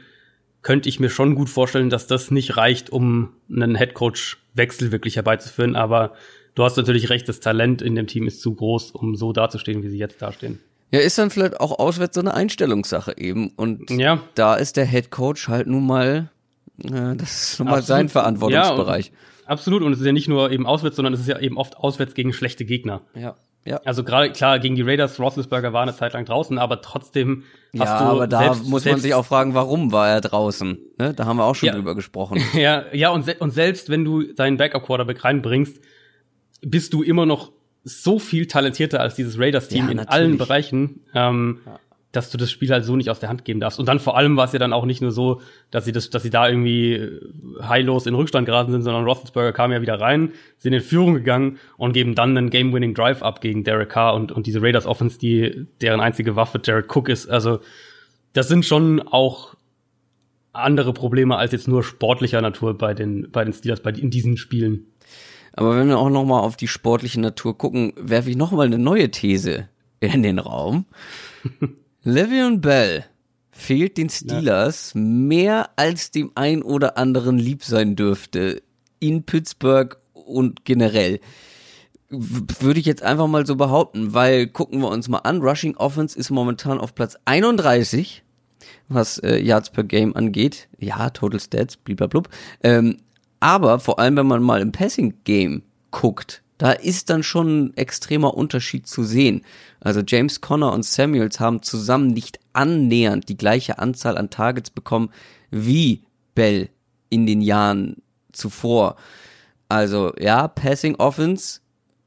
[0.61, 5.75] könnte ich mir schon gut vorstellen, dass das nicht reicht, um einen Headcoach-Wechsel wirklich herbeizuführen.
[5.75, 6.13] Aber
[6.55, 9.83] du hast natürlich recht, das Talent in dem Team ist zu groß, um so dazustehen,
[9.83, 10.59] wie sie jetzt dastehen.
[10.91, 13.49] Ja, ist dann vielleicht auch auswärts so eine Einstellungssache eben.
[13.55, 14.21] Und ja.
[14.35, 16.31] da ist der Head Coach halt nun mal,
[16.83, 19.07] äh, das ist nun mal sein Verantwortungsbereich.
[19.07, 19.11] Ja,
[19.47, 19.81] absolut.
[19.81, 22.13] Und es ist ja nicht nur eben auswärts, sondern es ist ja eben oft auswärts
[22.13, 23.01] gegen schlechte Gegner.
[23.15, 23.35] Ja.
[23.67, 23.81] Ja.
[23.83, 27.43] Also gerade klar gegen die Raiders, Roethlisberger war eine Zeit lang draußen, aber trotzdem
[27.77, 30.21] hast ja, du aber da selbst, muss man selbst, sich auch fragen, warum war er
[30.21, 30.77] draußen?
[30.97, 31.13] Ne?
[31.13, 32.41] Da haben wir auch schon ja, drüber gesprochen.
[32.53, 35.81] Ja, ja und, se und selbst wenn du deinen Backup Quarterback reinbringst,
[36.61, 37.51] bist du immer noch
[37.83, 41.79] so viel talentierter als dieses Raiders-Team ja, in allen Bereichen, ähm, ja.
[42.17, 43.79] Dass du das Spiel halt so nicht aus der Hand geben darfst.
[43.79, 45.39] Und dann vor allem war es ja dann auch nicht nur so,
[45.69, 47.21] dass sie das, dass sie da irgendwie äh,
[47.61, 51.59] heillos in Rückstand geraten sind, sondern Roethlisberger kam ja wieder rein, sind in Führung gegangen
[51.77, 55.67] und geben dann einen Game-Winning Drive ab gegen Derek Carr und, und diese Raiders-Offense, die
[55.79, 57.29] deren einzige Waffe Jared Cook ist.
[57.29, 57.59] Also
[58.33, 59.53] das sind schon auch
[60.53, 64.37] andere Probleme als jetzt nur sportlicher Natur bei den bei den Steelers bei in diesen
[64.37, 64.87] Spielen.
[65.53, 68.65] Aber wenn wir auch noch mal auf die sportliche Natur gucken, werfe ich noch mal
[68.65, 70.85] eine neue These in den Raum.
[72.07, 73.03] Le'Veon Bell
[73.51, 75.01] fehlt den Steelers ja.
[75.01, 78.63] mehr als dem ein oder anderen lieb sein dürfte
[78.99, 81.19] in Pittsburgh und generell.
[82.09, 86.17] Würde ich jetzt einfach mal so behaupten, weil gucken wir uns mal an, Rushing Offense
[86.17, 88.23] ist momentan auf Platz 31,
[88.87, 90.69] was äh, Yards per Game angeht.
[90.79, 92.29] Ja, Total Stats, blub.
[92.63, 92.99] Ähm,
[93.41, 98.33] aber vor allem, wenn man mal im Passing-Game guckt, da ist dann schon ein extremer
[98.33, 99.43] Unterschied zu sehen.
[99.79, 105.09] Also James Conner und Samuels haben zusammen nicht annähernd die gleiche Anzahl an Targets bekommen
[105.51, 106.03] wie
[106.35, 106.69] Bell
[107.09, 107.97] in den Jahren
[108.31, 108.95] zuvor.
[109.69, 111.59] Also ja, Passing Offense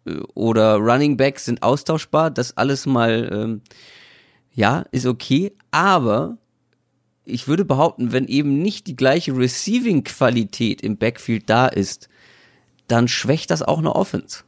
[0.07, 3.63] äh, oder Running Backs sind austauschbar, das alles mal ähm,
[4.53, 6.39] ja ist okay, aber
[7.25, 12.09] ich würde behaupten, wenn eben nicht die gleiche Receiving-Qualität im Backfield da ist,
[12.91, 14.45] dann schwächt das auch eine Offense.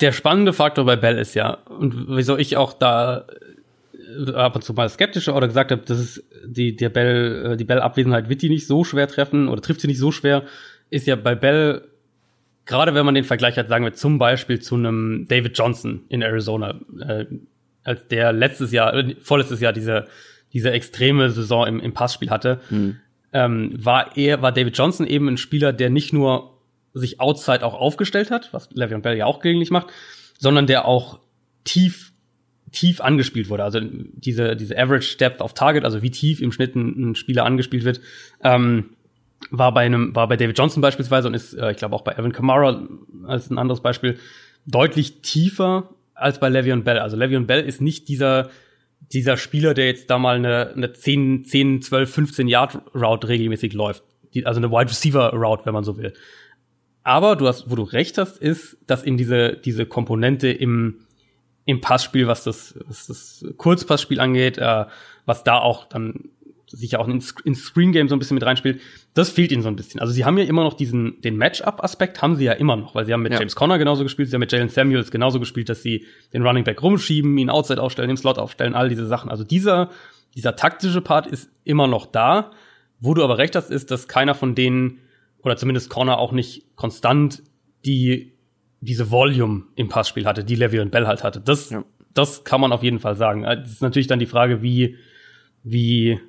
[0.00, 3.26] Der spannende Faktor bei Bell ist ja, und wieso ich auch da
[3.94, 7.56] äh, ab und zu mal skeptischer oder gesagt habe, dass es die, der Bell, äh,
[7.56, 10.44] die Bell-Abwesenheit wird die nicht so schwer treffen oder trifft sie nicht so schwer,
[10.88, 11.86] ist ja bei Bell,
[12.64, 16.22] gerade wenn man den Vergleich hat, sagen wir zum Beispiel zu einem David Johnson in
[16.22, 17.26] Arizona, äh,
[17.82, 20.06] als der letztes Jahr, äh, vorletztes Jahr diese
[20.52, 22.96] diese extreme Saison im, im Passspiel hatte, mhm.
[23.32, 26.58] Ähm, war er, war David Johnson eben ein Spieler, der nicht nur
[26.92, 29.88] sich outside auch aufgestellt hat, was Le'Veon Bell ja auch gelegentlich macht,
[30.38, 31.20] sondern der auch
[31.64, 32.12] tief
[32.72, 33.64] tief angespielt wurde.
[33.64, 37.44] Also diese diese Average Depth of Target, also wie tief im Schnitt ein, ein Spieler
[37.44, 38.00] angespielt wird,
[38.42, 38.90] ähm,
[39.50, 42.12] war bei einem war bei David Johnson beispielsweise und ist äh, ich glaube auch bei
[42.12, 42.86] Evan Kamara
[43.26, 44.18] als ein anderes Beispiel
[44.66, 46.98] deutlich tiefer als bei Le'Veon Bell.
[46.98, 48.50] Also Le'Veon Bell ist nicht dieser
[49.12, 53.72] dieser Spieler, der jetzt da mal eine, eine 10, 10, 12, 15 Yard Route regelmäßig
[53.72, 54.04] läuft.
[54.34, 56.12] Die, also eine Wide Receiver Route, wenn man so will.
[57.02, 61.00] Aber du hast, wo du recht hast, ist, dass eben diese, diese Komponente im,
[61.64, 64.84] im Passspiel, was das, was das Kurzpassspiel angeht, äh,
[65.24, 66.30] was da auch dann
[66.68, 68.80] sich ja auch ins, ins Screen Game so ein bisschen mit reinspielt,
[69.14, 70.00] das fehlt ihnen so ein bisschen.
[70.00, 73.06] Also sie haben ja immer noch diesen, den Matchup-Aspekt haben sie ja immer noch, weil
[73.06, 73.38] sie haben mit ja.
[73.38, 76.64] James Conner genauso gespielt, sie haben mit Jalen Samuels genauso gespielt, dass sie den Running
[76.64, 79.30] Back rumschieben, ihn Outside aufstellen, im Slot aufstellen, all diese Sachen.
[79.30, 79.90] Also dieser,
[80.36, 82.52] dieser taktische Part ist immer noch da.
[83.00, 84.98] Wo du aber recht hast, ist, dass keiner von denen,
[85.42, 87.42] oder zumindest Conner auch nicht konstant
[87.84, 88.34] die,
[88.80, 91.40] diese Volume im Passspiel hatte, die Levy und Bell halt hatte.
[91.40, 91.82] Das, ja.
[92.14, 93.42] das kann man auf jeden Fall sagen.
[93.42, 94.96] Das ist natürlich dann die Frage, wie,
[95.64, 96.20] wie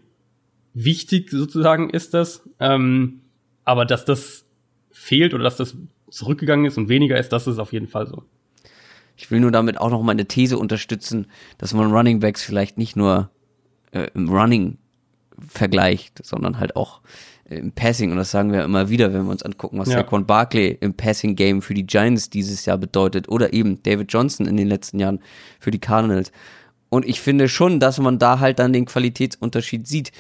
[0.74, 2.42] wichtig sozusagen ist das.
[2.60, 3.22] Ähm,
[3.64, 4.46] aber dass das
[4.92, 5.76] fehlt oder dass das
[6.10, 8.24] zurückgegangen ist und weniger ist, das ist auf jeden Fall so.
[9.16, 12.96] Ich will nur damit auch noch meine These unterstützen, dass man Running Backs vielleicht nicht
[12.96, 13.30] nur
[13.92, 14.78] äh, im Running
[15.48, 17.02] vergleicht, sondern halt auch
[17.50, 18.12] äh, im Passing.
[18.12, 20.00] Und das sagen wir immer wieder, wenn wir uns angucken, was ja.
[20.00, 24.46] Saquon Barkley im Passing Game für die Giants dieses Jahr bedeutet oder eben David Johnson
[24.46, 25.20] in den letzten Jahren
[25.60, 26.32] für die Cardinals.
[26.90, 30.12] Und ich finde schon, dass man da halt dann den Qualitätsunterschied sieht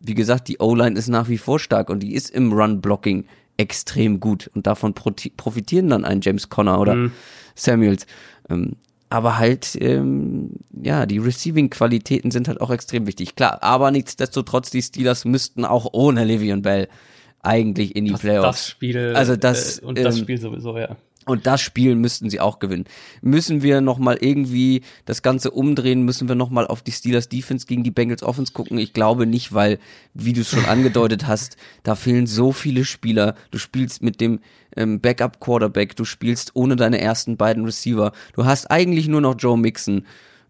[0.00, 3.24] wie gesagt, die O-Line ist nach wie vor stark und die ist im Run-Blocking
[3.56, 7.12] extrem gut und davon profitieren dann ein James Conner oder mhm.
[7.54, 8.06] Samuels.
[8.48, 8.76] Ähm,
[9.10, 13.34] aber halt, ähm, ja, die Receiving-Qualitäten sind halt auch extrem wichtig.
[13.36, 16.88] Klar, aber nichtsdestotrotz, die Steelers müssten auch ohne Le'Veon Bell
[17.42, 18.58] eigentlich in die das, Playoffs.
[18.58, 20.96] Das Spiel, also das, äh, und das ähm, Spiel sowieso, ja.
[21.28, 22.84] Und das Spiel müssten sie auch gewinnen.
[23.20, 26.02] Müssen wir nochmal irgendwie das Ganze umdrehen?
[26.02, 28.78] Müssen wir nochmal auf die Steelers Defense gegen die Bengals Offense gucken?
[28.78, 29.78] Ich glaube nicht, weil,
[30.14, 33.34] wie du es schon angedeutet hast, da fehlen so viele Spieler.
[33.50, 34.40] Du spielst mit dem
[34.76, 38.12] ähm, Backup Quarterback, du spielst ohne deine ersten beiden Receiver.
[38.34, 40.04] Du hast eigentlich nur noch Joe Mixon.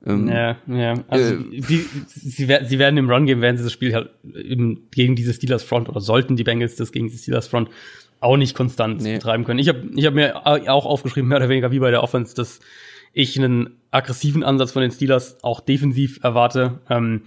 [0.07, 0.95] Ähm, ja, ja.
[1.09, 4.89] Also äh, die, sie, sie werden im Run Game werden sie das Spiel halt eben
[4.93, 7.71] gegen diese Steelers Front oder sollten die Bengals das gegen die Steelers Front
[8.21, 9.15] auch nicht konstant nee.
[9.15, 9.59] betreiben können.
[9.59, 12.61] Ich habe ich hab mir auch aufgeschrieben, mehr oder weniger wie bei der Offense, dass
[13.13, 16.81] ich einen aggressiven Ansatz von den Steelers auch defensiv erwarte.
[16.91, 17.23] Ähm,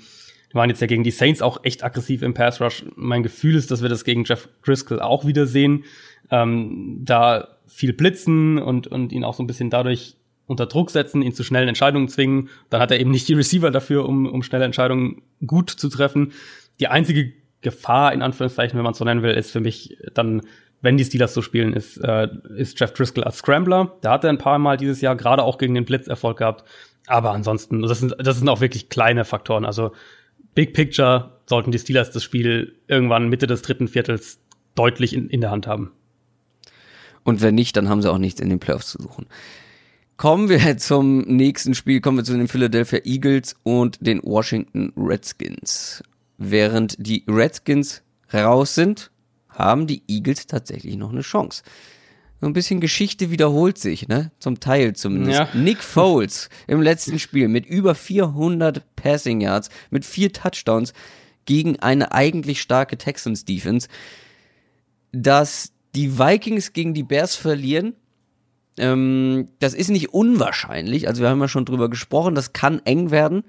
[0.50, 2.84] wir waren jetzt ja gegen die Saints auch echt aggressiv im Pass Rush.
[2.96, 5.86] Mein Gefühl ist, dass wir das gegen Jeff Driscoll auch wieder sehen.
[6.30, 11.22] Ähm, da viel blitzen und, und ihn auch so ein bisschen dadurch unter Druck setzen,
[11.22, 12.50] ihn zu schnellen Entscheidungen zwingen.
[12.70, 16.34] Dann hat er eben nicht die Receiver dafür, um, um schnelle Entscheidungen gut zu treffen.
[16.82, 17.32] Die einzige
[17.62, 20.42] Gefahr, in Anführungszeichen, wenn man es so nennen will, ist für mich dann,
[20.82, 23.96] wenn die Steelers so spielen, ist, äh, ist Jeff Driscoll als Scrambler.
[24.02, 26.64] Da hat er ein paar Mal dieses Jahr gerade auch gegen den Blitz Erfolg gehabt.
[27.08, 29.66] Aber ansonsten, das sind, das sind auch wirklich kleine Faktoren.
[29.66, 29.92] Also
[30.56, 34.40] Big Picture sollten die Steelers das Spiel irgendwann Mitte des dritten Viertels
[34.76, 35.92] deutlich in, in der Hand haben.
[37.24, 39.28] Und wenn nicht, dann haben sie auch nichts in den Playoffs zu suchen.
[40.18, 46.04] Kommen wir zum nächsten Spiel, kommen wir zu den Philadelphia Eagles und den Washington Redskins.
[46.38, 48.02] Während die Redskins
[48.34, 49.11] raus sind,
[49.52, 51.64] haben die Eagles tatsächlich noch eine Chance
[52.42, 54.32] so ein bisschen Geschichte wiederholt sich, ne?
[54.40, 55.40] Zum Teil zumindest.
[55.40, 55.50] Ja.
[55.54, 60.94] Nick Foles im letzten Spiel mit über 400 Passing Yards, mit vier Touchdowns
[61.46, 63.88] gegen eine eigentlich starke Texans Defense.
[65.12, 67.94] Dass die Vikings gegen die Bears verlieren,
[68.78, 71.08] ähm, das ist nicht unwahrscheinlich.
[71.08, 73.44] Also wir haben ja schon drüber gesprochen, das kann eng werden.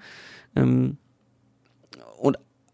[0.55, 0.99] Ähm,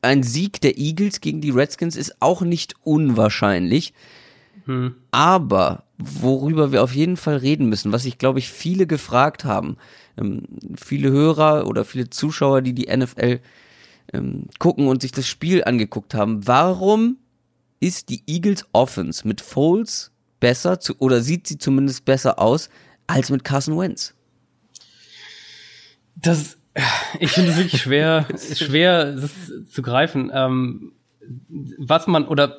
[0.02, 3.92] ein Sieg der Eagles gegen die Redskins ist auch nicht unwahrscheinlich.
[4.66, 4.94] Hm.
[5.10, 9.76] Aber worüber wir auf jeden Fall reden müssen, was sich, glaube ich, viele gefragt haben,
[10.16, 10.42] ähm,
[10.76, 13.40] viele Hörer oder viele Zuschauer, die die NFL
[14.12, 17.16] ähm, gucken und sich das Spiel angeguckt haben, warum
[17.80, 22.68] ist die Eagles Offense mit Foles besser zu, oder sieht sie zumindest besser aus
[23.06, 24.14] als mit Carson Wentz?
[26.14, 26.57] Das,
[27.20, 29.32] ich finde es wirklich schwer, schwer das
[29.70, 30.30] zu greifen.
[30.32, 30.92] Ähm,
[31.78, 32.58] was man oder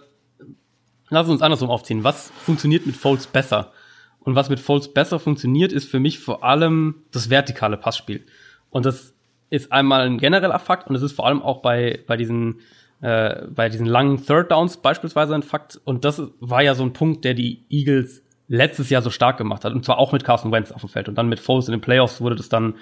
[1.10, 2.04] lass uns andersrum aufziehen.
[2.04, 3.72] Was funktioniert mit Folds besser?
[4.20, 8.26] Und was mit Folds besser funktioniert, ist für mich vor allem das vertikale Passspiel.
[8.70, 9.14] Und das
[9.50, 12.60] ist einmal ein genereller Fakt und es ist vor allem auch bei, bei diesen,
[13.02, 15.80] äh, bei diesen langen Third Downs beispielsweise ein Fakt.
[15.84, 19.64] Und das war ja so ein Punkt, der die Eagles letztes Jahr so stark gemacht
[19.64, 19.74] hat.
[19.74, 21.08] Und zwar auch mit Carson Wentz auf dem Feld.
[21.08, 22.76] Und dann mit Foles in den Playoffs wurde das dann,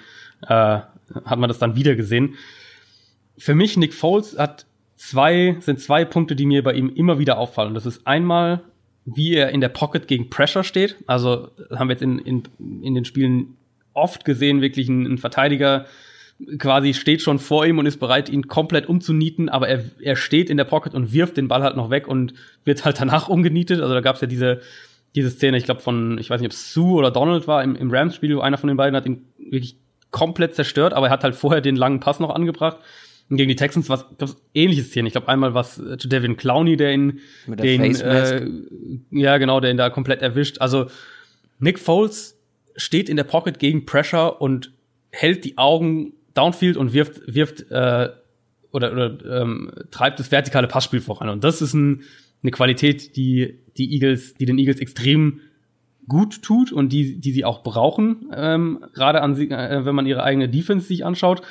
[0.46, 0.80] äh,
[1.24, 2.34] hat man das dann wieder gesehen.
[3.36, 7.38] Für mich, Nick Foles hat zwei, sind zwei Punkte, die mir bei ihm immer wieder
[7.38, 7.74] auffallen.
[7.74, 8.62] Das ist einmal,
[9.04, 10.96] wie er in der Pocket gegen Pressure steht.
[11.06, 12.42] Also haben wir jetzt in, in,
[12.82, 13.56] in den Spielen
[13.94, 15.86] oft gesehen, wirklich ein, ein Verteidiger
[16.58, 20.50] quasi steht schon vor ihm und ist bereit, ihn komplett umzunieten, aber er, er steht
[20.50, 22.34] in der Pocket und wirft den Ball halt noch weg und
[22.64, 23.80] wird halt danach umgenietet.
[23.80, 24.60] Also da gab es ja diese,
[25.14, 27.90] diese Szene, ich glaube von, ich weiß nicht, ob Sue oder Donald war im, im
[27.90, 29.76] Rams-Spiel, einer von den beiden hat ihn wirklich
[30.10, 32.78] komplett zerstört, aber er hat halt vorher den langen Pass noch angebracht.
[33.30, 34.06] Und gegen die Texans was
[34.54, 35.08] ähnliches Szene.
[35.08, 38.48] Ich glaube einmal was äh, zu Devin Clowney, der ihn Mit den äh,
[39.10, 40.60] ja genau, der ihn da komplett erwischt.
[40.60, 40.86] Also
[41.58, 42.38] Nick Foles
[42.76, 44.72] steht in der Pocket gegen Pressure und
[45.10, 48.08] hält die Augen downfield und wirft wirft äh,
[48.70, 51.28] oder, oder ähm, treibt das vertikale Passspiel voran.
[51.28, 52.04] Und das ist ein,
[52.42, 55.40] eine Qualität, die die Eagles, die den Eagles extrem
[56.08, 60.22] gut tut und die, die sie auch brauchen, ähm, gerade an, äh, wenn man ihre
[60.22, 61.42] eigene Defense sich anschaut.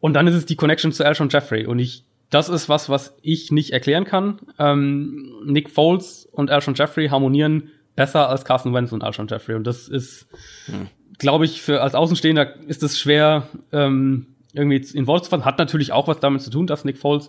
[0.00, 1.66] Und dann ist es die Connection zu Alshon Jeffrey.
[1.66, 4.38] Und ich, das ist was, was ich nicht erklären kann.
[4.58, 9.56] Ähm, Nick Foles und Alshon Jeffrey harmonieren besser als Carson Wentz und Alshon Jeffrey.
[9.56, 10.28] Und das ist,
[10.66, 10.88] hm.
[11.18, 15.44] glaube ich, für als Außenstehender ist es schwer, ähm, irgendwie in Worte zu fassen.
[15.44, 17.28] Hat natürlich auch was damit zu tun, dass Nick Foles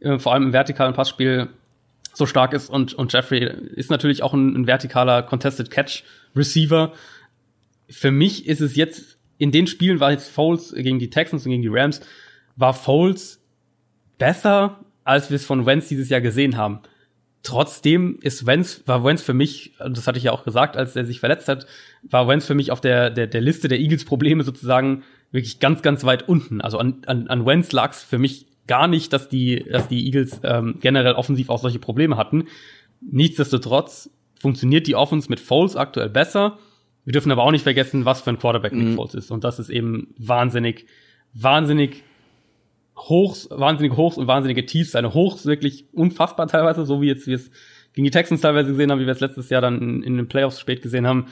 [0.00, 1.48] äh, vor allem im vertikalen Passspiel
[2.18, 6.04] so stark ist und, und Jeffrey ist natürlich auch ein, ein vertikaler Contested Catch
[6.36, 6.92] Receiver.
[7.88, 11.52] Für mich ist es jetzt in den Spielen war jetzt Foles gegen die Texans und
[11.52, 12.00] gegen die Rams,
[12.56, 13.40] war Foles
[14.18, 16.80] besser, als wir es von Wentz dieses Jahr gesehen haben.
[17.44, 21.04] Trotzdem ist Wentz, war Wentz für mich, das hatte ich ja auch gesagt, als er
[21.04, 21.66] sich verletzt hat,
[22.02, 25.82] war Wentz für mich auf der, der, der Liste der Eagles Probleme sozusagen wirklich ganz,
[25.82, 26.60] ganz weit unten.
[26.60, 30.06] Also an, an, an Wentz lag es für mich gar nicht, dass die, dass die
[30.06, 32.44] Eagles ähm, generell offensiv auch solche Probleme hatten.
[33.00, 36.58] Nichtsdestotrotz funktioniert die Offense mit Foles aktuell besser.
[37.04, 38.94] Wir dürfen aber auch nicht vergessen, was für ein Quarterback Nick mhm.
[38.94, 39.30] Foles ist.
[39.30, 40.86] Und das ist eben wahnsinnig,
[41.32, 42.04] wahnsinnig
[42.96, 44.92] Hochs, wahnsinnig Hochs und wahnsinnige Tiefs.
[44.92, 47.50] Seine Hochs wirklich unfassbar teilweise, so wie jetzt wir es
[47.94, 50.28] gegen die Texans teilweise gesehen haben, wie wir es letztes Jahr dann in, in den
[50.28, 51.26] Playoffs spät gesehen haben.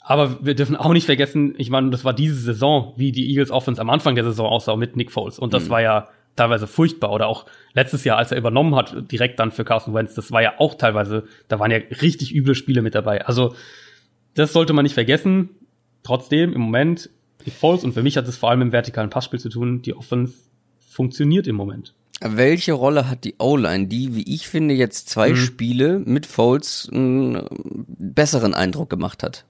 [0.00, 3.50] Aber wir dürfen auch nicht vergessen, ich meine, das war diese Saison, wie die Eagles
[3.50, 5.38] Offense am Anfang der Saison aussah mit Nick Foles.
[5.38, 5.70] Und das mhm.
[5.70, 7.12] war ja teilweise furchtbar.
[7.12, 10.42] Oder auch letztes Jahr, als er übernommen hat, direkt dann für Carson Wentz, das war
[10.42, 13.24] ja auch teilweise, da waren ja richtig üble Spiele mit dabei.
[13.26, 13.54] Also
[14.34, 15.50] das sollte man nicht vergessen.
[16.02, 17.10] Trotzdem, im Moment
[17.44, 19.82] Nick Foles und für mich hat es vor allem im vertikalen Passspiel zu tun.
[19.82, 20.34] Die Offense
[20.78, 21.94] funktioniert im Moment.
[22.20, 25.36] Welche Rolle hat die O-Line, die, wie ich finde, jetzt zwei mhm.
[25.36, 27.46] Spiele mit Foles einen
[27.86, 29.44] besseren Eindruck gemacht hat?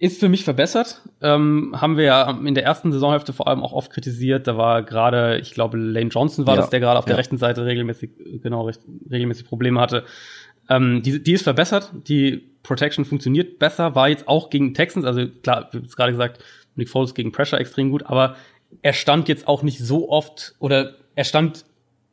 [0.00, 1.02] Ist für mich verbessert.
[1.20, 4.46] Ähm, haben wir ja in der ersten Saisonhälfte vor allem auch oft kritisiert.
[4.46, 7.10] Da war gerade, ich glaube, Lane Johnson war ja, das, der gerade auf ja.
[7.10, 8.10] der rechten Seite regelmäßig,
[8.40, 8.80] genau, recht,
[9.10, 10.04] regelmäßig Probleme hatte.
[10.68, 11.90] Ähm, die, die ist verbessert.
[12.06, 13.96] Die Protection funktioniert besser.
[13.96, 16.44] War jetzt auch gegen Texans, also klar, wie gerade gesagt,
[16.76, 18.36] Nick Foles gegen Pressure extrem gut, aber
[18.82, 21.64] er stand jetzt auch nicht so oft oder er stand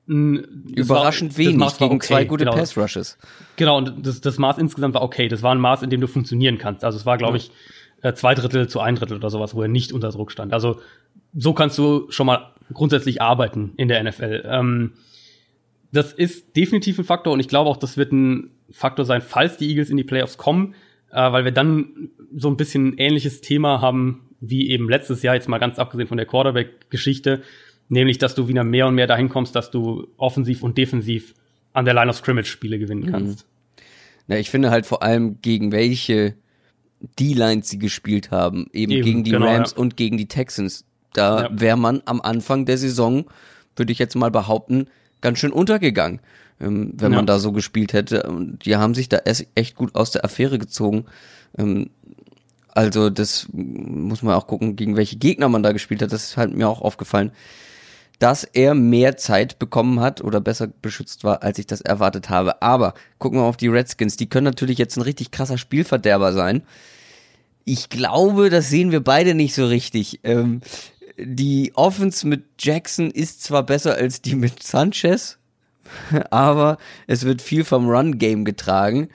[0.08, 2.56] Überraschend war, wenig gegen okay, zwei gute genau.
[2.56, 3.18] Pass Rushes.
[3.56, 5.28] Genau, und das, das Maß insgesamt war okay.
[5.28, 6.84] Das war ein Maß, in dem du funktionieren kannst.
[6.84, 7.50] Also es war, glaube ich,
[8.06, 10.54] äh, zwei Drittel zu ein Drittel oder sowas, wo er nicht unter Druck stand.
[10.54, 10.80] Also
[11.34, 14.44] so kannst du schon mal grundsätzlich arbeiten in der NFL.
[14.46, 14.94] Ähm,
[15.92, 19.58] das ist definitiv ein Faktor und ich glaube auch, das wird ein Faktor sein, falls
[19.58, 20.76] die Eagles in die Playoffs kommen,
[21.12, 25.50] äh, weil wir dann so ein bisschen ähnliches Thema haben wie eben letztes Jahr, jetzt
[25.50, 27.42] mal ganz abgesehen von der Quarterback-Geschichte,
[27.90, 31.34] nämlich, dass du wieder mehr und mehr dahin kommst, dass du offensiv und defensiv
[31.74, 33.12] an der Line of Scrimmage Spiele gewinnen mhm.
[33.12, 33.48] kannst.
[33.48, 33.84] Mhm.
[34.28, 36.36] Na, ich finde halt vor allem gegen welche
[37.20, 39.78] D-Lines sie gespielt haben, eben, eben gegen die genau, Rams ja.
[39.78, 40.86] und gegen die Texans.
[41.14, 41.50] Da ja.
[41.52, 43.26] wäre man am Anfang der Saison,
[43.76, 44.88] würde ich jetzt mal behaupten,
[45.22, 46.20] ganz schön untergegangen,
[46.60, 47.18] ähm, wenn ja.
[47.18, 48.24] man da so gespielt hätte.
[48.24, 49.20] Und die haben sich da
[49.56, 51.06] echt gut aus der Affäre gezogen.
[51.58, 51.90] Ähm,
[52.76, 56.12] also das muss man auch gucken, gegen welche Gegner man da gespielt hat.
[56.12, 57.32] Das ist halt mir auch aufgefallen,
[58.20, 62.62] dass er mehr Zeit bekommen hat oder besser beschützt war, als ich das erwartet habe.
[62.62, 64.18] Aber gucken wir auf die Redskins.
[64.18, 66.64] Die können natürlich jetzt ein richtig krasser Spielverderber sein.
[67.66, 70.20] Ich glaube, das sehen wir beide nicht so richtig.
[70.24, 70.62] Ähm,
[71.18, 75.40] die Offense mit Jackson ist zwar besser als die mit Sanchez,
[76.30, 76.78] aber
[77.08, 79.10] es wird viel vom Run-Game getragen.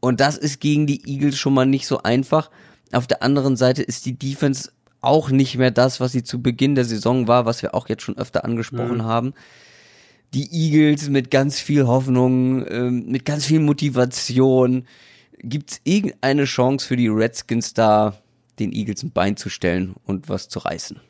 [0.00, 2.50] Und das ist gegen die Eagles schon mal nicht so einfach.
[2.92, 4.70] Auf der anderen Seite ist die Defense
[5.00, 8.02] auch nicht mehr das, was sie zu Beginn der Saison war, was wir auch jetzt
[8.02, 9.04] schon öfter angesprochen mhm.
[9.04, 9.34] haben.
[10.32, 14.86] Die Eagles mit ganz viel Hoffnung, ähm, mit ganz viel Motivation.
[15.44, 18.16] Gibt es irgendeine Chance für die Redskins da,
[18.58, 21.00] den Eagles ein Bein zu stellen und was zu reißen?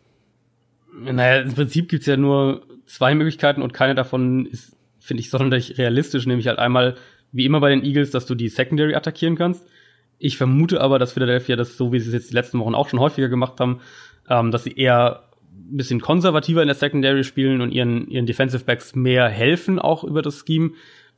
[1.00, 5.30] Naja, im Prinzip gibt es ja nur zwei Möglichkeiten und keine davon ist, finde ich,
[5.30, 6.26] sonderlich realistisch.
[6.26, 6.96] Nämlich halt einmal,
[7.32, 9.64] wie immer bei den Eagles, dass du die Secondary attackieren kannst.
[10.18, 12.88] Ich vermute aber, dass Philadelphia das, so wie sie es jetzt die letzten Wochen auch
[12.88, 13.80] schon häufiger gemacht haben,
[14.28, 18.64] ähm, dass sie eher ein bisschen konservativer in der Secondary spielen und ihren, ihren Defensive
[18.64, 20.72] Backs mehr helfen, auch über das Scheme,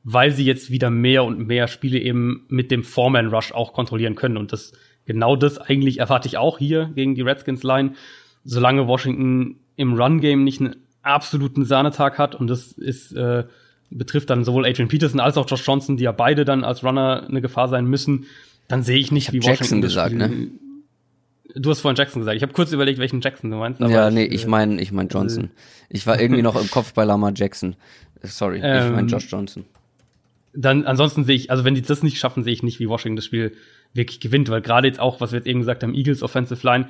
[0.09, 4.15] weil sie jetzt wieder mehr und mehr Spiele eben mit dem Foreman Rush auch kontrollieren
[4.15, 4.37] können.
[4.37, 4.71] Und das,
[5.05, 7.95] genau das eigentlich erwarte ich auch hier gegen die Redskins Line.
[8.45, 13.47] Solange Washington im Run-Game nicht einen absoluten Sahnetag hat, und das ist, äh,
[13.91, 17.27] betrifft dann sowohl Adrian Peterson als auch Josh Johnson, die ja beide dann als Runner
[17.29, 18.27] eine Gefahr sein müssen,
[18.69, 20.51] dann sehe ich nicht, ich wie Washington Jackson gesagt, ne?
[21.57, 22.37] Du hast vorhin Jackson gesagt.
[22.37, 23.81] Ich habe kurz überlegt, welchen Jackson du meinst.
[23.81, 25.51] ja, nee, ich meine ich mein Johnson.
[25.89, 27.75] Ich war irgendwie noch im Kopf bei Lama Jackson.
[28.23, 29.65] Sorry, ähm, ich meine Josh Johnson.
[30.57, 33.17] Dann ansonsten sehe ich, also wenn die das nicht schaffen, sehe ich nicht, wie Washington
[33.17, 33.57] das Spiel
[33.93, 36.89] wirklich gewinnt, weil gerade jetzt auch, was wir jetzt eben gesagt haben, Eagles Offensive Line.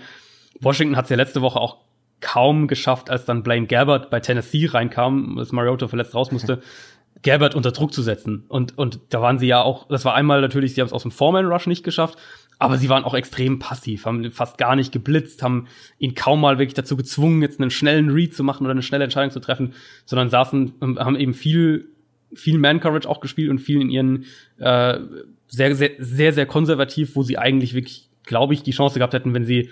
[0.60, 1.78] Washington hat es ja letzte Woche auch
[2.20, 6.62] kaum geschafft, als dann Blaine Gabbard bei Tennessee reinkam, als Mariota verletzt raus musste,
[7.22, 8.44] Gabbard unter Druck zu setzen.
[8.48, 11.02] Und, und da waren sie ja auch, das war einmal natürlich, sie haben es aus
[11.02, 12.18] dem Foreman Rush nicht geschafft,
[12.58, 15.66] aber sie waren auch extrem passiv, haben fast gar nicht geblitzt, haben
[15.98, 19.04] ihn kaum mal wirklich dazu gezwungen, jetzt einen schnellen Read zu machen oder eine schnelle
[19.04, 19.74] Entscheidung zu treffen,
[20.06, 21.90] sondern saßen, haben eben viel,
[22.36, 24.24] viel Man-Coverage auch gespielt und viel in ihren
[24.58, 24.98] äh,
[25.48, 29.34] sehr, sehr, sehr, sehr konservativ, wo sie eigentlich wirklich, glaube ich, die Chance gehabt hätten,
[29.34, 29.70] wenn sie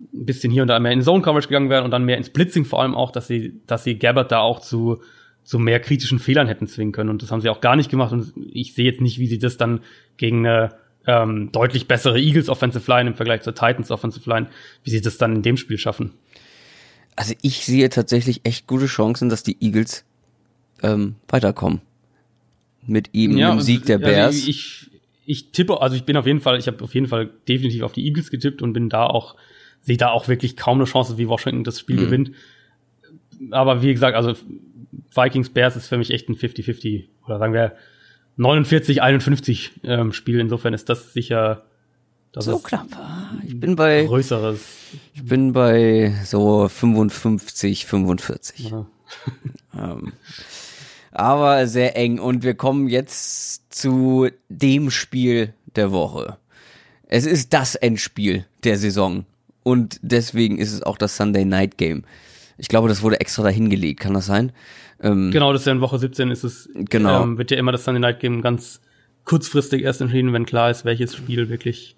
[0.00, 2.64] ein bisschen hier und da mehr in Zone-Coverage gegangen wären und dann mehr ins Blitzing
[2.64, 5.00] vor allem auch, dass sie, dass sie Gabbard da auch zu
[5.44, 7.10] zu mehr kritischen Fehlern hätten zwingen können.
[7.10, 8.12] Und das haben sie auch gar nicht gemacht.
[8.12, 9.80] Und ich sehe jetzt nicht, wie sie das dann
[10.16, 10.74] gegen eine
[11.06, 14.48] ähm, deutlich bessere Eagles Offensive Line im Vergleich zur Titans Offensive Line,
[14.82, 16.12] wie sie das dann in dem Spiel schaffen.
[17.14, 20.04] Also ich sehe tatsächlich echt gute Chancen, dass die Eagles
[20.82, 21.82] ähm, weiterkommen.
[22.86, 24.34] Mit ihm ja, im Sieg der Bears.
[24.34, 24.90] Also ich,
[25.26, 27.92] ich tippe, also ich bin auf jeden Fall, ich habe auf jeden Fall definitiv auf
[27.92, 29.36] die Eagles getippt und bin da auch,
[29.82, 32.00] sehe da auch wirklich kaum eine Chance, wie Washington das Spiel mhm.
[32.00, 32.30] gewinnt.
[33.50, 34.34] Aber wie gesagt, also
[35.14, 37.74] Vikings Bears ist für mich echt ein 50-50 oder sagen wir
[38.36, 40.40] 49 51 ähm, Spiel.
[40.40, 41.64] Insofern ist das sicher
[42.34, 42.88] das so knapp.
[43.46, 44.60] Ich bin bei größeres.
[45.14, 48.70] Ich bin bei so 55 45.
[48.70, 48.86] Ja.
[49.78, 50.12] ähm,
[51.14, 56.36] aber sehr eng und wir kommen jetzt zu dem Spiel der Woche.
[57.06, 59.24] Es ist das Endspiel der Saison
[59.62, 62.04] und deswegen ist es auch das Sunday Night Game.
[62.58, 64.52] Ich glaube, das wurde extra dahingelegt, kann das sein?
[65.00, 67.22] Ähm, genau, das ist ja in Woche 17 ist es, genau.
[67.22, 68.80] Ähm, wird ja immer das Sunday Night Game ganz
[69.24, 71.96] kurzfristig erst entschieden, wenn klar ist, welches Spiel wirklich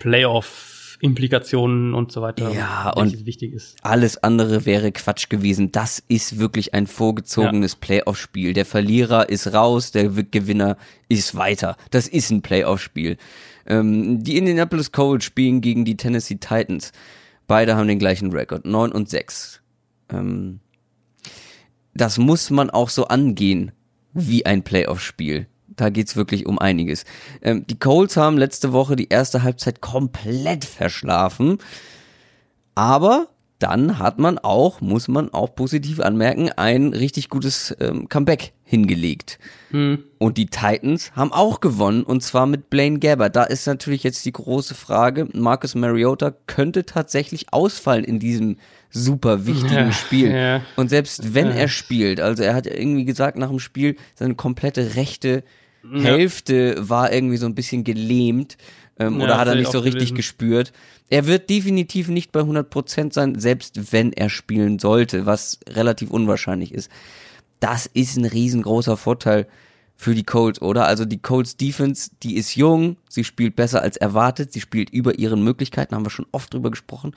[0.00, 0.69] Playoff
[1.00, 2.50] Playoff-Implikationen und so weiter.
[2.52, 3.76] Ja, und wichtig ist.
[3.82, 5.72] alles andere wäre Quatsch gewesen.
[5.72, 7.78] Das ist wirklich ein vorgezogenes ja.
[7.80, 8.52] Playoff-Spiel.
[8.52, 10.76] Der Verlierer ist raus, der Gewinner
[11.08, 11.76] ist weiter.
[11.90, 13.16] Das ist ein Playoff-Spiel.
[13.66, 16.92] Ähm, die Indianapolis Colts spielen gegen die Tennessee Titans.
[17.46, 19.60] Beide haben den gleichen Rekord, 9 und 6.
[20.10, 20.60] Ähm,
[21.94, 23.72] das muss man auch so angehen
[24.12, 25.46] wie ein Playoff-Spiel.
[25.80, 27.04] Da geht's wirklich um einiges.
[27.42, 31.58] Ähm, die Colts haben letzte Woche die erste Halbzeit komplett verschlafen.
[32.74, 33.28] Aber
[33.60, 39.38] dann hat man auch, muss man auch positiv anmerken, ein richtig gutes ähm, Comeback hingelegt.
[39.70, 40.02] Hm.
[40.18, 43.36] Und die Titans haben auch gewonnen und zwar mit Blaine Gabbert.
[43.36, 48.56] Da ist natürlich jetzt die große Frage, Marcus Mariota könnte tatsächlich ausfallen in diesem
[48.90, 50.32] super wichtigen ja, Spiel.
[50.32, 50.62] Ja.
[50.76, 54.94] Und selbst wenn er spielt, also er hat irgendwie gesagt nach dem Spiel, seine komplette
[54.94, 55.44] rechte
[55.92, 58.56] Hälfte war irgendwie so ein bisschen gelähmt
[58.98, 60.16] ähm, oder hat er nicht so richtig gelesen.
[60.16, 60.72] gespürt.
[61.08, 66.72] Er wird definitiv nicht bei 100% sein, selbst wenn er spielen sollte, was relativ unwahrscheinlich
[66.72, 66.90] ist.
[67.58, 69.46] Das ist ein riesengroßer Vorteil
[69.96, 70.86] für die Colts, oder?
[70.86, 75.18] Also die Colts Defense, die ist jung, sie spielt besser als erwartet, sie spielt über
[75.18, 77.14] ihren Möglichkeiten, haben wir schon oft drüber gesprochen.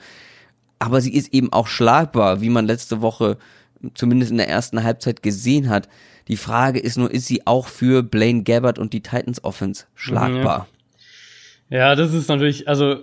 [0.78, 3.38] Aber sie ist eben auch schlagbar, wie man letzte Woche
[3.94, 5.88] zumindest in der ersten Halbzeit gesehen hat.
[6.28, 10.68] Die Frage ist nur, ist sie auch für Blaine Gabbard und die Titans Offense schlagbar?
[11.68, 12.96] Ja, ja das ist natürlich, also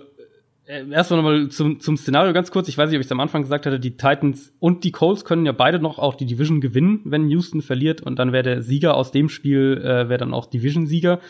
[0.66, 2.68] äh, erstmal nochmal zum, zum Szenario ganz kurz.
[2.68, 5.24] Ich weiß nicht, ob ich es am Anfang gesagt hatte, die Titans und die Colts
[5.24, 8.00] können ja beide noch auch die Division gewinnen, wenn Houston verliert.
[8.00, 11.20] Und dann wäre der Sieger aus dem Spiel, äh, wäre dann auch Division-Sieger.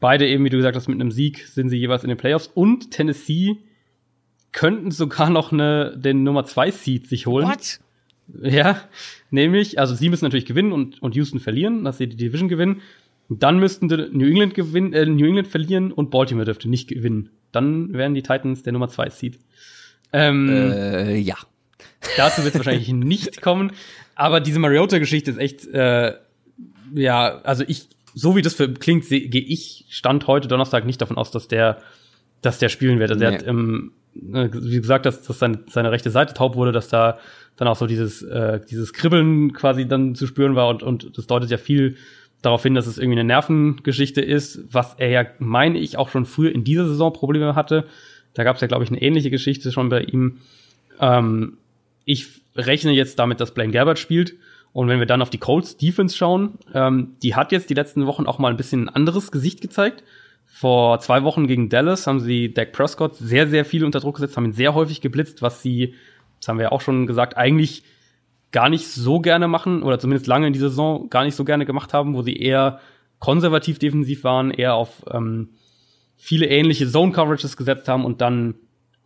[0.00, 2.50] Beide eben, wie du gesagt hast, mit einem Sieg sind sie jeweils in den Playoffs.
[2.52, 3.58] Und Tennessee
[4.50, 7.48] könnten sogar noch eine, den Nummer 2 Seed sich holen.
[7.48, 7.80] What?
[8.40, 8.80] Ja,
[9.32, 12.82] nämlich, also sie müssen natürlich gewinnen und, und Houston verlieren, dass sie die Division gewinnen.
[13.28, 17.92] Dann müssten New England gewinnen, äh, New England verlieren und Baltimore dürfte nicht gewinnen dann
[17.92, 19.38] wären die Titans der Nummer 2 Seed.
[20.12, 21.36] Ähm, äh, ja.
[22.16, 23.72] Dazu wird es wahrscheinlich nicht kommen.
[24.14, 26.14] Aber diese Mariota-Geschichte ist echt, äh,
[26.94, 31.16] ja, also ich, so wie das für klingt, gehe ich Stand heute Donnerstag nicht davon
[31.16, 31.80] aus, dass der,
[32.40, 33.10] dass der spielen wird.
[33.10, 33.30] Also nee.
[33.30, 36.88] er hat, ähm, äh, wie gesagt, dass, dass seine, seine rechte Seite taub wurde, dass
[36.88, 37.18] da
[37.56, 41.26] dann auch so dieses, äh, dieses Kribbeln quasi dann zu spüren war und, und das
[41.26, 41.96] deutet ja viel
[42.40, 46.26] darauf hin, dass es irgendwie eine Nervengeschichte ist, was er ja, meine ich, auch schon
[46.26, 47.86] früher in dieser Saison Probleme hatte.
[48.34, 50.38] Da gab es ja, glaube ich, eine ähnliche Geschichte schon bei ihm.
[50.98, 51.58] Ähm,
[52.04, 54.34] ich rechne jetzt damit, dass Blaine Gabbert spielt.
[54.72, 58.06] Und wenn wir dann auf die Colts Defense schauen, ähm, die hat jetzt die letzten
[58.06, 60.02] Wochen auch mal ein bisschen ein anderes Gesicht gezeigt.
[60.46, 64.36] Vor zwei Wochen gegen Dallas haben sie Dak Prescott sehr, sehr viel unter Druck gesetzt,
[64.36, 65.94] haben ihn sehr häufig geblitzt, was sie,
[66.42, 67.84] das haben wir ja auch schon gesagt, eigentlich
[68.50, 71.64] gar nicht so gerne machen oder zumindest lange in dieser Saison gar nicht so gerne
[71.64, 72.80] gemacht haben, wo sie eher
[73.20, 75.50] konservativ defensiv waren, eher auf ähm,
[76.16, 78.56] viele ähnliche Zone-Coverages gesetzt haben und dann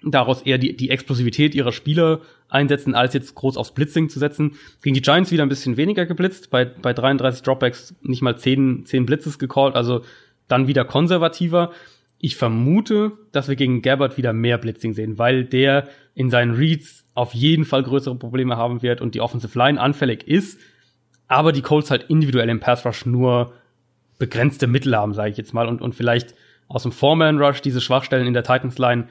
[0.02, 4.56] daraus eher die, die Explosivität ihrer Spieler einsetzen, als jetzt groß aufs Blitzing zu setzen.
[4.82, 8.86] Gegen die Giants wieder ein bisschen weniger geblitzt, bei, bei 33 Dropbacks nicht mal 10,
[8.86, 10.02] 10 Blitzes gecallt, also
[10.48, 11.72] dann wieder konservativer.
[12.18, 17.04] Ich vermute, dass wir gegen Gabbard wieder mehr Blitzing sehen, weil der in seinen Reads
[17.14, 20.58] auf jeden Fall größere Probleme haben wird und die Offensive Line anfällig ist,
[21.28, 23.52] aber die Colts halt individuell im Pass Rush nur
[24.18, 26.34] begrenzte Mittel haben, sage ich jetzt mal, und, und vielleicht
[26.68, 29.08] aus dem Foreman Rush diese Schwachstellen in der Titans Line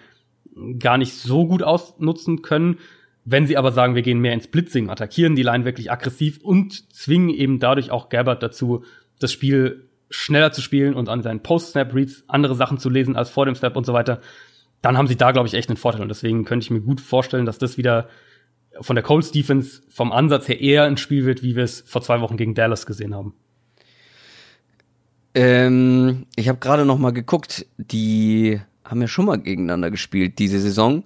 [0.79, 2.77] gar nicht so gut ausnutzen können.
[3.23, 6.93] Wenn sie aber sagen, wir gehen mehr ins Blitzing, attackieren die Line wirklich aggressiv und
[6.93, 8.83] zwingen eben dadurch auch Gabbard dazu,
[9.19, 13.45] das Spiel schneller zu spielen und an seinen Post-Snap-Reads andere Sachen zu lesen als vor
[13.45, 14.21] dem Snap und so weiter,
[14.81, 16.01] dann haben sie da, glaube ich, echt einen Vorteil.
[16.01, 18.07] Und deswegen könnte ich mir gut vorstellen, dass das wieder
[18.81, 22.01] von der Colts Defense vom Ansatz her eher ein Spiel wird, wie wir es vor
[22.01, 23.33] zwei Wochen gegen Dallas gesehen haben.
[25.33, 30.59] Ähm, ich habe gerade noch mal geguckt, die haben ja schon mal gegeneinander gespielt diese
[30.59, 31.03] Saison.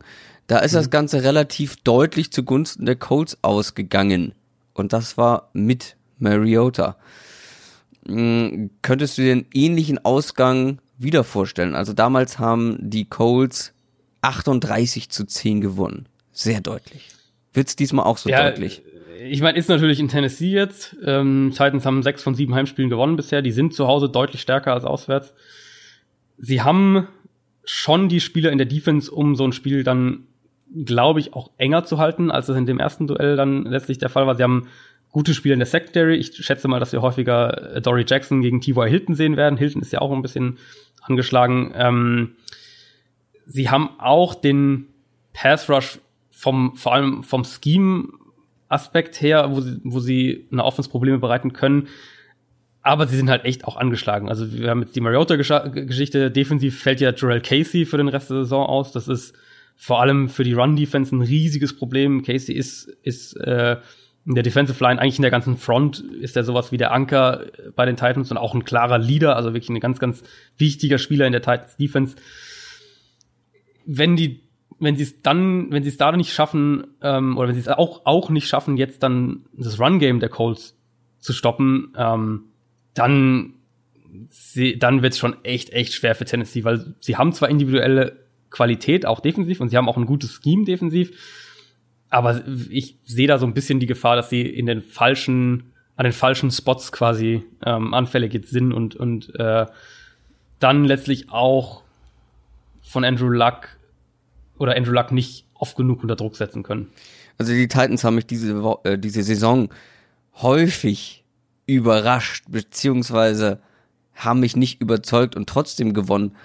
[0.47, 0.77] Da ist mhm.
[0.77, 4.33] das Ganze relativ deutlich zugunsten der Colts ausgegangen.
[4.73, 6.97] Und das war mit Mariota.
[8.05, 11.75] Mhm, könntest du dir einen ähnlichen Ausgang wieder vorstellen.
[11.75, 13.73] Also damals haben die Colts
[14.21, 16.07] 38 zu 10 gewonnen.
[16.31, 17.09] Sehr deutlich.
[17.53, 18.81] Wird's diesmal auch so ja, deutlich?
[19.21, 20.95] Ich meine, ist natürlich in Tennessee jetzt.
[21.03, 23.41] Ähm, Titans haben sechs von sieben Heimspielen gewonnen bisher.
[23.41, 25.33] Die sind zu Hause deutlich stärker als auswärts.
[26.37, 27.07] Sie haben
[27.65, 30.27] schon die Spieler in der Defense, um so ein Spiel dann,
[30.85, 34.09] glaube ich, auch enger zu halten, als es in dem ersten Duell dann letztlich der
[34.09, 34.35] Fall war.
[34.35, 34.67] Sie haben
[35.11, 36.15] gute Spieler in der Secondary.
[36.15, 38.87] Ich schätze mal, dass wir häufiger Dory Jackson gegen T.Y.
[38.87, 39.57] Hilton sehen werden.
[39.57, 40.57] Hilton ist ja auch ein bisschen
[41.01, 41.71] angeschlagen.
[41.75, 42.35] Ähm,
[43.45, 44.87] sie haben auch den
[45.33, 45.99] Pass Rush
[46.29, 51.87] vom, vor allem vom Scheme-Aspekt her, wo sie, wo sie eine Offense-Probleme bereiten können.
[52.81, 54.29] Aber sie sind halt echt auch angeschlagen.
[54.29, 56.31] Also wir haben jetzt die Mariota-Geschichte.
[56.31, 58.91] Defensiv fällt ja Jarrell Casey für den Rest der Saison aus.
[58.91, 59.33] Das ist
[59.75, 62.21] vor allem für die Run-Defense ein riesiges Problem.
[62.21, 63.77] Casey ist, ist äh,
[64.35, 67.85] der Defensive Line, eigentlich in der ganzen Front, ist er sowas wie der Anker bei
[67.85, 70.23] den Titans und auch ein klarer Leader, also wirklich ein ganz, ganz
[70.57, 72.15] wichtiger Spieler in der Titans Defense.
[73.85, 74.41] Wenn die,
[74.79, 77.67] wenn sie es dann, wenn sie es da nicht schaffen, ähm, oder wenn sie es
[77.67, 80.77] auch, auch nicht schaffen, jetzt dann das Run-Game der Colts
[81.17, 82.43] zu stoppen, ähm,
[82.93, 83.55] dann,
[84.27, 88.17] sie, dann wird es schon echt, echt schwer für Tennessee, weil sie haben zwar individuelle
[88.51, 91.11] Qualität, auch defensiv, und sie haben auch ein gutes Scheme defensiv,
[92.09, 96.05] aber ich sehe da so ein bisschen die Gefahr, dass sie in den falschen, an
[96.05, 99.65] den falschen Spots quasi ähm, anfällig jetzt sind und, und äh,
[100.59, 101.83] dann letztlich auch
[102.81, 103.69] von Andrew Luck
[104.57, 106.89] oder Andrew Luck nicht oft genug unter Druck setzen können.
[107.37, 109.69] Also die Titans haben mich diese, Wo äh, diese Saison
[110.41, 111.23] häufig
[111.67, 113.61] überrascht, beziehungsweise
[114.15, 116.35] haben mich nicht überzeugt und trotzdem gewonnen.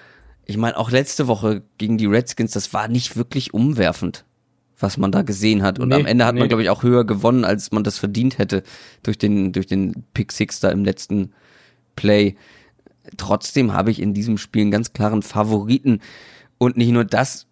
[0.45, 4.25] Ich meine, auch letzte Woche gegen die Redskins, das war nicht wirklich umwerfend
[4.85, 5.79] was man da gesehen hat.
[5.79, 6.41] Und nee, am Ende hat nee.
[6.41, 8.63] man, glaube ich, auch höher gewonnen, als man das verdient hätte
[9.03, 11.33] durch den, durch den Pick Six da im letzten
[11.97, 12.37] Play.
[13.17, 16.01] Trotzdem habe ich in diesem Spiel einen ganz klaren Favoriten.
[16.59, 17.47] Und nicht nur das,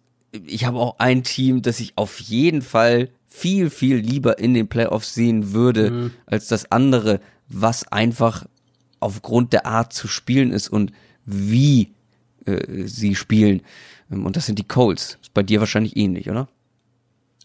[0.45, 4.67] ich habe auch ein Team, das ich auf jeden Fall viel, viel lieber in den
[4.67, 6.11] Playoffs sehen würde, mhm.
[6.27, 7.19] als das andere,
[7.49, 8.45] was einfach
[8.99, 10.91] aufgrund der Art zu spielen ist und
[11.25, 11.93] wie
[12.45, 13.61] äh, sie spielen.
[14.09, 15.17] Und das sind die Colts.
[15.21, 16.47] Ist bei dir wahrscheinlich ähnlich, oder?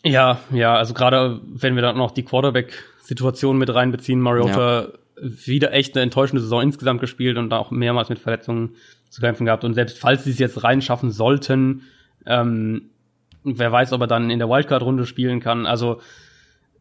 [0.04, 4.88] Ja, ja, also gerade wenn wir dann noch die Quarterback-Situation mit reinbeziehen, Mariota ja.
[5.22, 8.76] wieder echt eine enttäuschende Saison insgesamt gespielt und auch mehrmals mit Verletzungen
[9.10, 9.64] zu kämpfen gehabt.
[9.64, 11.82] Und selbst falls sie es jetzt reinschaffen sollten,
[12.26, 12.90] ähm,
[13.44, 15.66] wer weiß, ob er dann in der Wildcard-Runde spielen kann.
[15.66, 16.00] Also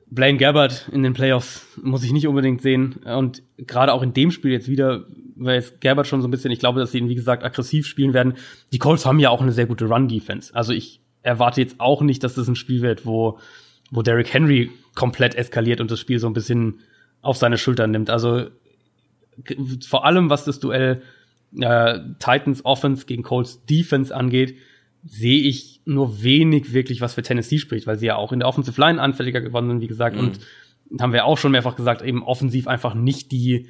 [0.10, 2.98] Blaine Gabbard in den Playoffs muss ich nicht unbedingt sehen.
[3.04, 6.52] Und gerade auch in dem Spiel jetzt wieder, weil jetzt Gabbard schon so ein bisschen,
[6.52, 8.36] ich glaube, dass sie ihn, wie gesagt, aggressiv spielen werden.
[8.72, 10.54] Die Colts haben ja auch eine sehr gute Run-Defense.
[10.54, 13.40] Also ich erwarte jetzt auch nicht, dass das ein Spiel wird, wo,
[13.92, 16.80] wo Derrick Henry komplett eskaliert und das Spiel so ein bisschen
[17.22, 18.10] auf seine Schultern nimmt.
[18.10, 18.48] Also
[19.88, 21.04] vor allem, was das Duell
[21.60, 24.58] äh, Titans Offense gegen Colts Defense angeht,
[25.06, 28.48] sehe ich nur wenig wirklich, was für Tennessee spricht, weil sie ja auch in der
[28.48, 30.16] Offensive Line anfälliger geworden sind, wie gesagt.
[30.16, 30.32] Mhm.
[30.90, 33.68] Und haben wir auch schon mehrfach gesagt, eben offensiv einfach nicht die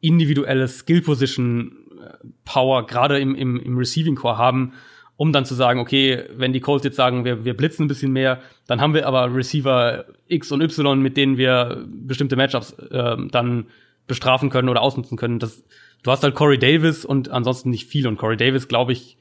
[0.00, 4.72] individuelle Skill Position äh, Power gerade im, im, im Receiving Core haben,
[5.16, 8.12] um dann zu sagen, okay, wenn die Colts jetzt sagen, wir, wir blitzen ein bisschen
[8.12, 13.16] mehr, dann haben wir aber Receiver X und Y, mit denen wir bestimmte Matchups äh,
[13.30, 13.66] dann
[14.06, 15.38] bestrafen können oder ausnutzen können.
[15.38, 15.64] Das,
[16.02, 18.06] du hast halt Corey Davis und ansonsten nicht viel.
[18.06, 19.16] Und Corey Davis, glaube ich,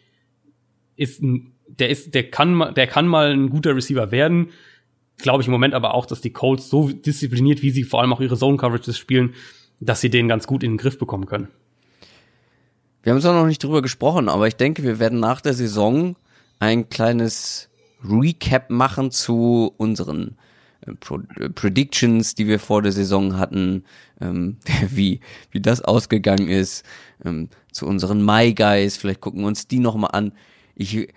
[0.95, 4.49] ist ein, der ist, der kann, der kann mal ein guter Receiver werden.
[5.17, 8.13] Glaube ich im Moment aber auch, dass die Colts so diszipliniert, wie sie vor allem
[8.13, 9.35] auch ihre Zone Coverages spielen,
[9.79, 11.49] dass sie den ganz gut in den Griff bekommen können.
[13.03, 16.15] Wir haben zwar noch nicht drüber gesprochen, aber ich denke, wir werden nach der Saison
[16.59, 17.69] ein kleines
[18.03, 20.37] Recap machen zu unseren
[20.85, 23.83] äh, Pro äh, Predictions, die wir vor der Saison hatten,
[24.21, 24.57] ähm,
[24.89, 25.19] wie,
[25.51, 26.85] wie das ausgegangen ist,
[27.25, 30.31] ähm, zu unseren My Guys, vielleicht gucken wir uns die nochmal an.
[30.75, 31.09] Ich,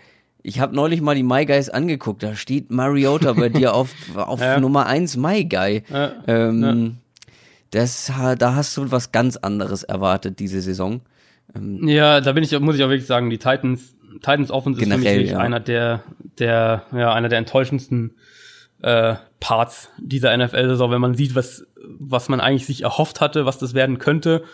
[0.43, 4.41] ich habe neulich mal die My Guys angeguckt, da steht Mariota bei dir auf, auf
[4.41, 4.59] ja.
[4.59, 5.85] Nummer eins My Guy.
[5.89, 6.13] Ja.
[6.27, 6.93] Ähm, ja.
[7.71, 11.01] Das, da hast du was ganz anderes erwartet diese Saison.
[11.57, 14.91] Ähm, ja, da bin ich, muss ich auch wirklich sagen, die Titans, Titans Offense ist
[14.91, 15.39] für mich ja.
[15.39, 16.03] einer der,
[16.39, 18.17] der, ja, einer der enttäuschendsten
[18.83, 21.67] äh, Parts dieser NFL-Saison, wenn man sieht, was,
[21.99, 24.45] was man eigentlich sich erhofft hatte, was das werden könnte,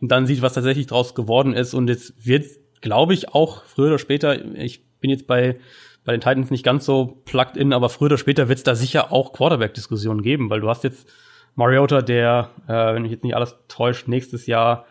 [0.00, 1.72] und dann sieht, was tatsächlich draus geworden ist.
[1.72, 2.44] Und jetzt wird,
[2.82, 5.58] glaube ich, auch früher oder später, ich bin jetzt bei,
[6.04, 8.74] bei den Titans nicht ganz so plugged in, aber früher oder später wird es da
[8.74, 11.08] sicher auch Quarterback-Diskussionen geben, weil du hast jetzt
[11.54, 14.86] Mariota, der, äh, wenn ich jetzt nicht alles täuscht, nächstes Jahr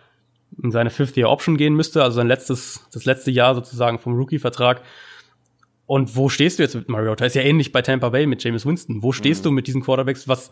[0.61, 4.81] in seine Fifth-Year-Option gehen müsste, also sein letztes, das letzte Jahr sozusagen vom Rookie-Vertrag.
[5.85, 7.25] Und wo stehst du jetzt mit Mariota?
[7.25, 9.03] Ist ja ähnlich bei Tampa Bay mit James Winston.
[9.03, 9.49] Wo stehst mhm.
[9.49, 10.27] du mit diesen Quarterbacks?
[10.27, 10.51] Was,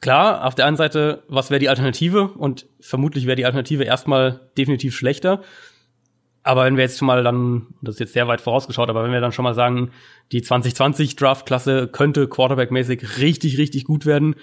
[0.00, 2.28] klar, auf der einen Seite, was wäre die Alternative?
[2.28, 5.42] Und vermutlich wäre die Alternative erstmal definitiv schlechter.
[6.42, 9.12] Aber wenn wir jetzt schon mal dann, das ist jetzt sehr weit vorausgeschaut, aber wenn
[9.12, 9.90] wir dann schon mal sagen,
[10.32, 14.34] die 2020 Draft-Klasse könnte Quarterback-mäßig richtig, richtig gut werden,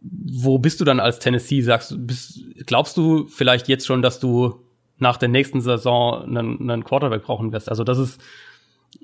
[0.00, 1.62] wo bist du dann als Tennessee?
[1.62, 4.62] Sagst bist, glaubst du vielleicht jetzt schon, dass du
[4.98, 7.68] nach der nächsten Saison einen, einen Quarterback brauchen wirst?
[7.68, 8.20] Also das ist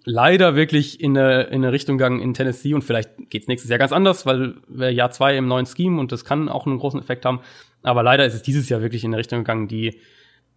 [0.05, 3.78] leider wirklich in eine, in eine Richtung gegangen in Tennessee und vielleicht geht's nächstes Jahr
[3.78, 7.01] ganz anders, weil wir Jahr zwei im neuen Scheme und das kann auch einen großen
[7.01, 7.40] Effekt haben.
[7.82, 9.98] Aber leider ist es dieses Jahr wirklich in eine Richtung gegangen, die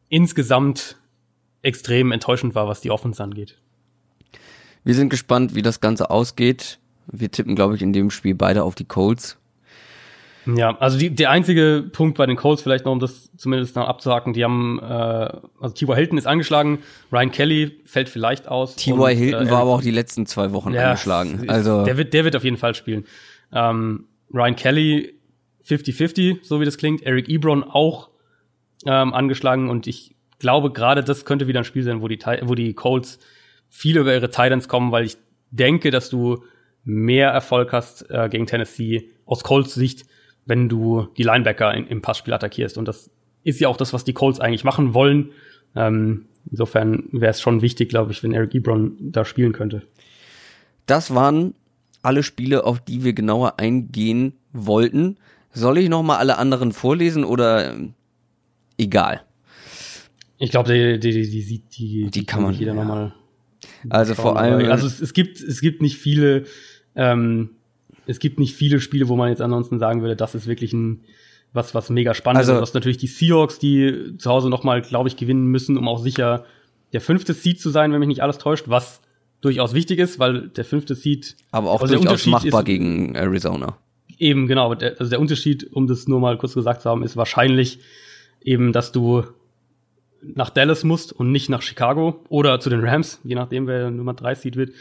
[0.10, 0.98] insgesamt
[1.62, 3.58] extrem enttäuschend war, was die Offense angeht.
[4.84, 6.80] Wir sind gespannt, wie das Ganze ausgeht.
[7.08, 9.38] Wir tippen, glaube ich, in dem Spiel beide auf die Colts.
[10.46, 13.88] Ja, also die, der einzige Punkt bei den Colts, vielleicht noch, um das zumindest noch
[13.88, 15.96] abzuhaken, die haben, äh, also T.Y.
[15.96, 16.80] Hilton ist angeschlagen,
[17.12, 18.76] Ryan Kelly fällt vielleicht aus.
[18.76, 19.16] T.Y.
[19.16, 21.46] Hilton äh, war aber auch die letzten zwei Wochen ja, angeschlagen.
[21.48, 23.06] Also der wird, der wird auf jeden Fall spielen.
[23.52, 25.20] Ähm, Ryan Kelly
[25.66, 27.04] 50-50, so wie das klingt.
[27.04, 28.10] Eric Ebron auch
[28.86, 32.56] ähm, angeschlagen und ich glaube, gerade das könnte wieder ein Spiel sein, wo die, wo
[32.56, 33.20] die Colts
[33.70, 35.18] viel über ihre Titans kommen, weil ich
[35.52, 36.44] denke, dass du
[36.84, 40.06] mehr Erfolg hast äh, gegen Tennessee aus Colts Sicht,
[40.46, 42.78] wenn du die Linebacker in, im Passspiel attackierst.
[42.78, 43.10] Und das
[43.44, 45.32] ist ja auch das, was die Colts eigentlich machen wollen.
[45.76, 49.84] Ähm, insofern wäre es schon wichtig, glaube ich, wenn Eric Ebron da spielen könnte.
[50.86, 51.54] Das waren
[52.02, 55.18] alle Spiele, auf die wir genauer eingehen wollten.
[55.52, 57.94] Soll ich noch mal alle anderen vorlesen oder ähm,
[58.78, 59.24] egal?
[60.38, 62.84] Ich glaube, die, die, die, die, die, die kann man jeder ja.
[62.84, 63.14] nochmal.
[63.90, 64.70] Also vor allem.
[64.70, 66.44] Also es, es gibt, es gibt nicht viele,
[66.96, 67.52] ähm,
[68.08, 71.02] es gibt nicht viele Spiele, wo man jetzt ansonsten sagen würde, das ist wirklich ein
[71.56, 72.58] was, was mega spannend also, ist.
[72.58, 76.00] Du hast natürlich die Seahawks, die zu Hause nochmal, glaube ich, gewinnen müssen, um auch
[76.00, 76.46] sicher
[76.94, 79.02] der fünfte Seed zu sein, wenn mich nicht alles täuscht, was
[79.42, 81.36] durchaus wichtig ist, weil der fünfte Seed.
[81.52, 83.78] Aber auch also durchaus machbar ist, gegen Arizona.
[84.18, 84.72] Eben, genau.
[84.72, 87.80] also der Unterschied, um das nur mal kurz gesagt zu haben, ist wahrscheinlich
[88.44, 89.24] eben, dass du
[90.22, 94.14] nach Dallas musst und nicht nach Chicago oder zu den Rams, je nachdem, wer Nummer
[94.14, 94.72] drei Seed wird.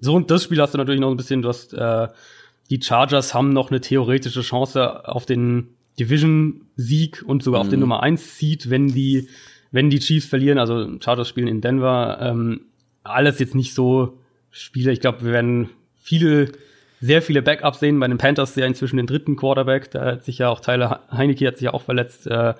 [0.00, 2.08] So, und das Spiel hast du natürlich noch ein bisschen, du hast, äh,
[2.70, 5.68] die Chargers haben noch eine theoretische Chance auf den
[5.98, 7.66] Division-Sieg und sogar mhm.
[7.66, 7.82] auf den mhm.
[7.82, 9.28] Nummer eins Seed, wenn die,
[9.70, 10.58] wenn die Chiefs verlieren.
[10.58, 12.18] Also Chargers spielen in Denver.
[12.20, 12.62] Ähm,
[13.02, 14.18] alles jetzt nicht so
[14.50, 14.92] Spiele.
[14.92, 15.70] Ich glaube, wir werden
[16.00, 16.52] viele,
[17.00, 17.98] sehr viele Backups sehen.
[17.98, 19.90] Bei den Panthers ja inzwischen den dritten Quarterback.
[19.90, 22.26] Da hat sich ja auch Tyler Heineke hat sich ja auch verletzt.
[22.26, 22.54] Äh,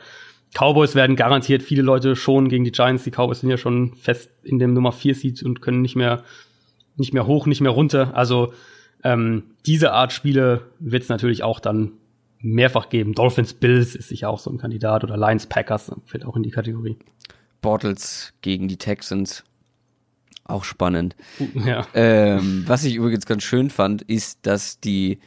[0.54, 3.04] Cowboys werden garantiert viele Leute schon gegen die Giants.
[3.04, 6.24] Die Cowboys sind ja schon fest in dem Nummer 4 Seed und können nicht mehr,
[6.96, 8.14] nicht mehr hoch, nicht mehr runter.
[8.14, 8.52] Also
[9.04, 11.92] ähm, diese Art Spiele wird es natürlich auch dann
[12.40, 13.14] mehrfach geben.
[13.14, 16.50] Dolphins Bills ist sicher auch so ein Kandidat oder Lions Packers fällt auch in die
[16.50, 16.96] Kategorie.
[17.60, 19.44] Bortles gegen die Texans.
[20.44, 21.14] Auch spannend.
[21.54, 21.86] Ja.
[21.94, 25.20] Ähm, was ich übrigens ganz schön fand, ist, dass die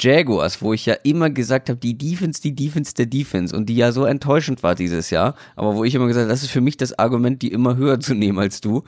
[0.00, 3.76] Jaguars, wo ich ja immer gesagt habe, die Defense, die Defense der Defense und die
[3.76, 6.60] ja so enttäuschend war dieses Jahr, aber wo ich immer gesagt habe, das ist für
[6.60, 8.82] mich das Argument, die immer höher zu nehmen als du,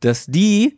[0.00, 0.76] dass die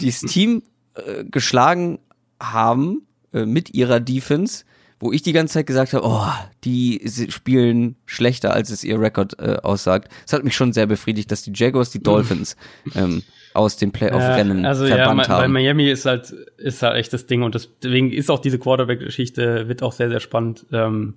[0.00, 0.62] dieses Team
[0.94, 1.98] äh, geschlagen
[2.42, 4.64] haben äh, mit ihrer Defense,
[5.00, 6.26] wo ich die ganze Zeit gesagt habe, oh,
[6.64, 10.12] die spielen schlechter, als es ihr Rekord äh, aussagt.
[10.24, 12.56] Das hat mich schon sehr befriedigt, dass die Jaguars die Dolphins
[12.94, 13.22] ähm,
[13.54, 15.40] aus den Playoff-Rennen ja, also verbannt ja, haben.
[15.42, 19.68] Bei Miami ist halt, ist halt echt das Ding und deswegen ist auch diese Quarterback-Geschichte,
[19.68, 20.66] wird auch sehr, sehr spannend.
[20.72, 21.14] Ähm,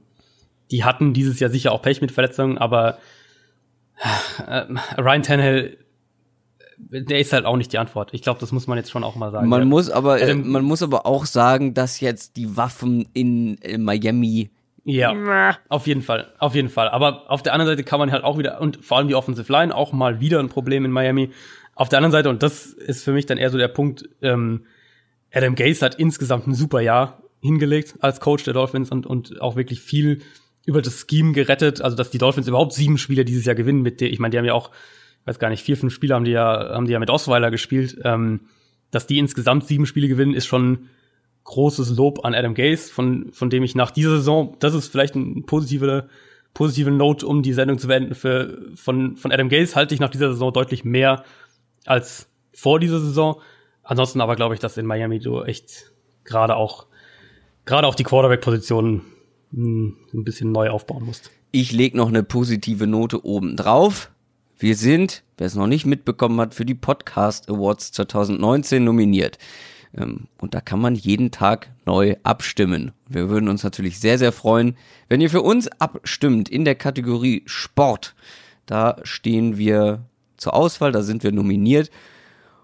[0.72, 2.98] die hatten dieses Jahr sicher auch Pech mit Verletzungen, aber
[4.48, 4.64] äh,
[5.00, 5.78] Ryan Tannehill,
[6.78, 8.14] der ist halt auch nicht die Antwort.
[8.14, 9.50] Ich glaube, das muss man jetzt schon auch mal sagen.
[9.50, 9.66] Man ja.
[9.66, 14.50] muss aber, äh, man muss aber auch sagen, dass jetzt die Waffen in, in Miami
[14.88, 16.90] ja, auf jeden Fall, auf jeden Fall.
[16.90, 19.52] Aber auf der anderen Seite kann man halt auch wieder, und vor allem die Offensive
[19.52, 21.32] Line, auch mal wieder ein Problem in Miami.
[21.74, 24.66] Auf der anderen Seite, und das ist für mich dann eher so der Punkt, ähm,
[25.34, 29.56] Adam Gase hat insgesamt ein super Jahr hingelegt als Coach der Dolphins und, und auch
[29.56, 30.22] wirklich viel
[30.66, 34.02] über das Scheme gerettet, also dass die Dolphins überhaupt sieben Spiele dieses Jahr gewinnen mit
[34.02, 34.70] der, ich meine, die haben ja auch,
[35.26, 37.98] weiß gar nicht, vier, fünf Spiele haben die ja, haben die ja mit Osweiler gespielt,
[38.04, 38.42] ähm,
[38.92, 40.90] dass die insgesamt sieben Spiele gewinnen, ist schon
[41.44, 45.16] großes Lob an Adam Gase, von, von dem ich nach dieser Saison, das ist vielleicht
[45.16, 46.08] ein positiver,
[46.54, 50.10] positive Note, um die Sendung zu beenden, für, von, von Adam Gase halte ich nach
[50.10, 51.24] dieser Saison deutlich mehr
[51.86, 53.42] als vor dieser Saison.
[53.84, 55.92] Ansonsten aber glaube ich, dass in Miami du echt
[56.24, 56.88] gerade auch,
[57.66, 59.02] gerade auch die Quarterback-Position
[59.52, 61.30] hm, ein bisschen neu aufbauen musst.
[61.52, 64.12] Ich lege noch eine positive Note oben drauf.
[64.58, 69.38] Wir sind, wer es noch nicht mitbekommen hat, für die Podcast Awards 2019 nominiert.
[69.98, 72.94] Ähm, und da kann man jeden Tag neu abstimmen.
[73.08, 74.78] Wir würden uns natürlich sehr, sehr freuen,
[75.10, 78.16] wenn ihr für uns abstimmt in der Kategorie Sport.
[78.66, 80.06] Da stehen wir
[80.38, 81.92] zur Auswahl, da sind wir nominiert.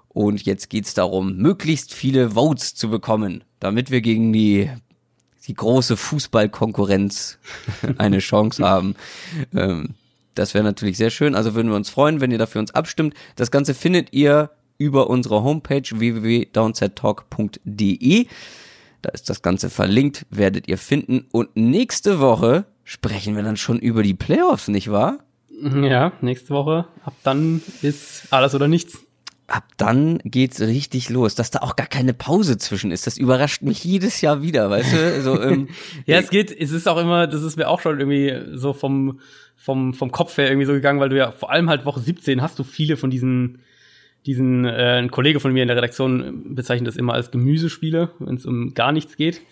[0.07, 4.69] Und jetzt geht's darum, möglichst viele Votes zu bekommen, damit wir gegen die,
[5.47, 7.37] die große Fußballkonkurrenz
[7.97, 8.95] eine Chance haben.
[9.53, 9.89] Ähm,
[10.35, 11.35] das wäre natürlich sehr schön.
[11.35, 13.13] Also würden wir uns freuen, wenn ihr dafür uns abstimmt.
[13.35, 18.27] Das Ganze findet ihr über unsere Homepage www.downsettalk.de.
[19.01, 21.25] Da ist das Ganze verlinkt, werdet ihr finden.
[21.31, 25.19] Und nächste Woche sprechen wir dann schon über die Playoffs, nicht wahr?
[25.61, 26.85] Ja, nächste Woche.
[27.03, 28.99] Ab dann ist alles oder nichts.
[29.51, 33.05] Ab dann geht's richtig los, dass da auch gar keine Pause zwischen ist.
[33.05, 35.21] Das überrascht mich jedes Jahr wieder, weißt du?
[35.21, 35.67] So, ähm,
[36.05, 39.19] ja, es geht, es ist auch immer, das ist mir auch schon irgendwie so vom,
[39.57, 42.41] vom, vom Kopf her irgendwie so gegangen, weil du ja vor allem halt Woche 17
[42.41, 43.59] hast du viele von diesen
[44.25, 48.35] diesen, äh, ein Kollege von mir in der Redaktion bezeichnet das immer als Gemüsespiele, wenn
[48.35, 49.41] es um gar nichts geht.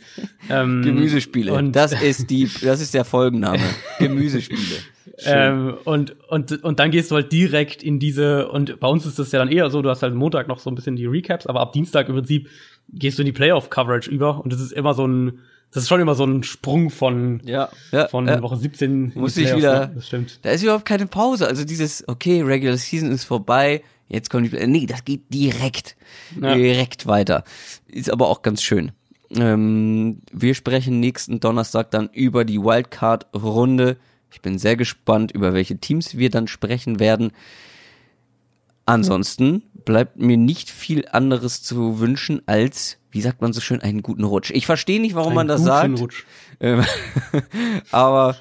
[0.49, 1.53] Ähm, Gemüsespiele.
[1.53, 3.61] Und das ist die, das ist der Folgenname.
[3.99, 4.59] Gemüsespiele.
[5.25, 9.19] Ähm, und, und, und dann gehst du halt direkt in diese, und bei uns ist
[9.19, 11.45] das ja dann eher so, du hast halt Montag noch so ein bisschen die Recaps,
[11.45, 12.47] aber ab Dienstag im Prinzip
[12.87, 15.39] gehst du in die Playoff-Coverage über und das ist immer so ein,
[15.71, 18.41] das ist schon immer so ein Sprung von, ja, ja, von ja.
[18.41, 19.11] Woche 17.
[19.15, 19.91] Muss ich wieder, ne?
[19.95, 20.39] das stimmt.
[20.43, 21.47] Da ist überhaupt keine Pause.
[21.47, 25.95] Also dieses, okay, Regular Season ist vorbei, jetzt kommt die, nee, das geht direkt,
[26.39, 26.53] ja.
[26.55, 27.43] direkt weiter.
[27.87, 28.91] Ist aber auch ganz schön.
[29.31, 33.97] Ähm, wir sprechen nächsten Donnerstag dann über die Wildcard-Runde.
[34.31, 37.31] Ich bin sehr gespannt, über welche Teams wir dann sprechen werden.
[38.85, 44.01] Ansonsten bleibt mir nicht viel anderes zu wünschen als, wie sagt man so schön, einen
[44.01, 44.49] guten Rutsch.
[44.51, 45.99] Ich verstehe nicht, warum einen man das sagt.
[45.99, 46.25] Rutsch.
[46.59, 46.83] Ähm,
[47.91, 48.35] aber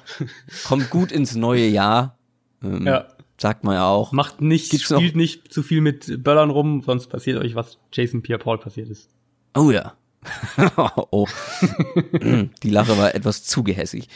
[0.67, 2.17] kommt gut ins neue Jahr.
[2.63, 3.07] Ähm, ja.
[3.39, 4.11] Sagt man ja auch.
[4.11, 5.21] Macht nicht, Gibt's spielt noch?
[5.21, 9.09] nicht zu viel mit Böllern rum, sonst passiert euch, was Jason Pierre-Paul passiert ist.
[9.55, 9.93] Oh ja.
[11.11, 11.25] oh.
[12.63, 14.09] Die Lache war etwas zu gehässig.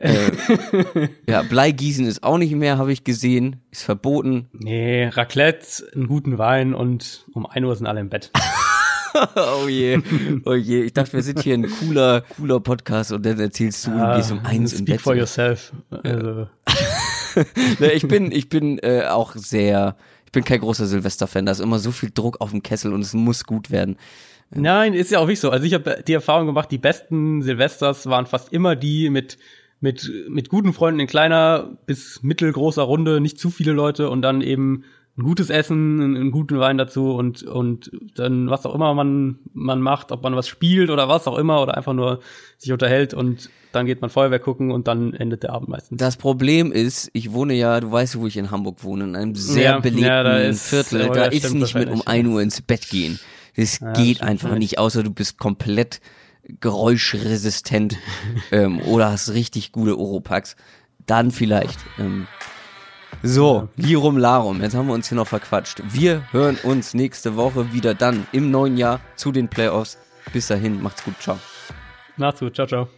[0.00, 0.32] Äh,
[1.28, 3.60] ja, Bleigießen ist auch nicht mehr, habe ich gesehen.
[3.70, 4.48] Ist verboten.
[4.52, 8.32] Nee, Raclette, einen guten Wein und um ein Uhr sind alle im Bett.
[9.36, 10.00] oh je,
[10.44, 10.82] oh je.
[10.82, 14.16] Ich dachte, wir sind hier ein cooler, cooler Podcast und dann erzählst du, du ah,
[14.16, 14.94] gehst um eins im Bett.
[14.96, 15.72] Speak for yourself.
[15.90, 16.48] Also.
[17.80, 19.96] ich bin, ich bin äh, auch sehr,
[20.26, 21.46] ich bin kein großer Silvester-Fan.
[21.46, 23.96] Da ist immer so viel Druck auf dem Kessel und es muss gut werden.
[24.50, 25.50] Nein, ist ja auch nicht so.
[25.50, 29.38] Also ich habe die Erfahrung gemacht, die besten Silvesters waren fast immer die mit
[29.80, 34.40] mit mit guten Freunden in kleiner bis mittelgroßer Runde, nicht zu viele Leute und dann
[34.40, 34.84] eben
[35.16, 39.80] ein gutes Essen, einen guten Wein dazu und und dann was auch immer man man
[39.80, 42.20] macht, ob man was spielt oder was auch immer oder einfach nur
[42.58, 45.98] sich unterhält und dann geht man Feuerwehr gucken und dann endet der Abend meistens.
[45.98, 49.34] Das Problem ist, ich wohne ja, du weißt, wo ich in Hamburg wohne, in einem
[49.34, 51.08] sehr ja, belebten ja, da ist, Viertel.
[51.08, 53.18] Da ist nicht mit um ein Uhr ins Bett gehen.
[53.56, 56.00] Das ja, geht das einfach nicht, außer du bist komplett
[56.60, 57.96] geräuschresistent
[58.52, 60.56] ähm, oder hast richtig gute Oropax.
[61.06, 61.78] Dann vielleicht.
[61.98, 62.26] Ähm.
[63.22, 65.82] So, Lirum Larum, jetzt haben wir uns hier noch verquatscht.
[65.84, 69.98] Wir hören uns nächste Woche wieder dann im neuen Jahr zu den Playoffs.
[70.32, 71.38] Bis dahin, macht's gut, ciao.
[72.16, 72.88] Macht's gut, ciao, ciao.